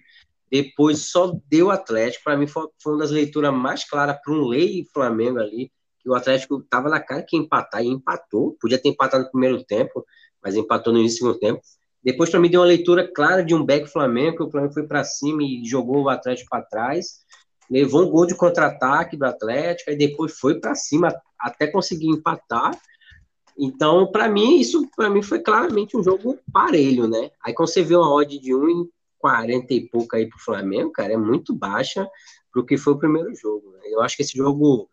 depois 0.61 1.11
só 1.11 1.37
deu 1.49 1.69
Atlético. 1.69 2.23
Para 2.23 2.37
mim 2.37 2.47
foi, 2.47 2.67
foi, 2.81 2.93
uma 2.93 2.99
das 2.99 3.11
leituras 3.11 3.53
mais 3.53 3.83
claras 3.83 4.17
para 4.23 4.33
um 4.33 4.47
Lei 4.47 4.81
e 4.81 4.89
Flamengo 4.93 5.39
ali, 5.39 5.71
que 5.99 6.09
o 6.09 6.15
Atlético 6.15 6.59
estava 6.59 6.89
na 6.89 6.99
cara 6.99 7.23
que 7.23 7.35
ia 7.35 7.41
empatar 7.41 7.83
e 7.83 7.87
empatou. 7.87 8.55
Podia 8.61 8.77
ter 8.77 8.89
empatado 8.89 9.25
no 9.25 9.31
primeiro 9.31 9.63
tempo, 9.63 10.05
mas 10.41 10.55
empatou 10.55 10.93
no 10.93 10.99
início 10.99 11.17
do 11.17 11.33
segundo 11.33 11.39
tempo. 11.39 11.61
Depois 12.01 12.29
para 12.29 12.39
mim 12.39 12.49
deu 12.49 12.61
uma 12.61 12.67
leitura 12.67 13.11
clara 13.11 13.43
de 13.43 13.53
um 13.53 13.65
back 13.65 13.87
Flamengo, 13.87 14.37
que 14.37 14.43
o 14.43 14.51
Flamengo 14.51 14.73
foi 14.73 14.87
para 14.87 15.03
cima 15.03 15.43
e 15.43 15.65
jogou 15.65 16.03
o 16.03 16.09
Atlético 16.09 16.49
para 16.49 16.63
trás. 16.63 17.25
Levou 17.69 18.03
um 18.03 18.09
gol 18.09 18.27
de 18.27 18.35
contra-ataque 18.35 19.17
do 19.17 19.25
Atlético 19.25 19.91
e 19.91 19.97
depois 19.97 20.37
foi 20.37 20.59
para 20.59 20.75
cima 20.75 21.13
até 21.39 21.67
conseguir 21.67 22.07
empatar. 22.07 22.79
Então, 23.57 24.11
para 24.11 24.29
mim, 24.29 24.59
isso 24.59 24.87
para 24.95 25.09
mim 25.09 25.23
foi 25.23 25.39
claramente 25.39 25.97
um 25.97 26.03
jogo 26.03 26.37
parelho, 26.53 27.07
né? 27.07 27.31
Aí 27.43 27.53
quando 27.53 27.69
você 27.69 27.81
vê 27.81 27.95
uma 27.95 28.13
odd 28.13 28.37
de 28.39 28.53
1 28.53 28.87
40 29.26 29.73
e 29.73 29.89
pouco 29.89 30.15
aí 30.15 30.30
pro 30.30 30.38
Flamengo, 30.38 30.91
cara, 30.91 31.13
é 31.13 31.17
muito 31.17 31.51
baixa 31.51 32.07
pro 32.51 32.63
que 32.63 32.78
foi 32.78 32.93
o 32.93 32.99
primeiro 32.99 33.34
jogo. 33.34 33.71
Né? 33.71 33.80
Eu 33.86 34.01
acho 34.01 34.15
que 34.15 34.21
esse 34.21 34.38
jogo, 34.38 34.88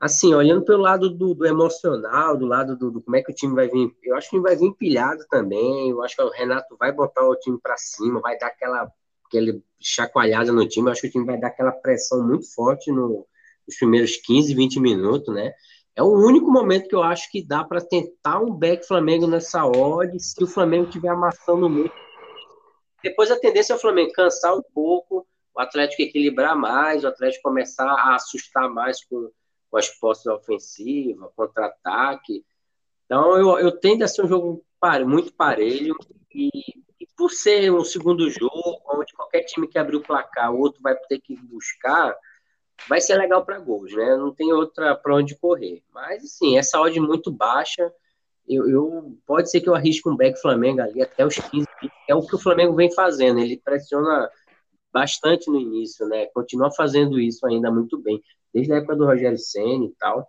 assim, 0.00 0.34
olhando 0.34 0.64
pelo 0.64 0.82
lado 0.82 1.08
do, 1.08 1.32
do 1.32 1.46
emocional, 1.46 2.36
do 2.36 2.44
lado 2.44 2.76
do, 2.76 2.90
do, 2.90 3.00
como 3.00 3.16
é 3.16 3.22
que 3.22 3.30
o 3.30 3.34
time 3.34 3.54
vai 3.54 3.68
vir, 3.68 3.96
eu 4.02 4.16
acho 4.16 4.28
que 4.30 4.40
vai 4.40 4.56
vir 4.56 4.66
empilhado 4.66 5.24
também. 5.30 5.90
Eu 5.90 6.02
acho 6.02 6.16
que 6.16 6.22
o 6.22 6.28
Renato 6.28 6.76
vai 6.76 6.90
botar 6.90 7.24
o 7.24 7.36
time 7.36 7.56
para 7.62 7.76
cima, 7.76 8.20
vai 8.20 8.36
dar 8.36 8.48
aquela, 8.48 8.90
aquela 9.26 9.56
chacoalhada 9.80 10.50
no 10.50 10.66
time. 10.66 10.88
Eu 10.88 10.92
acho 10.92 11.02
que 11.02 11.06
o 11.06 11.12
time 11.12 11.24
vai 11.24 11.38
dar 11.38 11.48
aquela 11.48 11.70
pressão 11.70 12.26
muito 12.26 12.52
forte 12.52 12.90
no, 12.90 13.24
nos 13.64 13.76
primeiros 13.78 14.16
15, 14.16 14.52
20 14.56 14.80
minutos, 14.80 15.32
né? 15.32 15.52
É 15.94 16.02
o 16.02 16.12
único 16.12 16.50
momento 16.50 16.88
que 16.88 16.96
eu 16.96 17.02
acho 17.04 17.30
que 17.30 17.46
dá 17.46 17.62
para 17.62 17.80
tentar 17.80 18.40
um 18.40 18.52
back 18.52 18.84
Flamengo 18.84 19.28
nessa 19.28 19.64
odd, 19.64 20.18
se 20.18 20.42
o 20.42 20.48
Flamengo 20.48 20.90
tiver 20.90 21.10
amassando 21.10 21.70
muito. 21.70 22.05
Depois 23.06 23.30
a 23.30 23.38
tendência 23.38 23.72
é 23.72 23.76
o 23.76 23.78
Flamengo 23.78 24.10
cansar 24.12 24.52
um 24.56 24.62
pouco, 24.74 25.24
o 25.54 25.60
Atlético 25.60 26.02
equilibrar 26.02 26.56
mais, 26.56 27.04
o 27.04 27.06
Atlético 27.06 27.44
começar 27.44 27.88
a 27.88 28.16
assustar 28.16 28.68
mais 28.68 29.04
com, 29.04 29.30
com 29.70 29.76
as 29.76 29.88
posses 29.90 30.26
ofensivas, 30.26 31.30
contra-ataque. 31.36 32.44
Então 33.04 33.36
eu, 33.36 33.60
eu 33.60 33.70
tendo 33.78 34.02
a 34.02 34.08
ser 34.08 34.24
um 34.24 34.28
jogo 34.28 34.66
muito 35.06 35.32
parelho 35.32 35.94
e, 36.34 36.50
e, 37.00 37.06
por 37.16 37.30
ser 37.30 37.72
um 37.72 37.84
segundo 37.84 38.28
jogo, 38.28 38.82
onde 38.92 39.12
qualquer 39.12 39.44
time 39.44 39.68
que 39.68 39.78
abrir 39.78 39.98
o 39.98 40.02
placar, 40.02 40.52
o 40.52 40.58
outro 40.58 40.82
vai 40.82 40.96
ter 41.08 41.20
que 41.20 41.36
buscar, 41.36 42.12
vai 42.88 43.00
ser 43.00 43.14
legal 43.14 43.44
para 43.44 43.60
gols, 43.60 43.92
né? 43.92 44.16
Não 44.16 44.34
tem 44.34 44.52
outra 44.52 44.96
para 44.96 45.14
onde 45.14 45.38
correr. 45.38 45.80
Mas, 45.94 46.24
assim, 46.24 46.58
essa 46.58 46.80
odd 46.80 46.98
muito 46.98 47.30
baixa, 47.30 47.92
eu, 48.48 48.68
eu, 48.68 49.18
pode 49.26 49.50
ser 49.50 49.60
que 49.60 49.68
eu 49.68 49.74
arrisque 49.74 50.08
um 50.08 50.16
back 50.16 50.40
Flamengo 50.40 50.80
ali 50.80 51.02
até 51.02 51.26
os 51.26 51.34
15, 51.34 51.66
é 52.08 52.14
o 52.14 52.26
que 52.26 52.36
o 52.36 52.38
Flamengo 52.38 52.74
vem 52.74 52.92
fazendo, 52.92 53.40
ele 53.40 53.60
pressiona 53.62 54.30
bastante 54.92 55.50
no 55.50 55.60
início, 55.60 56.06
né? 56.08 56.26
Continua 56.26 56.70
fazendo 56.70 57.20
isso 57.20 57.46
ainda 57.46 57.70
muito 57.70 57.98
bem, 57.98 58.22
desde 58.52 58.72
a 58.72 58.76
época 58.76 58.96
do 58.96 59.04
Rogério 59.04 59.38
Senna 59.38 59.84
e 59.84 59.94
tal. 59.98 60.26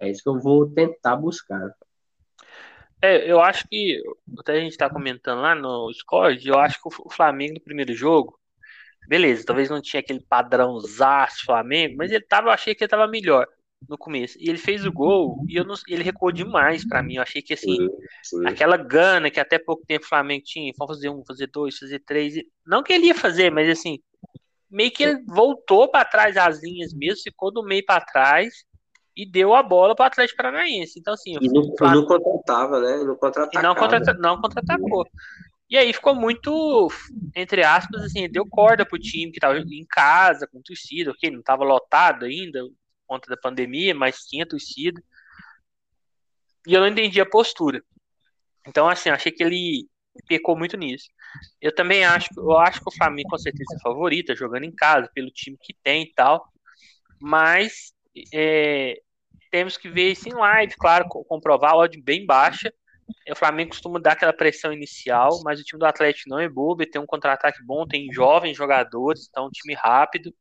É 0.00 0.10
isso 0.10 0.22
que 0.22 0.28
eu 0.28 0.40
vou 0.40 0.68
tentar 0.70 1.16
buscar. 1.16 1.74
É, 3.02 3.30
eu 3.30 3.40
acho 3.40 3.66
que, 3.68 4.02
até 4.38 4.52
a 4.52 4.60
gente 4.60 4.72
está 4.72 4.90
comentando 4.90 5.40
lá 5.40 5.54
no 5.54 5.90
Discord, 5.90 6.46
eu 6.46 6.58
acho 6.58 6.82
que 6.82 6.88
o 6.88 7.10
Flamengo 7.10 7.54
no 7.54 7.60
primeiro 7.60 7.94
jogo, 7.94 8.38
beleza, 9.08 9.44
talvez 9.46 9.70
não 9.70 9.80
tinha 9.80 10.00
aquele 10.00 10.20
padrãozaço 10.20 11.46
Flamengo, 11.46 11.96
mas 11.96 12.10
ele 12.10 12.24
tava, 12.24 12.48
eu 12.48 12.52
achei 12.52 12.74
que 12.74 12.84
ele 12.84 12.90
tava 12.90 13.06
melhor 13.06 13.46
no 13.88 13.98
começo. 13.98 14.36
E 14.38 14.48
ele 14.48 14.58
fez 14.58 14.84
o 14.84 14.92
gol 14.92 15.44
e 15.48 15.56
eu 15.56 15.64
não, 15.64 15.74
ele 15.88 16.02
recuou 16.02 16.30
demais 16.30 16.86
para 16.86 17.02
mim. 17.02 17.16
Eu 17.16 17.22
achei 17.22 17.42
que 17.42 17.54
assim, 17.54 17.76
sim, 17.76 17.88
sim. 18.22 18.46
aquela 18.46 18.76
gana 18.76 19.30
que 19.30 19.40
até 19.40 19.58
pouco 19.58 19.84
tempo 19.86 20.04
o 20.04 20.08
Flamengo 20.08 20.44
tinha, 20.44 20.72
vamos 20.78 20.96
fazer 20.96 21.08
um, 21.08 21.24
fazer 21.24 21.46
dois, 21.48 21.78
fazer 21.78 22.00
três, 22.00 22.34
não 22.66 22.82
que 22.82 22.92
ele 22.92 23.06
ia 23.06 23.14
fazer, 23.14 23.50
mas 23.50 23.68
assim, 23.68 23.98
meio 24.70 24.90
que 24.90 25.02
ele 25.02 25.22
voltou 25.26 25.88
para 25.90 26.04
trás 26.04 26.36
as 26.36 26.62
linhas 26.62 26.94
mesmo, 26.94 27.22
ficou 27.22 27.52
do 27.52 27.62
meio 27.62 27.84
para 27.84 28.04
trás 28.04 28.64
e 29.16 29.26
deu 29.26 29.54
a 29.54 29.62
bola 29.62 29.94
para 29.94 30.04
o 30.04 30.06
Atlético 30.06 30.36
Paranaense. 30.36 30.98
Então, 30.98 31.14
assim. 31.14 31.36
E 31.40 31.48
não, 31.48 31.76
Flamengo... 31.76 32.00
não 32.00 32.06
contratava, 32.06 32.80
né? 32.80 33.04
Não 33.04 33.16
contra-atacava. 33.16 33.66
Não, 33.66 33.74
contra 33.74 34.14
não 34.14 34.40
contra-atacou. 34.40 35.06
E 35.68 35.76
aí 35.76 35.92
ficou 35.92 36.14
muito, 36.14 36.88
entre 37.34 37.62
aspas, 37.62 38.02
assim, 38.02 38.28
deu 38.28 38.44
corda 38.44 38.84
pro 38.84 38.98
time 38.98 39.30
que 39.30 39.38
estava 39.38 39.56
em 39.56 39.86
casa, 39.88 40.48
com 40.48 40.60
torcida, 40.60 41.12
ok? 41.12 41.30
Não 41.30 41.40
estava 41.40 41.62
lotado 41.62 42.24
ainda, 42.24 42.60
conta 43.10 43.28
da 43.28 43.36
pandemia, 43.36 43.92
mas 43.92 44.20
tinha 44.20 44.46
torcida. 44.46 45.02
E 46.64 46.72
eu 46.72 46.80
não 46.80 46.86
entendi 46.86 47.20
a 47.20 47.26
postura. 47.26 47.82
Então, 48.68 48.88
assim, 48.88 49.08
achei 49.10 49.32
que 49.32 49.42
ele 49.42 49.88
pecou 50.28 50.56
muito 50.56 50.76
nisso. 50.76 51.08
Eu 51.60 51.74
também 51.74 52.04
acho, 52.04 52.28
eu 52.36 52.56
acho 52.58 52.80
que 52.80 52.88
o 52.88 52.96
Flamengo 52.96 53.30
com 53.30 53.38
certeza 53.38 53.74
é 53.74 53.82
favorita, 53.82 54.36
jogando 54.36 54.64
em 54.64 54.72
casa, 54.72 55.10
pelo 55.12 55.30
time 55.30 55.56
que 55.60 55.74
tem 55.82 56.04
e 56.04 56.12
tal. 56.12 56.46
Mas 57.20 57.92
é, 58.32 59.00
temos 59.50 59.76
que 59.76 59.88
ver 59.88 60.12
isso 60.12 60.28
em 60.28 60.34
live, 60.34 60.74
claro, 60.76 61.08
comprovar 61.08 61.72
a 61.72 61.78
odd 61.78 62.00
bem 62.00 62.24
baixa. 62.24 62.72
O 63.28 63.34
Flamengo 63.34 63.70
costuma 63.70 63.98
dar 63.98 64.12
aquela 64.12 64.32
pressão 64.32 64.72
inicial, 64.72 65.42
mas 65.42 65.58
o 65.58 65.64
time 65.64 65.80
do 65.80 65.86
Atlético 65.86 66.30
não 66.30 66.38
é 66.38 66.48
bobo, 66.48 66.86
tem 66.86 67.00
um 67.00 67.06
contra-ataque 67.06 67.58
bom, 67.64 67.84
tem 67.86 68.12
jovens 68.12 68.56
jogadores, 68.56 69.26
então 69.28 69.46
um 69.46 69.50
time 69.50 69.74
rápido. 69.74 70.32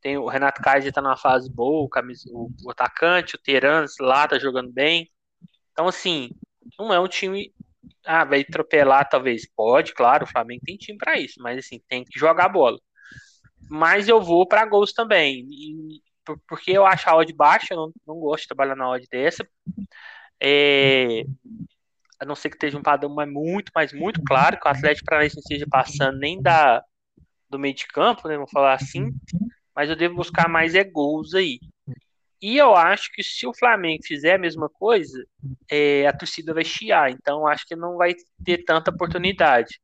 Tem 0.00 0.16
o 0.16 0.28
Renato 0.28 0.62
Kaiser 0.62 0.88
está 0.88 1.02
numa 1.02 1.16
fase 1.16 1.50
boa, 1.50 1.84
o, 1.84 1.88
camis, 1.88 2.24
o, 2.26 2.50
atacante, 2.70 3.36
o 3.36 3.38
Terans 3.38 3.96
lá 4.00 4.26
tá 4.26 4.38
jogando 4.38 4.72
bem. 4.72 5.10
Então, 5.72 5.88
assim, 5.88 6.30
não 6.78 6.92
é 6.92 7.00
um 7.00 7.08
time. 7.08 7.52
Ah, 8.04 8.24
vai 8.24 8.40
atropelar, 8.42 9.08
talvez. 9.08 9.48
Pode, 9.54 9.94
claro, 9.94 10.24
o 10.24 10.28
Flamengo 10.28 10.62
tem 10.64 10.76
time 10.76 10.98
para 10.98 11.18
isso, 11.18 11.40
mas 11.42 11.58
assim, 11.58 11.80
tem 11.88 12.04
que 12.04 12.18
jogar 12.18 12.48
bola. 12.48 12.78
Mas 13.70 14.08
eu 14.08 14.20
vou 14.20 14.46
para 14.46 14.66
gols 14.66 14.92
também. 14.92 15.46
E 15.50 16.02
porque 16.46 16.70
eu 16.72 16.86
acho 16.86 17.08
a 17.08 17.16
odd 17.16 17.32
baixa, 17.32 17.74
eu 17.74 17.76
não, 17.76 17.92
não 18.06 18.20
gosto 18.20 18.42
de 18.42 18.48
trabalhar 18.48 18.76
na 18.76 18.88
odd 18.88 19.06
dessa. 19.10 19.46
É, 20.40 21.24
a 22.20 22.24
não 22.24 22.34
ser 22.34 22.50
que 22.50 22.56
esteja 22.56 22.78
um 22.78 22.82
padrão 22.82 23.14
mas 23.14 23.30
muito, 23.30 23.72
mas 23.74 23.92
muito 23.92 24.22
claro, 24.22 24.58
que 24.58 24.68
o 24.68 24.70
Atlético 24.70 25.06
Paranaense 25.06 25.36
não 25.36 25.40
esteja 25.40 25.66
passando 25.68 26.18
nem 26.18 26.40
da, 26.40 26.82
do 27.48 27.58
meio 27.58 27.74
de 27.74 27.86
campo, 27.86 28.28
né, 28.28 28.36
vamos 28.36 28.50
falar 28.50 28.74
assim, 28.74 29.10
mas 29.80 29.88
eu 29.88 29.96
devo 29.96 30.16
buscar 30.16 30.46
mais 30.46 30.74
é 30.74 30.84
gols 30.84 31.32
aí. 31.32 31.58
E 32.42 32.58
eu 32.58 32.76
acho 32.76 33.10
que 33.14 33.22
se 33.22 33.46
o 33.46 33.54
Flamengo 33.54 34.02
fizer 34.04 34.34
a 34.34 34.38
mesma 34.38 34.68
coisa, 34.68 35.24
é, 35.70 36.06
a 36.06 36.12
torcida 36.12 36.52
vai 36.52 36.64
chiar, 36.64 37.10
então 37.10 37.46
acho 37.46 37.66
que 37.66 37.74
não 37.74 37.96
vai 37.96 38.14
ter 38.44 38.62
tanta 38.62 38.90
oportunidade. 38.90 39.80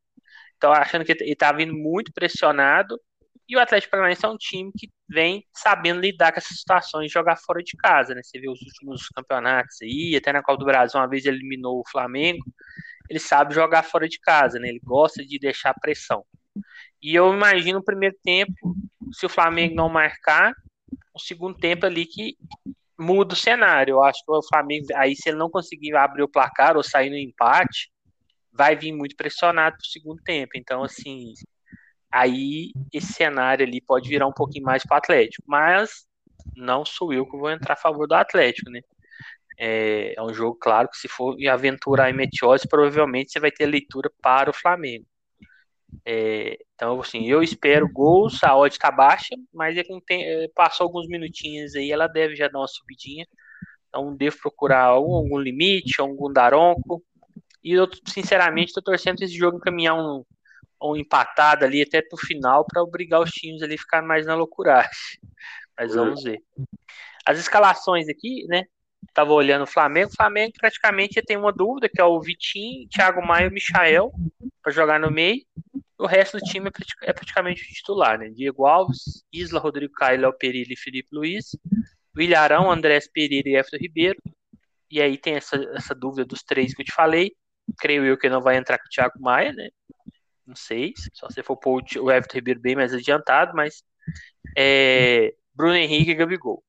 Então, 0.55 0.71
achando 0.71 1.03
que 1.03 1.13
ele 1.13 1.33
está 1.33 1.51
vindo 1.51 1.73
muito 1.73 2.13
pressionado, 2.13 3.01
e 3.49 3.57
o 3.57 3.59
Atlético 3.59 3.93
Paranaense 3.93 4.23
é 4.23 4.29
um 4.29 4.37
time 4.37 4.71
que 4.77 4.91
vem 5.09 5.43
sabendo 5.55 6.01
lidar 6.01 6.31
com 6.31 6.41
essas 6.41 6.59
situações 6.59 7.07
de 7.07 7.15
jogar 7.15 7.37
fora 7.37 7.63
de 7.63 7.75
casa, 7.79 8.15
né? 8.15 8.21
Você 8.23 8.39
vê 8.39 8.51
os 8.51 8.61
últimos 8.61 9.09
campeonatos 9.09 9.79
aí, 9.81 10.15
até 10.15 10.31
na 10.31 10.43
Copa 10.43 10.59
do 10.59 10.67
Brasil, 10.67 11.01
uma 11.01 11.09
vez 11.09 11.25
eliminou 11.25 11.81
o 11.81 11.91
Flamengo. 11.91 12.45
Ele 13.09 13.19
sabe 13.19 13.55
jogar 13.55 13.83
fora 13.83 14.07
de 14.07 14.21
casa, 14.21 14.59
né? 14.59 14.69
Ele 14.69 14.81
gosta 14.85 15.25
de 15.25 15.39
deixar 15.39 15.73
pressão. 15.81 16.23
E 17.07 17.15
eu 17.15 17.33
imagino 17.33 17.79
o 17.79 17.85
primeiro 17.85 18.17
tempo, 18.21 18.75
se 19.13 19.25
o 19.25 19.29
Flamengo 19.29 19.77
não 19.77 19.89
marcar, 19.89 20.53
o 21.15 21.21
segundo 21.21 21.57
tempo 21.57 21.87
ali 21.87 22.05
que 22.05 22.37
muda 22.99 23.33
o 23.33 23.37
cenário. 23.37 23.93
Eu 23.93 24.03
acho 24.03 24.25
que 24.25 24.33
o 24.33 24.43
Flamengo, 24.43 24.87
aí 24.93 25.15
se 25.15 25.29
ele 25.29 25.39
não 25.39 25.49
conseguir 25.49 25.95
abrir 25.95 26.25
o 26.25 26.29
placar 26.29 26.77
ou 26.77 26.83
sair 26.83 27.09
no 27.09 27.17
empate, 27.17 27.93
vai 28.53 28.75
vir 28.75 28.91
muito 28.91 29.15
pressionado 29.15 29.77
pro 29.77 29.87
segundo 29.87 30.21
tempo. 30.25 30.55
Então, 30.57 30.83
assim, 30.83 31.33
aí 32.11 32.73
esse 32.93 33.13
cenário 33.13 33.65
ali 33.65 33.81
pode 33.81 34.09
virar 34.09 34.27
um 34.27 34.33
pouquinho 34.33 34.65
mais 34.65 34.83
para 34.83 34.97
o 34.97 34.99
Atlético. 34.99 35.45
Mas 35.47 36.09
não 36.57 36.85
sou 36.85 37.13
eu 37.13 37.25
que 37.25 37.37
vou 37.37 37.53
entrar 37.53 37.75
a 37.75 37.77
favor 37.81 38.09
do 38.09 38.17
Atlético, 38.17 38.69
né? 38.69 38.81
É, 39.57 40.13
é 40.19 40.23
um 40.25 40.35
jogo, 40.35 40.59
claro, 40.61 40.89
que 40.89 40.99
se 40.99 41.07
for 41.07 41.37
aventurar 41.49 42.11
em 42.11 42.15
Meteose, 42.15 42.67
provavelmente 42.69 43.31
você 43.31 43.39
vai 43.39 43.53
ter 43.53 43.67
leitura 43.67 44.11
para 44.21 44.51
o 44.51 44.53
Flamengo. 44.53 45.07
É, 46.05 46.59
então, 46.75 47.01
assim, 47.01 47.27
eu 47.27 47.43
espero 47.43 47.91
gols, 47.91 48.43
a 48.45 48.57
odd 48.57 48.79
tá 48.79 48.91
baixa, 48.91 49.35
mas 49.53 49.77
é 49.77 49.83
tem, 50.07 50.25
é, 50.25 50.49
passou 50.55 50.85
alguns 50.85 51.09
minutinhos 51.09 51.75
aí, 51.75 51.91
ela 51.91 52.07
deve 52.07 52.37
já 52.37 52.49
dar 52.49 52.59
uma 52.59 52.69
subidinha. 52.69 53.27
Então, 53.89 54.15
devo 54.15 54.37
procurar 54.39 54.85
algum, 54.85 55.15
algum 55.15 55.39
limite, 55.39 56.01
algum 56.01 56.33
daronco. 56.33 57.03
E 57.63 57.73
eu, 57.73 57.89
sinceramente, 58.07 58.69
estou 58.69 58.83
torcendo 58.83 59.23
esse 59.23 59.35
jogo 59.35 59.57
encaminhar 59.57 59.95
um, 59.95 60.25
ou 60.79 60.97
empatada 60.97 61.67
ali 61.67 61.83
até 61.83 62.03
pro 62.03 62.17
final 62.19 62.65
para 62.65 62.83
obrigar 62.83 63.21
os 63.21 63.31
times 63.31 63.63
ali 63.63 63.75
a 63.75 63.79
ficar 63.79 64.03
mais 64.03 64.27
na 64.27 64.35
loucuragem. 64.35 64.91
Mas 65.79 65.95
vamos 65.95 66.23
ver. 66.23 66.41
As 67.25 67.39
escalações 67.39 68.09
aqui, 68.09 68.47
né? 68.49 68.65
Tava 69.13 69.33
olhando 69.33 69.63
o 69.63 69.67
Flamengo. 69.67 70.11
O 70.11 70.17
Flamengo 70.17 70.53
praticamente 70.59 71.21
tem 71.23 71.37
uma 71.37 71.53
dúvida, 71.53 71.89
que 71.89 72.01
é 72.01 72.05
o 72.05 72.21
Vitinho, 72.21 72.89
Thiago 72.89 73.25
Maia 73.27 73.47
e 73.47 73.49
o 73.49 73.53
Michael 73.53 74.13
para 74.63 74.73
jogar 74.73 74.99
no 74.99 75.11
meio. 75.11 75.43
O 75.99 76.07
resto 76.07 76.39
do 76.39 76.45
time 76.45 76.69
é, 76.69 77.11
é 77.11 77.13
praticamente 77.13 77.63
titular, 77.73 78.19
né? 78.19 78.29
Diego 78.29 78.67
Alves, 78.67 79.25
Isla, 79.33 79.61
Rodrigo 79.61 79.93
Caio, 79.95 80.21
Léo 80.21 80.33
Pereira 80.33 80.73
e 80.73 80.77
Felipe 80.77 81.09
Luiz. 81.13 81.57
Willarão, 82.17 82.71
Andrés 82.71 83.09
Pereira 83.09 83.49
e 83.49 83.57
Everton 83.57 83.77
Ribeiro. 83.79 84.19
E 84.91 85.01
aí 85.01 85.19
tem 85.19 85.35
essa, 85.35 85.57
essa 85.75 85.95
dúvida 85.95 86.25
dos 86.25 86.43
três 86.43 86.75
que 86.75 86.83
eu 86.83 86.87
te 86.87 86.93
falei. 86.93 87.33
Creio 87.79 88.05
eu 88.05 88.17
que 88.17 88.29
não 88.29 88.41
vai 88.41 88.57
entrar 88.57 88.79
com 88.79 88.87
o 88.87 88.91
Thiago 88.91 89.21
Maia, 89.21 89.53
né? 89.53 89.69
não 90.47 90.55
sei, 90.55 90.95
só 91.13 91.29
se 91.29 91.43
for 91.43 91.57
pôr 91.57 91.83
o 91.99 92.11
Everton 92.11 92.37
Ribeiro 92.37 92.61
bem 92.61 92.77
mais 92.77 92.95
adiantado, 92.95 93.53
mas 93.55 93.83
é, 94.57 95.35
Bruno 95.55 95.75
Henrique 95.75 96.13
e 96.13 96.15
Gabigol. 96.15 96.63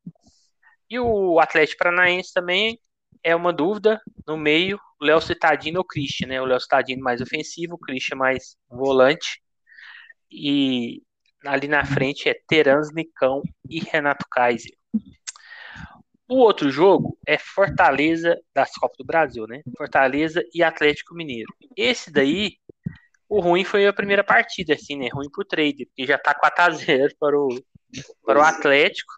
E 0.89 0.99
o 0.99 1.39
Atlético 1.39 1.80
Paranaense 1.80 2.34
também 2.34 2.80
é 3.23 3.36
uma 3.36 3.53
dúvida 3.53 4.01
no 4.25 4.36
meio, 4.36 4.80
o 5.00 5.06
Léo 5.06 5.22
Citadino 5.22 5.80
ou 5.80 5.84
o 5.84 5.88
Christian, 5.88 6.28
né? 6.28 6.41
O 6.41 6.45
Léo 6.45 6.60
Citadino 6.60 7.02
mais 7.02 7.22
ofensivo, 7.22 7.76
o 7.76 7.80
Christian 7.80 8.18
mais 8.18 8.56
volante. 8.70 9.41
E 10.32 11.02
ali 11.45 11.68
na 11.68 11.86
frente 11.86 12.30
é 12.30 12.36
Terans, 12.48 12.91
Nicão 12.93 13.41
e 13.70 13.80
Renato 13.80 14.26
Kaiser. 14.30 14.76
O 16.30 16.39
outro 16.39 16.70
jogo 16.70 17.18
é 17.26 17.38
Fortaleza 17.38 18.38
das 18.54 18.72
Copas 18.74 18.98
do 18.98 19.06
Brasil, 19.06 19.48
né? 19.48 19.62
Fortaleza 19.78 20.43
e 20.54 20.62
Atlético 20.62 21.16
Mineiro. 21.16 21.54
Esse 21.76 22.12
daí 22.12 22.58
o 23.30 23.39
ruim 23.39 23.64
foi 23.64 23.88
a 23.88 23.93
primeira 23.93 24.24
partida, 24.24 24.74
assim, 24.74 24.98
né? 24.98 25.08
Ruim 25.12 25.30
pro 25.30 25.45
trade, 25.45 25.86
porque 25.86 26.06
já 26.06 26.18
tá 26.18 26.34
4x0 26.34 27.16
para 27.20 27.38
o, 27.38 27.48
para 28.26 28.39
o 28.39 28.43
Atlético. 28.43 29.14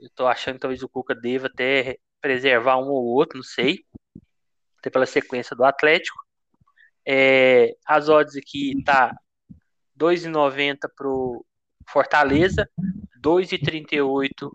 Eu 0.00 0.08
tô 0.14 0.26
achando 0.26 0.54
que 0.54 0.60
talvez 0.60 0.82
o 0.82 0.88
Cuca 0.88 1.14
deva 1.14 1.46
até 1.46 1.98
preservar 2.20 2.78
um 2.78 2.88
ou 2.88 3.04
outro, 3.04 3.36
não 3.38 3.44
sei. 3.44 3.84
Até 4.86 4.90
pela 4.92 5.04
sequência 5.04 5.56
do 5.56 5.64
Atlético. 5.64 6.16
É, 7.04 7.76
as 7.84 8.08
odds 8.08 8.36
aqui 8.36 8.84
tá 8.84 9.12
2,90 9.98 10.88
pro 10.96 11.44
Fortaleza, 11.88 12.70
2,38 13.20 14.52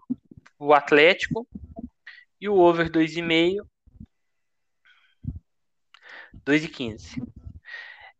o 0.57 0.73
Atlético 0.73 1.45
E 2.39 2.47
o 2.47 2.55
over 2.55 2.89
2,5. 2.89 3.67
2,15. 6.45 7.21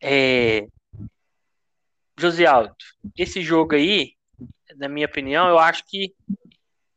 É... 0.01 0.67
José 2.19 2.45
Aldo, 2.45 2.75
esse 3.17 3.41
jogo 3.41 3.73
aí, 3.73 4.15
na 4.75 4.89
minha 4.89 5.07
opinião, 5.07 5.47
eu 5.47 5.57
acho 5.57 5.85
que 5.87 6.13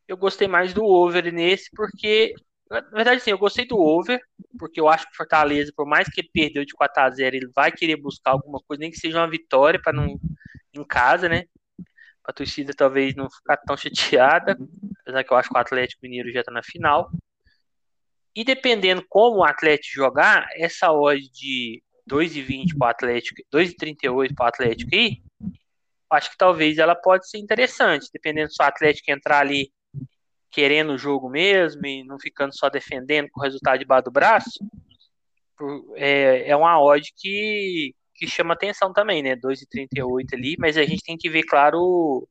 eu 0.08 0.16
gostei 0.16 0.48
mais 0.48 0.74
do 0.74 0.84
over 0.84 1.32
nesse, 1.32 1.70
porque, 1.70 2.34
na 2.82 2.96
verdade, 2.96 3.20
sim, 3.20 3.30
eu 3.30 3.38
gostei 3.38 3.66
do 3.66 3.78
over, 3.78 4.20
porque 4.58 4.80
eu 4.80 4.88
acho 4.88 5.06
que 5.06 5.12
o 5.12 5.16
Fortaleza, 5.16 5.72
por 5.76 5.86
mais 5.86 6.08
que 6.08 6.20
ele 6.20 6.30
perdeu 6.32 6.64
de 6.64 6.74
4 6.74 7.02
a 7.02 7.10
0 7.10 7.36
ele 7.36 7.50
vai 7.54 7.72
querer 7.72 7.96
buscar 7.96 8.32
alguma 8.32 8.60
coisa, 8.66 8.80
nem 8.80 8.90
que 8.90 8.98
seja 8.98 9.18
uma 9.18 9.30
vitória 9.30 9.80
para 9.80 9.92
não 9.92 10.18
em 10.74 10.84
casa, 10.84 11.28
né? 11.28 11.44
a 12.24 12.32
torcida 12.32 12.72
talvez 12.74 13.14
não 13.14 13.30
ficar 13.30 13.58
tão 13.58 13.76
chateada, 13.76 14.56
apesar 15.00 15.22
que 15.22 15.32
eu 15.32 15.36
acho 15.36 15.50
que 15.50 15.56
o 15.56 15.60
Atlético 15.60 16.00
Mineiro 16.02 16.32
já 16.32 16.40
está 16.40 16.50
na 16.50 16.62
final. 16.62 17.10
E 18.34 18.42
dependendo 18.42 19.04
como 19.08 19.38
o 19.38 19.44
Atlético 19.44 19.94
jogar, 19.94 20.46
essa 20.56 20.90
odd 20.90 21.20
de 21.30 21.82
2,20 22.10 22.76
para 22.76 22.86
o 22.86 22.90
Atlético, 22.90 23.42
2,38 23.52 24.34
para 24.34 24.44
o 24.44 24.48
Atlético 24.48 24.90
aí, 24.94 25.22
acho 26.10 26.30
que 26.30 26.36
talvez 26.36 26.78
ela 26.78 26.96
pode 26.96 27.28
ser 27.28 27.38
interessante, 27.38 28.08
dependendo 28.12 28.50
se 28.52 28.62
o 28.62 28.66
Atlético 28.66 29.10
entrar 29.10 29.40
ali 29.40 29.70
querendo 30.54 30.92
o 30.92 30.98
jogo 30.98 31.28
mesmo 31.28 31.84
e 31.84 32.04
não 32.04 32.18
ficando 32.18 32.56
só 32.56 32.70
defendendo 32.70 33.28
com 33.30 33.40
o 33.40 33.42
resultado 33.42 33.78
debaixo 33.78 34.04
do 34.04 34.12
braço. 34.12 34.64
É, 35.96 36.50
é 36.50 36.56
uma 36.56 36.80
odd 36.80 37.12
que, 37.16 37.92
que 38.14 38.28
chama 38.28 38.54
atenção 38.54 38.92
também, 38.92 39.20
né? 39.20 39.34
2,38 39.34 40.32
ali, 40.32 40.54
mas 40.58 40.76
a 40.76 40.84
gente 40.84 41.02
tem 41.02 41.16
que 41.16 41.28
ver, 41.28 41.42
claro, 41.42 41.78
o, 41.80 42.28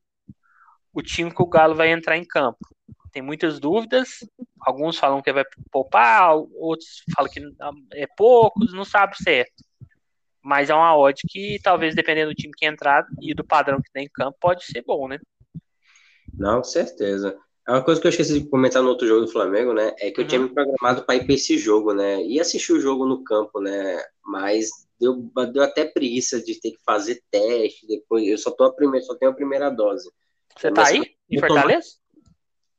o 0.94 1.02
time 1.02 1.30
que 1.30 1.42
o 1.42 1.46
Galo 1.46 1.74
vai 1.74 1.90
entrar 1.90 2.16
em 2.16 2.24
campo. 2.24 2.58
Tem 3.12 3.22
muitas 3.22 3.60
dúvidas, 3.60 4.26
alguns 4.60 4.98
falam 4.98 5.22
que 5.22 5.32
vai 5.32 5.44
poupar, 5.70 6.34
outros 6.34 7.02
falam 7.14 7.30
que 7.30 7.40
é 7.92 8.06
poucos, 8.16 8.72
não 8.72 8.84
sabe 8.84 9.16
certo. 9.22 9.62
Mas 10.42 10.70
é 10.70 10.74
uma 10.74 10.96
odd 10.96 11.20
que 11.28 11.58
talvez, 11.62 11.94
dependendo 11.94 12.30
do 12.30 12.34
time 12.34 12.52
que 12.56 12.66
entrar 12.66 13.06
e 13.20 13.34
do 13.34 13.44
padrão 13.44 13.80
que 13.82 13.92
tem 13.92 14.06
em 14.06 14.10
campo, 14.10 14.36
pode 14.40 14.64
ser 14.64 14.82
bom, 14.82 15.08
né? 15.08 15.18
Não, 16.32 16.64
certeza. 16.64 17.38
É 17.66 17.72
uma 17.72 17.82
coisa 17.82 18.00
que 18.00 18.06
eu 18.06 18.10
esqueci 18.10 18.40
de 18.40 18.48
comentar 18.48 18.82
no 18.82 18.90
outro 18.90 19.06
jogo 19.06 19.22
do 19.22 19.32
Flamengo, 19.32 19.72
né? 19.72 19.94
É 19.98 20.10
que 20.10 20.20
eu 20.20 20.26
tinha 20.26 20.40
uhum. 20.40 20.48
me 20.48 20.54
programado 20.54 21.02
para 21.04 21.16
ir 21.16 21.24
para 21.24 21.34
esse 21.34 21.56
jogo, 21.56 21.94
né? 21.94 22.22
E 22.22 22.38
assistir 22.38 22.72
o 22.72 22.80
jogo 22.80 23.06
no 23.06 23.24
campo, 23.24 23.58
né? 23.60 24.04
Mas 24.22 24.68
deu, 25.00 25.30
deu 25.52 25.62
até 25.62 25.84
preguiça 25.84 26.42
de 26.42 26.60
ter 26.60 26.72
que 26.72 26.78
fazer 26.84 27.22
teste. 27.30 27.86
Depois, 27.86 28.26
eu 28.26 28.36
só 28.36 28.50
tô 28.50 28.64
a 28.64 28.72
primeira, 28.72 29.06
só 29.06 29.14
tenho 29.14 29.32
a 29.32 29.34
primeira 29.34 29.70
dose. 29.70 30.10
Você 30.56 30.70
tá 30.70 30.86
aí? 30.86 31.16
Em 31.30 31.40
Fortaleza? 31.40 31.88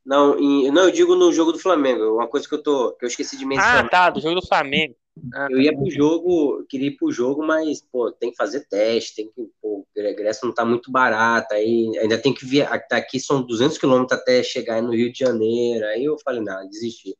Não, 0.05 0.37
em, 0.37 0.69
não, 0.69 0.83
eu 0.83 0.91
digo 0.91 1.15
no 1.15 1.33
jogo 1.33 1.51
do 1.51 1.59
Flamengo. 1.59 2.15
Uma 2.15 2.27
coisa 2.27 2.47
que 2.47 2.53
eu 2.53 2.61
tô, 2.61 2.91
que 2.93 3.05
eu 3.05 3.07
esqueci 3.07 3.37
de 3.37 3.45
mencionar. 3.45 3.85
Ah, 3.85 3.89
tá, 3.89 4.09
do 4.11 4.21
jogo 4.21 4.39
do 4.39 4.47
Flamengo. 4.47 4.95
Ah, 5.33 5.47
eu 5.49 5.61
ia 5.61 5.75
pro 5.75 5.89
jogo, 5.89 6.65
queria 6.67 6.87
ir 6.87 6.97
pro 6.97 7.11
jogo, 7.11 7.45
mas, 7.45 7.81
pô, 7.81 8.11
tem 8.11 8.31
que 8.31 8.37
fazer 8.37 8.67
teste, 8.67 9.15
tem 9.15 9.27
que, 9.27 9.49
pô, 9.61 9.85
o 9.95 10.01
ingresso 10.01 10.45
não 10.45 10.53
tá 10.53 10.65
muito 10.65 10.91
barato, 10.91 11.53
aí 11.53 11.97
ainda 11.97 12.17
tem 12.17 12.33
que 12.33 12.45
vir, 12.45 12.67
aqui 12.91 13.19
são 13.19 13.41
200 13.41 13.77
quilômetros 13.77 14.19
até 14.19 14.43
chegar 14.43 14.81
no 14.81 14.93
Rio 14.93 15.11
de 15.11 15.19
Janeiro, 15.19 15.85
aí 15.85 16.03
eu 16.03 16.17
falei, 16.19 16.41
não, 16.41 16.67
desisti. 16.67 17.15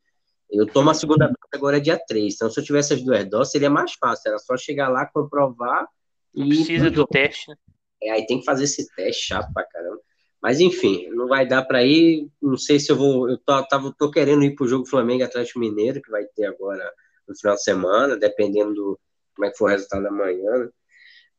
Eu 0.51 0.65
tomo 0.65 0.89
a 0.89 0.93
segunda 0.93 1.25
dose 1.25 1.37
agora 1.53 1.77
é 1.77 1.79
dia 1.79 1.97
3, 1.97 2.35
então 2.35 2.49
se 2.49 2.59
eu 2.59 2.63
tivesse 2.63 2.93
as 2.93 3.01
duas 3.01 3.27
doses 3.29 3.51
seria 3.51 3.69
mais 3.69 3.93
fácil, 3.93 4.29
era 4.29 4.39
só 4.39 4.57
chegar 4.57 4.89
lá, 4.89 5.05
comprovar 5.05 5.87
não 6.33 6.45
e... 6.45 6.49
Precisa 6.49 6.91
do 6.91 7.07
teste, 7.07 7.49
né? 7.49 7.55
É, 8.03 8.11
aí 8.11 8.25
tem 8.25 8.39
que 8.39 8.45
fazer 8.45 8.65
esse 8.65 8.93
teste 8.93 9.27
chato 9.27 9.51
pra 9.53 9.63
caramba. 9.63 9.99
Mas 10.41 10.59
enfim, 10.59 11.09
não 11.09 11.27
vai 11.27 11.47
dar 11.47 11.63
para 11.63 11.83
ir, 11.83 12.29
não 12.41 12.57
sei 12.57 12.79
se 12.79 12.91
eu 12.91 12.95
vou, 12.95 13.29
eu 13.29 13.37
tô, 13.37 13.65
tava, 13.67 13.91
tô 13.97 14.11
querendo 14.11 14.43
ir 14.43 14.53
pro 14.53 14.67
jogo 14.67 14.85
Flamengo 14.85 15.23
Atlético 15.23 15.59
Mineiro, 15.59 16.01
que 16.01 16.11
vai 16.11 16.25
ter 16.25 16.45
agora 16.45 16.87
no 17.27 17.35
final 17.35 17.55
de 17.55 17.63
semana, 17.63 18.17
dependendo 18.17 18.73
do 18.73 18.99
como 19.35 19.45
é 19.45 19.51
que 19.51 19.57
for 19.57 19.65
o 19.65 19.69
resultado 19.69 20.05
amanhã. 20.07 20.57
Né? 20.59 20.69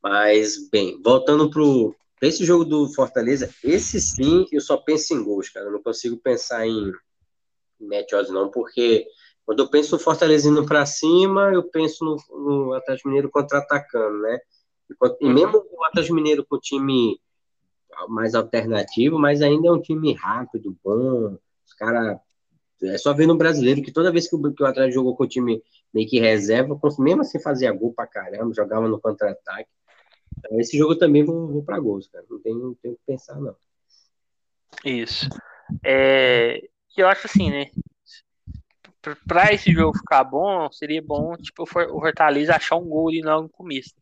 Mas, 0.01 0.69
bem, 0.69 1.01
voltando 1.01 1.49
pro 1.49 1.95
esse 2.21 2.43
jogo 2.43 2.65
do 2.65 2.91
Fortaleza, 2.93 3.49
esse 3.63 4.01
sim 4.01 4.45
eu 4.51 4.59
só 4.59 4.77
penso 4.77 5.13
em 5.13 5.23
gols, 5.23 5.49
cara. 5.49 5.67
Eu 5.67 5.71
não 5.71 5.83
consigo 5.83 6.17
pensar 6.17 6.65
em, 6.65 6.91
match 7.79 8.13
odds, 8.13 8.31
não, 8.31 8.49
porque 8.49 9.05
quando 9.45 9.59
eu 9.59 9.69
penso 9.69 9.95
no 9.95 10.01
Fortaleza 10.01 10.49
indo 10.49 10.65
para 10.65 10.85
cima, 10.85 11.53
eu 11.53 11.63
penso 11.63 12.03
no, 12.03 12.17
no 12.37 12.73
Atlético 12.73 13.07
Mineiro 13.07 13.29
contra-atacando, 13.29 14.19
né? 14.19 14.39
E, 14.89 15.25
e 15.25 15.29
mesmo 15.29 15.63
o 15.71 15.85
Atlético 15.85 16.15
Mineiro 16.15 16.45
com 16.45 16.55
o 16.55 16.59
time 16.59 17.19
mais 18.07 18.35
alternativo, 18.35 19.17
mas 19.17 19.41
ainda 19.41 19.67
é 19.67 19.71
um 19.71 19.81
time 19.81 20.13
rápido, 20.13 20.75
bom. 20.83 21.37
Os 21.65 21.73
caras 21.73 22.17
é 22.83 22.97
só 22.97 23.13
ver 23.13 23.27
no 23.27 23.37
brasileiro 23.37 23.81
que 23.81 23.91
toda 23.91 24.11
vez 24.11 24.29
que 24.29 24.35
o, 24.35 24.53
que 24.53 24.63
o 24.63 24.65
Atlético 24.65 24.93
jogou 24.93 25.15
com 25.15 25.23
o 25.23 25.27
time 25.27 25.61
meio 25.93 26.07
que 26.07 26.19
reserva, 26.19 26.79
mesmo 26.99 27.21
assim 27.21 27.39
fazia 27.39 27.71
gol 27.71 27.93
pra 27.93 28.07
caramba, 28.07 28.53
jogava 28.53 28.87
no 28.87 28.99
contra-ataque. 28.99 29.69
Então, 30.37 30.59
esse 30.59 30.77
jogo 30.77 30.95
também 30.95 31.23
vou, 31.23 31.47
vou 31.47 31.63
pra 31.63 31.79
gols, 31.79 32.07
cara. 32.07 32.23
Não 32.29 32.39
tem, 32.39 32.53
não 32.53 32.73
tem 32.75 32.91
o 32.91 32.95
que 32.95 33.01
pensar, 33.05 33.39
não. 33.39 33.55
Isso. 34.85 35.27
É, 35.83 36.61
eu 36.95 37.07
acho 37.07 37.27
assim, 37.27 37.49
né? 37.49 37.65
Pra 39.27 39.53
esse 39.53 39.71
jogo 39.71 39.97
ficar 39.97 40.23
bom, 40.23 40.69
seria 40.71 41.01
bom, 41.01 41.35
tipo, 41.37 41.63
o 41.63 41.65
Fortaleza 41.65 42.55
achar 42.55 42.75
um 42.75 42.87
gol 42.87 43.07
ali 43.07 43.21
no 43.21 43.49
começo. 43.49 43.95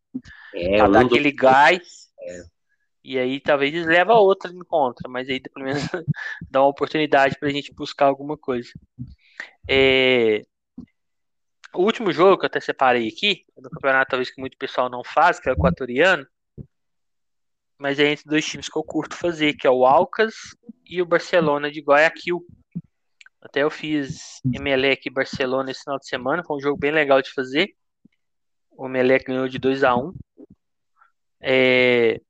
É, 0.54 0.78
pra 0.78 0.88
dar 0.88 1.06
aquele 1.06 1.32
gás. 1.32 2.10
É. 2.20 2.55
E 3.06 3.20
aí 3.20 3.40
talvez 3.40 3.72
eles 3.72 3.86
leve 3.86 4.12
a 4.12 4.16
outra 4.16 4.52
em 4.52 4.64
contra, 4.64 5.08
mas 5.08 5.30
aí 5.30 5.40
pelo 5.40 5.64
menos 5.64 5.84
dá 6.50 6.62
uma 6.62 6.70
oportunidade 6.70 7.38
para 7.38 7.50
a 7.50 7.52
gente 7.52 7.72
buscar 7.72 8.08
alguma 8.08 8.36
coisa. 8.36 8.72
É... 9.70 10.42
O 11.72 11.84
último 11.84 12.12
jogo 12.12 12.40
que 12.40 12.46
eu 12.46 12.48
até 12.48 12.60
separei 12.60 13.08
aqui, 13.08 13.46
no 13.56 13.70
campeonato 13.70 14.10
talvez 14.10 14.32
que 14.32 14.42
muito 14.42 14.58
pessoal 14.58 14.90
não 14.90 15.04
faz, 15.04 15.40
que 15.40 15.48
é 15.48 15.52
o 15.52 15.54
equatoriano, 15.54 16.26
mas 17.78 18.00
é 18.00 18.12
entre 18.12 18.26
dois 18.26 18.44
times 18.44 18.68
que 18.68 18.78
eu 18.78 18.84
curto 18.84 19.16
fazer, 19.16 19.54
que 19.54 19.68
é 19.68 19.70
o 19.70 19.86
Alcas 19.86 20.34
e 20.84 21.00
o 21.00 21.06
Barcelona 21.06 21.70
de 21.70 21.82
Guayaquil. 21.82 22.44
Até 23.40 23.62
eu 23.62 23.70
fiz 23.70 24.42
Emelec 24.52 25.08
e 25.08 25.14
Barcelona 25.14 25.70
esse 25.70 25.82
final 25.84 26.00
de 26.00 26.08
semana, 26.08 26.44
foi 26.44 26.58
um 26.58 26.62
jogo 26.62 26.80
bem 26.80 26.92
legal 26.92 27.22
de 27.22 27.32
fazer. 27.32 27.76
O 28.72 28.88
Emelec 28.88 29.26
ganhou 29.26 29.48
de 29.48 29.60
2 29.60 29.84
a 29.84 29.96
1 29.96 30.12
é, 31.48 32.20
o 32.20 32.25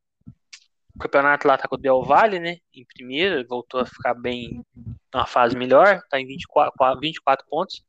campeonato 1.00 1.48
lá 1.48 1.58
tá 1.58 1.68
com 1.68 1.76
o 1.76 1.78
Del 1.78 2.02
Valle, 2.04 2.40
né? 2.40 2.58
Em 2.74 2.86
primeiro, 2.86 3.46
voltou 3.48 3.80
a 3.80 3.86
ficar 3.86 4.14
bem 4.14 4.64
numa 5.14 5.26
fase 5.26 5.56
melhor, 5.58 6.02
tá 6.10 6.20
em 6.20 6.26
24, 6.26 7.00
24 7.00 7.46
pontos. 7.50 7.84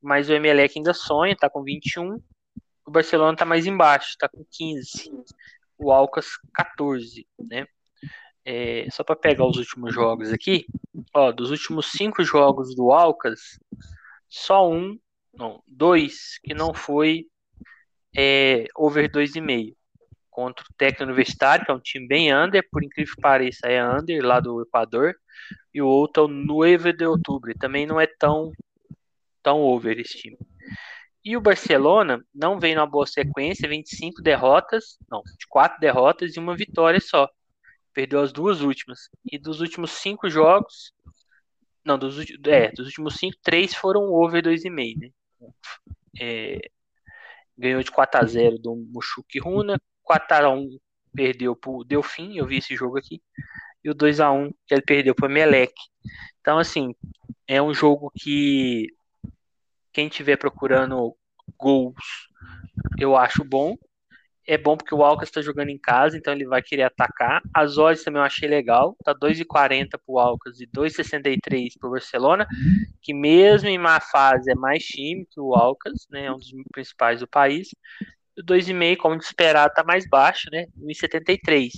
Mas 0.00 0.28
o 0.28 0.32
Emelec 0.32 0.78
ainda 0.78 0.94
sonha, 0.94 1.36
tá 1.36 1.50
com 1.50 1.62
21. 1.62 2.20
O 2.86 2.90
Barcelona 2.90 3.36
tá 3.36 3.44
mais 3.44 3.66
embaixo, 3.66 4.16
tá 4.18 4.28
com 4.28 4.44
15. 4.50 5.10
O 5.76 5.92
Alcas 5.92 6.26
14, 6.54 7.26
né? 7.38 7.66
É, 8.44 8.88
só 8.90 9.04
para 9.04 9.16
pegar 9.16 9.44
os 9.46 9.58
últimos 9.58 9.92
jogos 9.92 10.32
aqui, 10.32 10.64
ó, 11.14 11.30
dos 11.30 11.50
últimos 11.50 11.90
cinco 11.90 12.24
jogos 12.24 12.74
do 12.74 12.90
Alcas, 12.90 13.58
só 14.26 14.70
um, 14.70 14.98
não, 15.34 15.62
dois 15.66 16.38
que 16.42 16.54
não 16.54 16.72
foi 16.72 17.26
é, 18.16 18.64
over 18.74 19.10
2,5 19.10 19.76
contra 20.38 20.64
o 20.64 20.74
Técnico 20.78 21.02
Universitário, 21.02 21.64
que 21.64 21.70
é 21.72 21.74
um 21.74 21.80
time 21.80 22.06
bem 22.06 22.32
under, 22.32 22.64
por 22.70 22.84
incrível 22.84 23.12
que 23.12 23.20
pareça, 23.20 23.66
é 23.66 23.84
under 23.84 24.24
lá 24.24 24.38
do 24.38 24.62
Equador, 24.62 25.16
e 25.74 25.82
o 25.82 25.88
outro 25.88 26.22
é 26.22 26.26
o 26.26 26.28
9 26.28 26.92
de 26.92 27.04
outubro, 27.04 27.52
também 27.58 27.84
não 27.84 28.00
é 28.00 28.06
tão, 28.06 28.52
tão 29.42 29.60
over 29.60 29.98
esse 29.98 30.16
time. 30.16 30.38
E 31.24 31.36
o 31.36 31.40
Barcelona 31.40 32.24
não 32.32 32.60
vem 32.60 32.76
numa 32.76 32.86
boa 32.86 33.04
sequência, 33.04 33.68
25 33.68 34.22
derrotas, 34.22 34.96
não, 35.10 35.22
de 35.24 35.44
4 35.48 35.80
derrotas 35.80 36.36
e 36.36 36.38
uma 36.38 36.54
vitória 36.54 37.00
só. 37.00 37.28
Perdeu 37.92 38.20
as 38.20 38.32
duas 38.32 38.60
últimas. 38.60 39.10
E 39.28 39.40
dos 39.40 39.60
últimos 39.60 39.90
5 39.90 40.30
jogos, 40.30 40.92
não, 41.84 41.98
dos, 41.98 42.16
é, 42.46 42.70
dos 42.70 42.86
últimos 42.86 43.16
5, 43.16 43.36
3 43.42 43.74
foram 43.74 44.02
over 44.12 44.40
2,5, 44.40 45.00
né? 45.00 45.10
É, 46.20 46.60
ganhou 47.58 47.82
de 47.82 47.90
4 47.90 48.20
a 48.20 48.24
0 48.24 48.56
do 48.56 48.76
Mushuki 48.76 49.40
Runa, 49.40 49.80
4x1 50.08 50.78
perdeu 51.14 51.56
pro 51.56 51.84
Delfim, 51.84 52.36
eu 52.36 52.46
vi 52.46 52.58
esse 52.58 52.76
jogo 52.76 52.98
aqui, 52.98 53.20
e 53.84 53.90
o 53.90 53.94
2x1 53.94 54.52
que 54.66 54.74
ele 54.74 54.82
perdeu 54.82 55.14
pro 55.14 55.28
Melec. 55.28 55.72
Então, 56.40 56.58
assim, 56.58 56.94
é 57.46 57.60
um 57.60 57.74
jogo 57.74 58.12
que 58.16 58.86
quem 59.92 60.06
estiver 60.06 60.36
procurando 60.36 61.16
gols, 61.58 62.28
eu 62.98 63.16
acho 63.16 63.44
bom. 63.44 63.76
É 64.46 64.56
bom 64.56 64.78
porque 64.78 64.94
o 64.94 65.02
Alcas 65.02 65.28
está 65.28 65.42
jogando 65.42 65.68
em 65.68 65.78
casa, 65.78 66.16
então 66.16 66.32
ele 66.32 66.46
vai 66.46 66.62
querer 66.62 66.84
atacar. 66.84 67.42
As 67.52 67.76
odds 67.76 68.02
também 68.02 68.18
eu 68.18 68.24
achei 68.24 68.48
legal. 68.48 68.96
Tá 69.04 69.14
2,40 69.14 69.98
pro 70.06 70.18
Alcas 70.18 70.58
e 70.58 70.66
2,63 70.66 71.78
pro 71.78 71.90
Barcelona, 71.90 72.46
que 73.02 73.12
mesmo 73.12 73.68
em 73.68 73.76
má 73.76 74.00
fase 74.00 74.50
é 74.50 74.54
mais 74.54 74.84
time 74.84 75.26
que 75.30 75.38
o 75.38 75.54
Alcas, 75.54 76.06
né? 76.10 76.26
É 76.26 76.32
um 76.32 76.38
dos 76.38 76.50
principais 76.72 77.20
do 77.20 77.28
país. 77.28 77.68
O 78.38 78.42
2,5, 78.42 78.96
como 78.96 79.18
de 79.18 79.24
esperar, 79.24 79.68
tá 79.70 79.82
mais 79.82 80.08
baixo, 80.08 80.48
né? 80.52 80.66
1,73. 80.78 81.70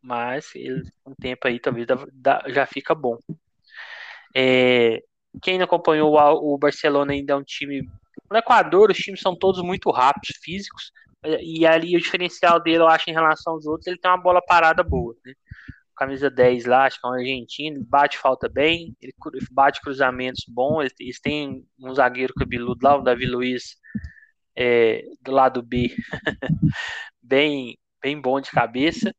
Mas 0.00 0.54
ele, 0.54 0.82
um 1.06 1.14
tempo 1.14 1.46
aí 1.46 1.60
talvez 1.60 1.86
dá, 1.86 1.96
dá, 2.12 2.44
já 2.48 2.66
fica 2.66 2.94
bom. 2.94 3.18
É, 4.34 5.02
quem 5.40 5.58
não 5.58 5.64
acompanhou 5.64 6.14
o 6.14 6.58
Barcelona 6.58 7.12
ainda 7.12 7.34
é 7.34 7.36
um 7.36 7.44
time. 7.44 7.88
No 8.30 8.36
Equador, 8.36 8.90
os 8.90 8.98
times 8.98 9.20
são 9.20 9.36
todos 9.36 9.62
muito 9.62 9.90
rápidos, 9.90 10.36
físicos. 10.42 10.90
E 11.40 11.64
ali 11.64 11.96
o 11.96 12.00
diferencial 12.00 12.60
dele, 12.60 12.78
eu 12.78 12.88
acho, 12.88 13.08
em 13.08 13.12
relação 13.12 13.52
aos 13.54 13.66
outros, 13.66 13.86
ele 13.86 13.98
tem 13.98 14.10
uma 14.10 14.20
bola 14.20 14.42
parada 14.44 14.82
boa. 14.82 15.14
Né? 15.24 15.34
Camisa 15.96 16.28
10 16.28 16.64
lá, 16.64 16.86
acho 16.86 17.00
que 17.00 17.06
é 17.06 17.10
um 17.10 17.14
argentino, 17.14 17.84
bate 17.84 18.18
falta 18.18 18.48
bem, 18.48 18.96
ele 19.00 19.14
bate 19.52 19.80
cruzamentos 19.80 20.44
bons. 20.48 20.90
Eles 20.98 21.20
têm 21.20 21.64
um 21.78 21.94
zagueiro 21.94 22.34
cabeludo 22.34 22.84
lá, 22.84 22.96
o 22.96 23.02
Davi 23.02 23.26
Luiz, 23.26 23.76
é, 24.56 25.04
do 25.20 25.32
lado 25.32 25.62
B, 25.62 25.94
bem, 27.22 27.78
bem 28.00 28.20
bom 28.20 28.40
de 28.40 28.50
cabeça. 28.50 29.14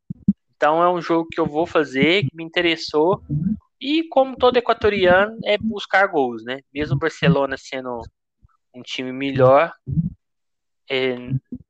Então 0.55 0.81
é 0.81 0.91
um 0.91 1.01
jogo 1.01 1.27
que 1.29 1.39
eu 1.39 1.45
vou 1.45 1.65
fazer, 1.65 2.23
que 2.23 2.36
me 2.36 2.43
interessou. 2.43 3.21
E 3.79 4.07
como 4.07 4.38
todo 4.38 4.57
equatoriano, 4.57 5.38
é 5.43 5.57
buscar 5.57 6.07
gols, 6.07 6.43
né? 6.43 6.59
Mesmo 6.73 6.95
o 6.95 6.99
Barcelona 6.99 7.57
sendo 7.57 8.01
um 8.73 8.81
time 8.81 9.11
melhor, 9.11 9.73
é, 10.89 11.15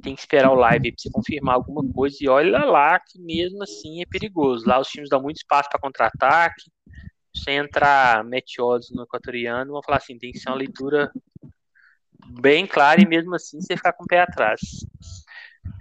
tem 0.02 0.16
que 0.16 0.22
esperar 0.22 0.52
o 0.52 0.56
live 0.56 0.92
para 0.92 1.02
você 1.02 1.10
confirmar 1.10 1.56
alguma 1.56 1.84
coisa. 1.94 2.18
E 2.22 2.28
olha 2.28 2.66
lá 2.66 3.00
que 3.00 3.20
mesmo 3.20 3.64
assim 3.64 4.02
é 4.02 4.06
perigoso. 4.06 4.68
Lá 4.68 4.80
os 4.80 4.88
times 4.88 5.10
dão 5.10 5.22
muito 5.22 5.38
espaço 5.38 5.70
para 5.70 5.80
contra-ataque. 5.80 6.70
Você 7.36 7.52
entrar 7.52 8.24
meteoros 8.24 8.92
no 8.92 9.04
equatoriano, 9.04 9.72
vão 9.72 9.82
falar 9.84 9.98
assim: 9.98 10.18
tem 10.18 10.32
que 10.32 10.40
ser 10.40 10.50
uma 10.50 10.58
leitura 10.58 11.12
bem 12.26 12.66
clara 12.68 13.02
e 13.02 13.08
mesmo 13.08 13.36
assim 13.36 13.62
você 13.62 13.76
ficar 13.76 13.94
com 13.94 14.04
o 14.04 14.08
pé 14.08 14.22
atrás. 14.22 14.60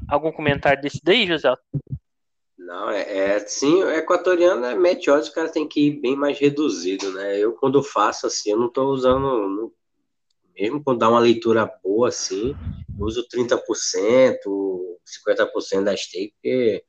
Algum 0.08 0.32
comentário 0.32 0.82
desse 0.82 1.00
daí, 1.02 1.26
José? 1.26 1.54
Não, 2.58 2.90
é, 2.90 3.36
é 3.36 3.38
sim, 3.40 3.82
o 3.82 3.90
equatoriano 3.90 4.64
é 4.64 4.74
meteoros, 4.74 5.28
o 5.28 5.34
cara 5.34 5.48
tem 5.48 5.66
que 5.66 5.88
ir 5.88 6.00
bem 6.00 6.14
mais 6.14 6.38
reduzido, 6.38 7.12
né? 7.12 7.38
Eu 7.38 7.52
quando 7.54 7.82
faço 7.82 8.26
assim, 8.26 8.50
eu 8.50 8.58
não 8.58 8.68
estou 8.68 8.92
usando, 8.92 9.72
mesmo 10.54 10.82
quando 10.82 10.98
dá 10.98 11.08
uma 11.08 11.18
leitura 11.18 11.70
boa 11.82 12.08
assim, 12.08 12.54
uso 12.98 13.26
30%, 13.28 13.58
50% 15.04 15.84
da 15.84 15.96
stake, 15.96 16.32
porque 16.34 16.84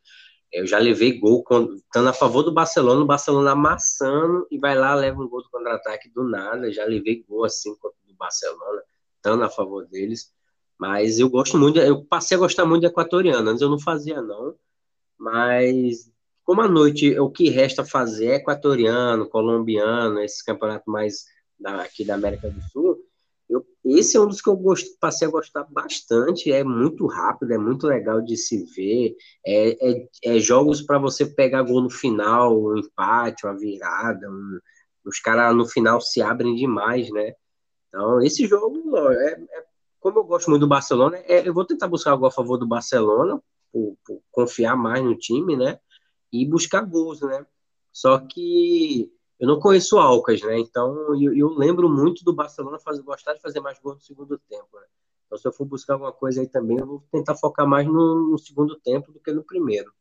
eu 0.53 0.67
já 0.67 0.77
levei 0.77 1.19
gol 1.19 1.43
estando 1.73 2.09
a 2.09 2.13
favor 2.13 2.43
do 2.43 2.53
Barcelona, 2.53 3.01
o 3.01 3.07
Barcelona 3.07 3.51
amassando 3.51 4.45
e 4.51 4.59
vai 4.59 4.77
lá, 4.77 4.93
leva 4.93 5.19
um 5.19 5.27
gol 5.27 5.41
do 5.41 5.49
contra-ataque 5.49 6.11
do 6.11 6.23
nada. 6.23 6.71
Já 6.71 6.85
levei 6.85 7.23
gol 7.27 7.43
assim 7.43 7.75
contra 7.77 7.97
do 8.05 8.15
Barcelona, 8.15 8.83
estando 9.24 9.43
a 9.43 9.49
favor 9.49 9.88
deles. 9.88 10.32
Mas 10.78 11.17
eu 11.17 11.30
gosto 11.30 11.57
muito, 11.57 11.80
eu 11.80 12.03
passei 12.03 12.36
a 12.36 12.39
gostar 12.39 12.65
muito 12.65 12.82
do 12.82 12.88
equatoriano. 12.88 13.49
Antes 13.49 13.61
eu 13.61 13.69
não 13.69 13.80
fazia, 13.80 14.21
não. 14.21 14.55
Mas 15.17 16.11
como 16.43 16.61
a 16.61 16.67
noite 16.67 17.17
o 17.17 17.30
que 17.30 17.49
resta 17.49 17.86
fazer 17.86 18.28
é 18.28 18.36
equatoriano, 18.36 19.30
colombiano, 19.30 20.19
esses 20.19 20.41
campeonatos 20.41 20.91
mais 20.91 21.26
da, 21.57 21.82
aqui 21.82 22.03
da 22.03 22.15
América 22.15 22.49
do 22.49 22.61
Sul, 22.69 22.97
eu, 23.49 23.65
esse 23.86 24.17
é 24.17 24.19
um 24.19 24.28
dos 24.28 24.41
que 24.41 24.49
eu 24.49 24.55
gost, 24.57 24.88
passei 24.99 25.28
a 25.28 25.32
gostar 25.32 25.65
bastante. 25.69 26.51
É 26.51 26.63
muito 26.63 27.05
rápido, 27.07 27.53
é 27.53 27.57
muito 27.57 27.88
legal 27.88 28.21
de 28.21 28.36
se 28.36 28.65
ver. 28.76 29.15
É, 29.45 29.91
é, 29.91 30.07
é 30.24 30.39
jogos 30.39 30.82
para 30.82 30.97
você 30.97 31.26
pegar 31.26 31.63
gol 31.63 31.82
no 31.82 31.89
final, 31.89 32.59
um 32.59 32.78
empate, 32.78 33.45
uma 33.45 33.57
virada. 33.57 34.30
Um, 34.30 34.59
os 35.05 35.19
caras 35.19 35.55
no 35.55 35.65
final 35.67 36.01
se 36.01 36.21
abrem 36.21 36.55
demais, 36.55 37.09
né? 37.11 37.34
Então, 37.93 38.19
esse 38.23 38.47
jogo, 38.47 38.97
é, 38.97 39.33
é, 39.33 39.65
como 39.99 40.17
eu 40.17 40.23
gosto 40.23 40.49
muito 40.49 40.61
do 40.61 40.67
Barcelona, 40.67 41.17
é, 41.27 41.47
eu 41.47 41.53
vou 41.53 41.63
tentar 41.63 41.87
buscar 41.87 42.11
algo 42.11 42.25
a 42.25 42.31
favor 42.31 42.57
do 42.57 42.65
Barcelona, 42.65 43.39
por, 43.71 43.95
por 44.03 44.19
confiar 44.31 44.75
mais 44.75 45.03
no 45.03 45.15
time, 45.15 45.55
né? 45.55 45.79
E 46.31 46.43
buscar 46.43 46.81
gols, 46.81 47.21
né? 47.21 47.45
Só 47.91 48.17
que 48.17 49.11
eu 49.39 49.47
não 49.47 49.59
conheço 49.59 49.95
o 49.95 49.99
Alcas, 49.99 50.41
né? 50.41 50.57
Então 50.57 51.15
eu, 51.21 51.35
eu 51.35 51.49
lembro 51.49 51.87
muito 51.87 52.23
do 52.23 52.33
Barcelona 52.33 52.79
fazer, 52.79 53.03
gostar 53.03 53.35
de 53.35 53.41
fazer 53.41 53.59
mais 53.59 53.77
gols 53.79 53.97
no 53.97 54.01
segundo 54.01 54.39
tempo. 54.49 54.69
Né? 54.73 54.85
Então 55.27 55.37
se 55.37 55.47
eu 55.47 55.53
for 55.53 55.65
buscar 55.65 55.93
alguma 55.93 56.11
coisa 56.11 56.41
aí 56.41 56.47
também, 56.47 56.79
eu 56.79 56.87
vou 56.87 57.03
tentar 57.11 57.35
focar 57.35 57.67
mais 57.67 57.85
no, 57.85 58.31
no 58.31 58.37
segundo 58.39 58.75
tempo 58.79 59.11
do 59.11 59.19
que 59.19 59.31
no 59.31 59.43
primeiro. 59.43 59.93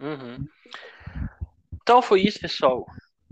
Uhum. 0.00 0.44
Então 1.80 2.02
foi 2.02 2.22
isso, 2.22 2.40
pessoal. 2.40 2.84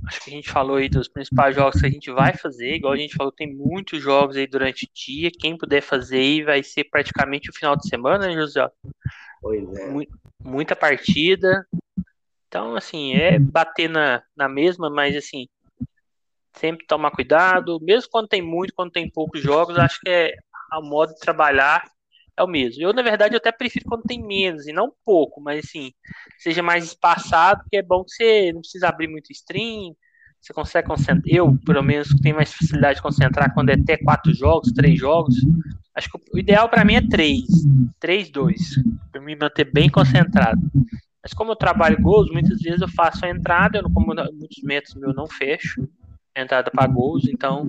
Acho 0.07 0.21
que 0.21 0.31
a 0.31 0.33
gente 0.33 0.51
falou 0.51 0.77
aí 0.77 0.89
dos 0.89 1.09
principais 1.09 1.55
jogos 1.57 1.81
que 1.81 1.87
a 1.87 1.91
gente 1.91 2.11
vai 2.13 2.33
fazer. 2.33 2.75
Igual 2.75 2.93
a 2.93 2.97
gente 2.97 3.17
falou, 3.17 3.33
tem 3.33 3.53
muitos 3.53 4.01
jogos 4.01 4.37
aí 4.37 4.47
durante 4.47 4.85
o 4.85 4.89
dia. 4.95 5.31
Quem 5.31 5.59
puder 5.59 5.83
fazer 5.83 6.19
aí 6.19 6.43
vai 6.45 6.63
ser 6.63 6.85
praticamente 6.85 7.51
o 7.51 7.53
final 7.53 7.77
de 7.77 7.89
semana, 7.89 8.27
né, 8.27 8.35
José? 8.35 8.71
Pois 9.41 9.69
é. 9.75 9.93
Muita 10.45 10.77
partida. 10.77 11.67
Então, 12.47 12.77
assim, 12.77 13.15
é 13.15 13.39
bater 13.39 13.89
na, 13.89 14.23
na 14.37 14.49
mesma, 14.49 14.89
mas 14.89 15.17
assim, 15.17 15.49
sempre 16.53 16.87
tomar 16.87 17.11
cuidado, 17.11 17.79
mesmo 17.81 18.09
quando 18.11 18.29
tem 18.29 18.41
muito, 18.41 18.73
quando 18.75 18.93
tem 18.93 19.11
poucos 19.11 19.43
jogos, 19.43 19.77
acho 19.77 20.01
que 20.01 20.09
é 20.09 20.37
o 20.79 20.83
modo 20.83 21.13
de 21.15 21.21
trabalhar 21.21 21.83
é 22.37 22.43
o 22.43 22.47
mesmo. 22.47 22.83
Eu, 22.83 22.93
na 22.93 23.03
verdade, 23.03 23.35
eu 23.35 23.39
até 23.39 23.51
prefiro 23.51 23.87
quando 23.87 24.03
tem 24.03 24.23
menos, 24.23 24.67
e 24.67 24.73
não 24.73 24.93
pouco, 25.05 25.41
mas 25.41 25.65
assim, 25.65 25.93
seja 26.39 26.63
mais 26.63 26.85
espaçado, 26.85 27.63
porque 27.63 27.77
é 27.77 27.83
bom 27.83 28.05
que 28.05 28.11
você 28.11 28.53
não 28.53 28.61
precisa 28.61 28.89
abrir 28.89 29.09
muito 29.09 29.33
stream, 29.33 29.97
você 30.41 30.53
consegue 30.53 30.87
concentrar. 30.87 31.23
Eu, 31.27 31.57
pelo 31.65 31.83
menos, 31.83 32.09
tenho 32.23 32.37
mais 32.37 32.53
facilidade 32.53 32.97
de 32.97 33.03
concentrar 33.03 33.53
quando 33.55 33.71
é 33.71 33.75
até 33.75 33.97
quatro 33.97 34.33
jogos, 34.35 34.73
três 34.73 34.99
jogos. 34.99 35.35
Acho 35.95 36.11
que 36.11 36.19
o 36.33 36.39
ideal 36.39 36.69
para 36.69 36.85
mim 36.85 36.95
é 36.95 37.09
três, 37.09 37.45
três, 37.99 38.31
dois, 38.31 38.61
para 39.11 39.21
me 39.21 39.35
manter 39.35 39.65
bem 39.65 39.89
concentrado. 39.89 40.61
Mas 41.23 41.33
como 41.35 41.53
eu 41.53 41.57
trabalho 41.57 42.01
gols, 42.01 42.31
muitas 42.31 42.61
vezes 42.61 42.81
eu 42.81 42.89
faço 42.89 43.25
a 43.25 43.31
entrada, 43.31 43.79
eu 43.79 43.83
não, 43.83 43.91
como 43.91 44.15
muitos 44.15 44.63
métodos 44.63 44.95
meus 44.95 45.17
não 45.17 45.27
fecho 45.27 45.89
a 46.37 46.43
entrada 46.43 46.71
para 46.71 46.87
gols, 46.87 47.27
então 47.27 47.67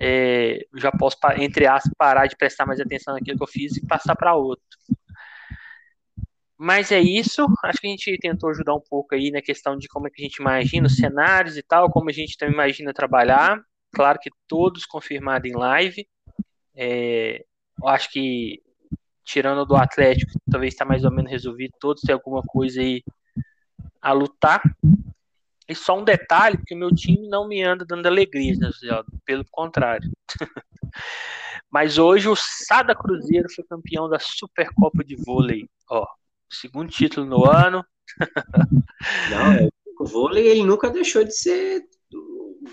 é, 0.00 0.66
já 0.76 0.92
posso, 0.92 1.16
entre 1.38 1.66
aspas, 1.66 1.92
parar 1.96 2.26
de 2.26 2.36
prestar 2.36 2.66
mais 2.66 2.80
atenção 2.80 3.14
naquilo 3.14 3.36
que 3.36 3.42
eu 3.42 3.48
fiz 3.48 3.76
e 3.76 3.86
passar 3.86 4.14
para 4.14 4.34
outro. 4.34 4.64
Mas 6.56 6.90
é 6.90 6.98
isso, 6.98 7.46
acho 7.64 7.80
que 7.80 7.86
a 7.86 7.90
gente 7.90 8.18
tentou 8.18 8.50
ajudar 8.50 8.74
um 8.74 8.80
pouco 8.80 9.14
aí 9.14 9.30
na 9.30 9.40
questão 9.40 9.76
de 9.76 9.86
como 9.86 10.08
é 10.08 10.10
que 10.10 10.20
a 10.20 10.24
gente 10.24 10.36
imagina 10.36 10.88
os 10.88 10.96
cenários 10.96 11.56
e 11.56 11.62
tal, 11.62 11.88
como 11.90 12.10
a 12.10 12.12
gente 12.12 12.36
também 12.36 12.54
imagina 12.54 12.92
trabalhar. 12.92 13.60
Claro 13.92 14.18
que 14.20 14.30
todos 14.48 14.84
confirmados 14.84 15.48
em 15.48 15.54
live. 15.54 16.06
É, 16.74 17.44
eu 17.80 17.88
acho 17.88 18.10
que 18.10 18.60
tirando 19.24 19.64
do 19.64 19.76
Atlético, 19.76 20.32
talvez 20.50 20.74
está 20.74 20.84
mais 20.84 21.04
ou 21.04 21.12
menos 21.12 21.30
resolvido, 21.30 21.74
todos 21.78 22.02
têm 22.02 22.14
alguma 22.14 22.42
coisa 22.42 22.80
aí 22.80 23.04
a 24.00 24.12
lutar. 24.12 24.60
E 25.68 25.74
só 25.74 25.98
um 25.98 26.04
detalhe, 26.04 26.56
porque 26.56 26.74
o 26.74 26.78
meu 26.78 26.94
time 26.94 27.28
não 27.28 27.46
me 27.46 27.62
anda 27.62 27.84
dando 27.84 28.06
alegria, 28.06 28.54
né, 28.56 28.70
pelo 29.24 29.44
contrário. 29.50 30.10
Mas 31.70 31.98
hoje 31.98 32.28
o 32.28 32.34
Sada 32.34 32.94
Cruzeiro 32.94 33.48
foi 33.54 33.64
campeão 33.64 34.08
da 34.08 34.18
Supercopa 34.18 35.04
de 35.04 35.16
Vôlei. 35.16 35.68
Ó, 35.90 36.06
segundo 36.50 36.90
título 36.90 37.26
no 37.26 37.44
ano. 37.44 37.84
Não, 39.30 39.52
é, 39.52 39.68
o 40.00 40.04
vôlei 40.06 40.46
ele 40.46 40.64
nunca 40.64 40.88
deixou 40.88 41.22
de 41.22 41.32
ser 41.32 41.84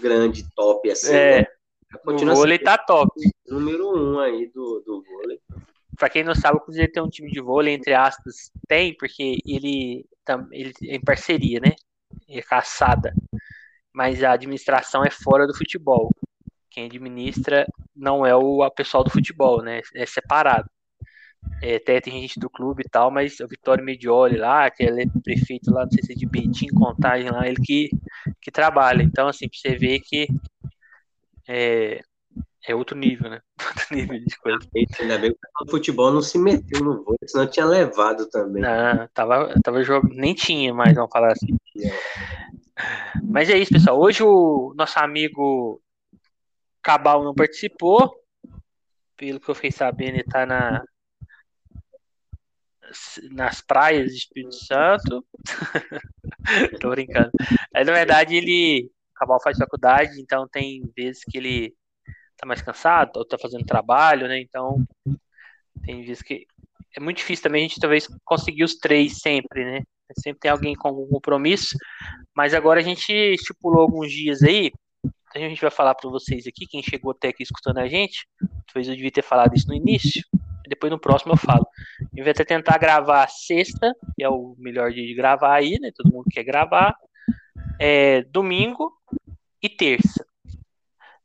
grande, 0.01 0.45
top 0.55 0.89
assim. 0.89 1.13
É, 1.13 1.41
né? 1.41 1.47
o 2.05 2.35
vôlei 2.35 2.57
tá 2.57 2.77
top. 2.77 3.11
Número 3.47 3.89
um 3.89 4.19
aí 4.19 4.47
do, 4.47 4.81
do 4.85 5.03
vôlei. 5.03 5.39
Pra 5.97 6.09
quem 6.09 6.23
não 6.23 6.35
sabe, 6.35 6.57
o 6.57 6.61
Cruzeiro 6.61 6.91
tem 6.91 7.03
um 7.03 7.09
time 7.09 7.31
de 7.31 7.41
vôlei, 7.41 7.73
entre 7.73 7.93
aspas, 7.93 8.51
tem, 8.67 8.95
porque 8.97 9.39
ele, 9.45 10.05
ele 10.51 10.73
é 10.83 10.95
em 10.95 11.01
parceria, 11.01 11.59
né? 11.59 11.71
É 12.27 12.41
caçada. 12.41 13.13
Mas 13.93 14.23
a 14.23 14.33
administração 14.33 15.03
é 15.03 15.09
fora 15.11 15.47
do 15.47 15.55
futebol. 15.55 16.13
Quem 16.69 16.85
administra 16.85 17.65
não 17.95 18.25
é 18.25 18.35
o 18.35 18.69
pessoal 18.71 19.03
do 19.03 19.09
futebol, 19.09 19.61
né? 19.61 19.81
É 19.95 20.05
separado. 20.05 20.69
É, 21.61 21.75
até 21.75 22.01
tem 22.01 22.21
gente 22.21 22.39
do 22.39 22.49
clube 22.49 22.83
e 22.85 22.89
tal, 22.89 23.11
mas 23.11 23.39
o 23.39 23.47
Vitório 23.47 23.83
Medioli 23.83 24.37
lá, 24.37 24.69
que 24.69 24.83
ele 24.83 25.03
é 25.03 25.05
prefeito 25.23 25.71
lá, 25.71 25.83
não 25.83 25.91
sei 25.91 26.03
se 26.03 26.11
é 26.13 26.15
de 26.15 26.25
Betim, 26.25 26.67
Contagem 26.67 27.29
lá, 27.29 27.47
ele 27.47 27.61
que, 27.63 27.89
que 28.41 28.51
trabalha. 28.51 29.03
Então, 29.03 29.27
assim, 29.27 29.47
pra 29.47 29.57
você 29.57 29.75
ver 29.77 29.99
que 29.99 30.27
é, 31.47 32.01
é 32.67 32.75
outro 32.75 32.97
nível, 32.97 33.29
né? 33.29 33.41
Outro 33.67 33.95
nível 33.95 34.19
de 34.19 34.37
coisa. 34.37 34.59
Ainda 34.99 35.17
bem 35.17 35.31
que 35.31 35.63
o 35.63 35.69
futebol 35.69 36.11
não 36.11 36.21
se 36.21 36.37
meteu 36.37 36.83
no 36.83 37.03
voo, 37.03 37.15
senão 37.25 37.47
tinha 37.47 37.65
levado 37.65 38.27
também. 38.29 38.61
Não, 38.61 39.07
tava, 39.13 39.53
tava 39.63 39.83
jogando, 39.83 40.15
nem 40.15 40.33
tinha 40.33 40.73
mais, 40.73 40.95
vamos 40.95 41.11
falar 41.11 41.31
assim. 41.31 41.55
Mas 43.23 43.49
é 43.49 43.57
isso, 43.57 43.71
pessoal. 43.71 43.99
Hoje 43.99 44.23
o 44.23 44.73
nosso 44.75 44.99
amigo 44.99 45.81
Cabal 46.81 47.23
não 47.23 47.33
participou. 47.33 48.13
Pelo 49.17 49.39
que 49.39 49.49
eu 49.49 49.55
fiquei 49.55 49.71
sabendo, 49.71 50.15
ele 50.15 50.23
tá 50.23 50.45
na, 50.45 50.83
nas 53.31 53.61
praias 53.61 54.11
de 54.11 54.17
Espírito 54.17 54.55
Santo. 54.55 55.25
Tô 56.81 56.89
brincando. 56.89 57.31
Aí, 57.73 57.83
na 57.83 57.93
verdade, 57.93 58.35
ele. 58.35 58.91
Cabal 59.15 59.41
faz 59.41 59.57
faculdade, 59.57 60.19
então 60.19 60.45
tem 60.45 60.91
vezes 60.93 61.23
que 61.23 61.37
ele 61.37 61.73
tá 62.37 62.45
mais 62.45 62.61
cansado, 62.61 63.17
ou 63.17 63.25
tá 63.25 63.37
fazendo 63.37 63.65
trabalho, 63.65 64.27
né? 64.27 64.39
Então, 64.39 64.85
tem 65.83 66.03
vezes 66.03 66.21
que 66.21 66.45
é 66.95 66.99
muito 66.99 67.17
difícil 67.17 67.43
também 67.43 67.65
a 67.65 67.67
gente 67.67 67.79
talvez 67.79 68.07
conseguir 68.23 68.63
os 68.63 68.75
três 68.75 69.19
sempre, 69.19 69.65
né? 69.65 69.83
Sempre 70.19 70.39
tem 70.39 70.51
alguém 70.51 70.75
com 70.75 70.87
algum 70.87 71.07
compromisso, 71.07 71.75
mas 72.35 72.53
agora 72.53 72.79
a 72.79 72.83
gente 72.83 73.11
estipulou 73.11 73.81
alguns 73.81 74.11
dias 74.11 74.43
aí, 74.43 74.71
a 75.33 75.39
gente 75.39 75.59
vai 75.59 75.71
falar 75.71 75.95
para 75.95 76.09
vocês 76.09 76.47
aqui, 76.47 76.65
quem 76.65 76.81
chegou 76.81 77.11
até 77.11 77.29
aqui 77.29 77.43
escutando 77.43 77.79
a 77.79 77.87
gente, 77.87 78.25
talvez 78.67 78.87
eu 78.87 78.95
devia 78.95 79.11
ter 79.11 79.23
falado 79.23 79.55
isso 79.55 79.67
no 79.67 79.73
início, 79.73 80.23
depois 80.67 80.91
no 80.91 80.99
próximo 80.99 81.33
eu 81.33 81.37
falo. 81.37 81.65
Gente 81.99 82.23
vai 82.23 82.31
até 82.31 82.45
tentar 82.45 82.77
gravar 82.77 83.27
sexta, 83.27 83.93
que 84.15 84.23
é 84.23 84.29
o 84.29 84.55
melhor 84.57 84.91
dia 84.91 85.05
de 85.05 85.13
gravar 85.13 85.55
aí, 85.55 85.77
né? 85.79 85.91
Todo 85.95 86.11
mundo 86.11 86.25
quer 86.31 86.43
gravar. 86.43 86.95
É, 87.79 88.23
domingo 88.23 88.91
e 89.61 89.69
terça. 89.69 90.25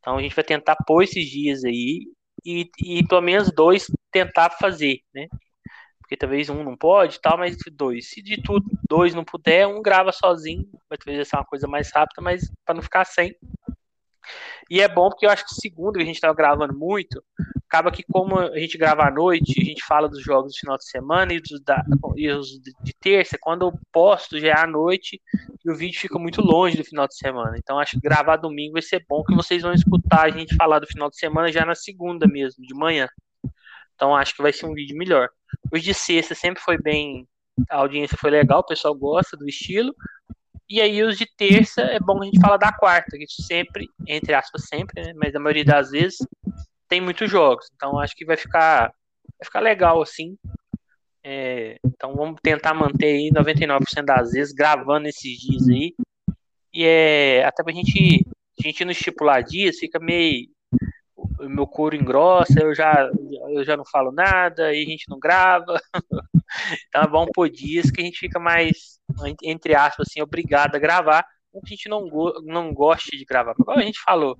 Então 0.00 0.16
a 0.16 0.22
gente 0.22 0.34
vai 0.34 0.44
tentar 0.44 0.76
pôr 0.86 1.02
esses 1.02 1.28
dias 1.28 1.64
aí 1.64 2.06
e, 2.44 2.70
e 2.82 3.06
pelo 3.06 3.20
menos 3.20 3.52
dois 3.52 3.86
tentar 4.10 4.50
fazer, 4.50 5.00
né? 5.14 5.26
Porque 6.00 6.16
talvez 6.16 6.50
um 6.50 6.64
não 6.64 6.76
pode 6.76 7.20
tal, 7.20 7.38
mas 7.38 7.56
dois. 7.72 8.10
Se 8.10 8.20
de 8.20 8.42
tudo 8.42 8.66
dois 8.88 9.14
não 9.14 9.24
puder, 9.24 9.66
um 9.66 9.80
grava 9.80 10.10
sozinho, 10.10 10.68
vai 10.88 10.98
talvez 10.98 11.28
ser 11.28 11.36
uma 11.36 11.44
coisa 11.44 11.68
mais 11.68 11.92
rápida, 11.92 12.20
mas 12.20 12.50
para 12.64 12.74
não 12.74 12.82
ficar 12.82 13.04
sem. 13.04 13.36
E 14.68 14.80
é 14.80 14.88
bom 14.88 15.08
porque 15.08 15.26
eu 15.26 15.30
acho 15.30 15.44
que 15.46 15.54
segundo 15.54 15.94
que 15.96 16.02
a 16.02 16.06
gente 16.06 16.16
estava 16.16 16.34
gravando 16.34 16.76
muito, 16.76 17.22
acaba 17.70 17.92
que 17.92 18.02
como 18.02 18.36
a 18.36 18.58
gente 18.58 18.76
grava 18.76 19.04
à 19.04 19.10
noite, 19.12 19.54
a 19.60 19.64
gente 19.64 19.84
fala 19.84 20.08
dos 20.08 20.20
jogos 20.20 20.52
do 20.52 20.58
final 20.58 20.76
de 20.76 20.90
semana 20.90 21.32
e, 21.32 21.40
dos 21.40 21.62
da, 21.62 21.84
e 22.16 22.28
os 22.28 22.48
de 22.60 22.92
terça, 23.00 23.38
quando 23.40 23.64
eu 23.64 23.72
posto 23.92 24.40
já 24.40 24.48
é 24.48 24.58
à 24.58 24.66
noite 24.66 25.22
e 25.64 25.70
o 25.70 25.76
vídeo 25.76 26.00
fica 26.00 26.18
muito 26.18 26.42
longe 26.42 26.76
do 26.76 26.84
final 26.84 27.06
de 27.06 27.14
semana. 27.16 27.56
Então 27.56 27.78
acho 27.78 27.92
que 27.92 28.00
gravar 28.00 28.36
domingo 28.38 28.72
vai 28.72 28.82
ser 28.82 29.04
bom 29.08 29.22
que 29.22 29.36
vocês 29.36 29.62
vão 29.62 29.72
escutar 29.72 30.22
a 30.22 30.30
gente 30.30 30.56
falar 30.56 30.80
do 30.80 30.86
final 30.88 31.08
de 31.08 31.16
semana 31.16 31.52
já 31.52 31.64
na 31.64 31.76
segunda 31.76 32.26
mesmo, 32.26 32.66
de 32.66 32.74
manhã. 32.74 33.08
Então 33.94 34.16
acho 34.16 34.34
que 34.34 34.42
vai 34.42 34.52
ser 34.52 34.66
um 34.66 34.74
vídeo 34.74 34.98
melhor. 34.98 35.28
Os 35.72 35.80
de 35.80 35.94
sexta 35.94 36.34
sempre 36.34 36.60
foi 36.60 36.76
bem, 36.76 37.24
a 37.70 37.76
audiência 37.76 38.18
foi 38.18 38.30
legal, 38.30 38.60
o 38.60 38.66
pessoal 38.66 38.96
gosta 38.96 39.36
do 39.36 39.48
estilo. 39.48 39.94
E 40.68 40.80
aí 40.80 41.02
os 41.04 41.16
de 41.16 41.26
terça 41.36 41.82
é 41.82 42.00
bom 42.00 42.20
a 42.20 42.24
gente 42.24 42.40
falar 42.40 42.56
da 42.56 42.72
quarta, 42.72 43.16
que 43.16 43.26
sempre, 43.28 43.86
entre 44.06 44.34
aspas, 44.34 44.66
sempre, 44.66 45.02
né? 45.02 45.12
Mas 45.16 45.34
a 45.34 45.40
maioria 45.40 45.64
das 45.64 45.90
vezes 45.90 46.18
tem 46.90 47.00
muitos 47.00 47.30
jogos. 47.30 47.70
Então 47.74 47.98
acho 47.98 48.14
que 48.14 48.26
vai 48.26 48.36
ficar, 48.36 48.92
vai 49.38 49.44
ficar 49.44 49.60
legal 49.60 50.02
assim. 50.02 50.36
É, 51.22 51.78
então 51.84 52.14
vamos 52.14 52.40
tentar 52.42 52.74
manter 52.74 53.06
aí 53.06 53.30
99% 53.30 54.04
das 54.04 54.32
vezes 54.32 54.52
gravando 54.52 55.08
esses 55.08 55.38
dias 55.38 55.68
aí. 55.68 55.94
E 56.74 56.84
é 56.84 57.44
até 57.44 57.62
pra 57.62 57.72
gente, 57.72 58.26
a 58.58 58.62
gente 58.62 58.84
não 58.84 58.92
estipular 58.92 59.42
dias, 59.42 59.78
fica 59.78 59.98
meio 59.98 60.48
o 61.38 61.48
meu 61.48 61.66
couro 61.66 61.96
engrossa, 61.96 62.60
eu 62.60 62.74
já, 62.74 63.10
eu 63.50 63.64
já 63.64 63.76
não 63.76 63.84
falo 63.84 64.10
nada, 64.10 64.74
e 64.74 64.82
a 64.82 64.86
gente 64.86 65.08
não 65.08 65.18
grava. 65.18 65.80
então 66.88 67.02
é 67.02 67.06
bom 67.06 67.26
por 67.32 67.48
dias 67.48 67.90
que 67.90 68.00
a 68.00 68.04
gente 68.04 68.18
fica 68.18 68.38
mais, 68.38 68.98
entre 69.42 69.74
aspas, 69.74 70.08
assim, 70.08 70.22
obrigado 70.22 70.76
a 70.76 70.78
gravar, 70.78 71.24
a 71.54 71.68
gente 71.68 71.88
não, 71.88 72.06
não 72.44 72.72
gosta 72.72 73.10
de 73.16 73.24
gravar. 73.24 73.54
Igual 73.58 73.78
a 73.78 73.82
gente 73.82 74.00
falou, 74.02 74.38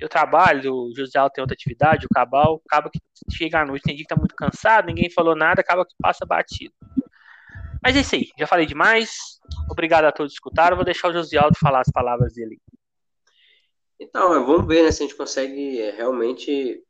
eu 0.00 0.08
trabalho, 0.08 0.72
o 0.74 0.94
José 0.94 1.18
tem 1.30 1.42
outra 1.42 1.54
atividade, 1.54 2.06
o 2.06 2.14
Cabal, 2.14 2.62
acaba 2.66 2.90
que 2.90 3.00
chega 3.32 3.60
à 3.60 3.66
noite, 3.66 3.82
tem 3.82 3.94
dia 3.94 4.04
que 4.04 4.14
tá 4.14 4.16
muito 4.16 4.34
cansado, 4.34 4.86
ninguém 4.86 5.10
falou 5.10 5.34
nada, 5.34 5.60
acaba 5.60 5.84
que 5.84 5.94
passa 6.00 6.24
batido. 6.24 6.72
Mas 7.82 7.96
é 7.96 8.00
isso 8.00 8.14
aí, 8.14 8.28
já 8.38 8.46
falei 8.46 8.66
demais. 8.66 9.38
Obrigado 9.70 10.04
a 10.04 10.12
todos 10.12 10.32
que 10.32 10.36
escutaram. 10.36 10.76
Vou 10.76 10.84
deixar 10.84 11.08
o 11.08 11.12
Josialdo 11.12 11.56
falar 11.58 11.80
as 11.80 11.90
palavras 11.90 12.34
dele. 12.34 12.60
Então, 14.00 14.44
vamos 14.44 14.66
ver 14.66 14.82
né, 14.82 14.92
se 14.92 15.02
a 15.02 15.06
gente 15.06 15.16
consegue 15.16 15.80
é, 15.80 15.90
realmente 15.90 16.82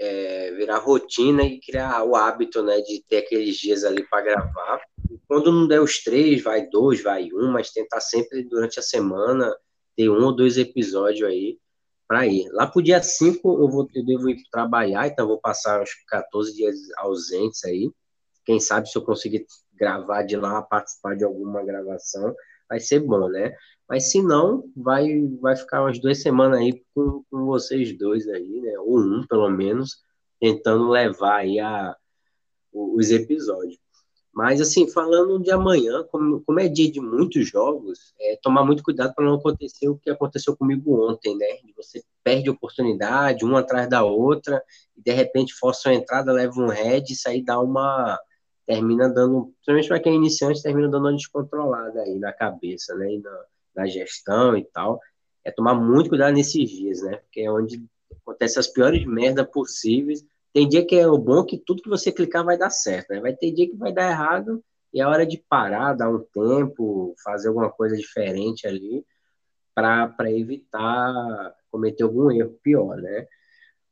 é, 0.00 0.52
virar 0.56 0.78
rotina 0.78 1.44
e 1.44 1.60
criar 1.60 2.02
o 2.04 2.16
hábito 2.16 2.62
né, 2.62 2.80
de 2.80 3.04
ter 3.08 3.18
aqueles 3.18 3.56
dias 3.56 3.84
ali 3.84 4.04
para 4.08 4.22
gravar. 4.22 4.80
quando 5.28 5.52
não 5.52 5.66
der 5.66 5.80
os 5.80 6.02
três, 6.02 6.42
vai 6.42 6.66
dois, 6.68 7.02
vai 7.02 7.28
um, 7.32 7.50
mas 7.52 7.70
tentar 7.70 8.00
sempre 8.00 8.42
durante 8.44 8.78
a 8.78 8.82
semana 8.82 9.54
ter 9.96 10.08
um 10.08 10.24
ou 10.24 10.34
dois 10.34 10.58
episódios 10.58 11.28
aí 11.28 11.58
para 12.06 12.26
ir. 12.26 12.48
Lá 12.52 12.66
pro 12.66 12.82
dia 12.82 13.02
5 13.02 13.62
eu, 13.62 13.68
vou, 13.68 13.88
eu 13.94 14.04
devo 14.04 14.28
ir 14.30 14.42
trabalhar, 14.50 15.06
então 15.06 15.26
vou 15.26 15.40
passar 15.40 15.82
uns 15.82 15.90
14 16.08 16.54
dias 16.54 16.76
ausentes 16.98 17.64
aí. 17.64 17.90
Quem 18.44 18.60
sabe 18.60 18.88
se 18.88 18.96
eu 18.96 19.02
conseguir 19.02 19.46
gravar 19.74 20.22
de 20.22 20.36
lá, 20.36 20.62
participar 20.62 21.16
de 21.16 21.24
alguma 21.24 21.64
gravação, 21.64 22.34
vai 22.68 22.80
ser 22.80 23.00
bom, 23.00 23.28
né? 23.28 23.54
Mas 23.88 24.10
se 24.10 24.22
não, 24.22 24.64
vai, 24.76 25.20
vai 25.40 25.56
ficar 25.56 25.82
umas 25.82 26.00
duas 26.00 26.20
semanas 26.20 26.58
aí 26.58 26.82
com, 26.94 27.24
com 27.30 27.46
vocês 27.46 27.96
dois 27.96 28.26
aí, 28.28 28.60
né? 28.60 28.78
Ou 28.78 28.98
um, 28.98 29.26
pelo 29.26 29.48
menos, 29.50 29.96
tentando 30.40 30.88
levar 30.88 31.38
aí 31.38 31.60
a, 31.60 31.96
os 32.72 33.10
episódios. 33.10 33.78
Mas, 34.36 34.60
assim, 34.60 34.86
falando 34.86 35.38
de 35.42 35.50
amanhã, 35.50 36.04
como, 36.10 36.42
como 36.42 36.60
é 36.60 36.68
dia 36.68 36.92
de 36.92 37.00
muitos 37.00 37.48
jogos, 37.48 38.12
é 38.20 38.38
tomar 38.42 38.66
muito 38.66 38.82
cuidado 38.82 39.14
para 39.14 39.24
não 39.24 39.36
acontecer 39.36 39.88
o 39.88 39.96
que 39.96 40.10
aconteceu 40.10 40.54
comigo 40.54 41.08
ontem, 41.08 41.34
né? 41.34 41.46
Você 41.74 42.04
perde 42.22 42.50
oportunidade, 42.50 43.46
uma 43.46 43.60
atrás 43.60 43.88
da 43.88 44.04
outra, 44.04 44.62
e 44.94 45.00
de 45.00 45.10
repente 45.10 45.54
força 45.54 45.88
uma 45.88 45.94
entrada, 45.94 46.34
leva 46.34 46.60
um 46.60 46.68
head, 46.68 47.10
isso 47.10 47.26
aí 47.26 47.42
dá 47.42 47.58
uma. 47.58 48.20
Termina 48.66 49.08
dando, 49.08 49.54
principalmente 49.54 49.88
para 49.88 50.00
quem 50.00 50.12
é 50.12 50.16
iniciante, 50.16 50.62
termina 50.62 50.90
dando 50.90 51.06
uma 51.06 51.16
descontrolada 51.16 52.02
aí 52.02 52.18
na 52.18 52.30
cabeça, 52.30 52.94
né? 52.94 53.14
E 53.14 53.18
na, 53.22 53.44
na 53.74 53.86
gestão 53.86 54.54
e 54.54 54.64
tal, 54.64 55.00
é 55.46 55.50
tomar 55.50 55.74
muito 55.74 56.10
cuidado 56.10 56.34
nesses 56.34 56.68
dias, 56.68 57.00
né? 57.00 57.16
Porque 57.16 57.40
é 57.40 57.50
onde 57.50 57.82
acontece 58.20 58.58
as 58.58 58.66
piores 58.66 59.06
merdas 59.06 59.48
possíveis. 59.50 60.22
Tem 60.56 60.66
dia 60.66 60.86
que 60.86 60.96
é 60.96 61.06
o 61.06 61.18
bom 61.18 61.44
que 61.44 61.58
tudo 61.58 61.82
que 61.82 61.88
você 61.90 62.10
clicar 62.10 62.42
vai 62.42 62.56
dar 62.56 62.70
certo, 62.70 63.10
né? 63.10 63.20
Vai 63.20 63.36
ter 63.36 63.52
dia 63.52 63.68
que 63.68 63.76
vai 63.76 63.92
dar 63.92 64.10
errado 64.10 64.64
e 64.90 65.02
é 65.02 65.06
hora 65.06 65.26
de 65.26 65.36
parar, 65.36 65.92
dar 65.92 66.08
um 66.08 66.24
tempo, 66.32 67.14
fazer 67.22 67.48
alguma 67.48 67.70
coisa 67.70 67.94
diferente 67.94 68.66
ali 68.66 69.04
para 69.74 70.32
evitar 70.32 71.54
cometer 71.70 72.04
algum 72.04 72.30
erro 72.30 72.58
pior, 72.62 72.96
né? 72.96 73.26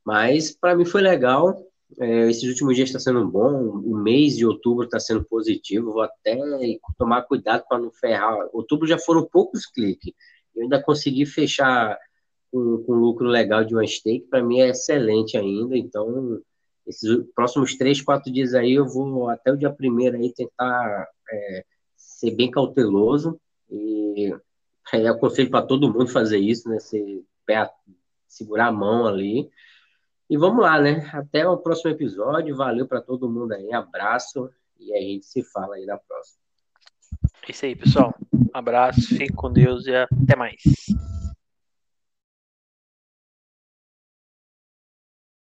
Mas 0.03 0.53
para 0.53 0.75
mim 0.75 0.87
foi 0.87 1.03
legal. 1.03 1.55
É, 2.01 2.31
esses 2.31 2.49
últimos 2.49 2.75
dias 2.75 2.89
está 2.89 2.99
sendo 2.99 3.29
bom. 3.29 3.53
O 3.85 3.99
mês 3.99 4.35
de 4.35 4.47
outubro 4.47 4.87
está 4.87 4.99
sendo 4.99 5.23
positivo. 5.23 5.93
Vou 5.93 6.01
até 6.01 6.35
tomar 6.97 7.25
cuidado 7.25 7.63
para 7.69 7.79
não 7.79 7.91
ferrar. 7.91 8.39
Outubro 8.55 8.89
já 8.89 8.99
foram 8.99 9.29
poucos 9.31 9.67
cliques. 9.67 10.15
Eu 10.57 10.63
ainda 10.63 10.83
consegui 10.83 11.27
fechar 11.27 11.99
com, 12.51 12.83
com 12.87 12.95
lucro 12.95 13.27
legal 13.27 13.67
de 13.67 13.75
uma 13.75 13.87
stake. 13.87 14.29
Para 14.31 14.43
mim 14.43 14.61
é 14.61 14.71
excelente 14.71 15.37
ainda. 15.37 15.77
Então, 15.77 16.41
esses 16.87 17.25
próximos 17.35 17.77
três, 17.77 18.01
quatro 18.01 18.33
dias 18.33 18.55
aí, 18.55 18.75
eu 18.75 18.87
vou 18.87 19.29
até 19.29 19.53
o 19.53 19.57
dia 19.57 19.73
primeiro 19.73 20.17
aí 20.17 20.33
tentar 20.33 21.09
é, 21.31 21.65
ser 21.97 22.31
bem 22.33 22.51
cauteloso. 22.51 23.41
E 23.71 24.35
é, 24.93 25.09
aconselho 25.09 25.51
para 25.51 25.67
todo 25.67 25.93
mundo 25.93 26.09
fazer 26.09 26.39
isso, 26.39 26.69
né? 26.69 26.79
Ser, 26.79 27.25
segurar 28.29 28.67
a 28.67 28.73
mão 28.73 29.07
ali 29.07 29.51
e 30.29 30.37
vamos 30.37 30.63
lá, 30.63 30.81
né? 30.81 31.09
Até 31.13 31.47
o 31.47 31.57
próximo 31.59 31.91
episódio. 31.91 32.57
Valeu 32.57 32.87
para 32.87 33.01
todo 33.01 33.29
mundo 33.29 33.53
aí. 33.53 33.73
Abraço 33.73 34.51
e 34.79 34.93
a 34.95 35.01
gente 35.01 35.27
se 35.27 35.43
fala 35.43 35.77
aí 35.77 35.85
na 35.85 35.99
próxima. 35.99 36.43
É 37.47 37.51
isso 37.51 37.65
aí, 37.67 37.77
pessoal. 37.77 38.15
Abraço, 38.53 39.09
fique 39.09 39.33
com 39.33 39.53
Deus 39.53 39.87
e 39.87 39.95
até 39.95 40.37
mais. 40.37 40.63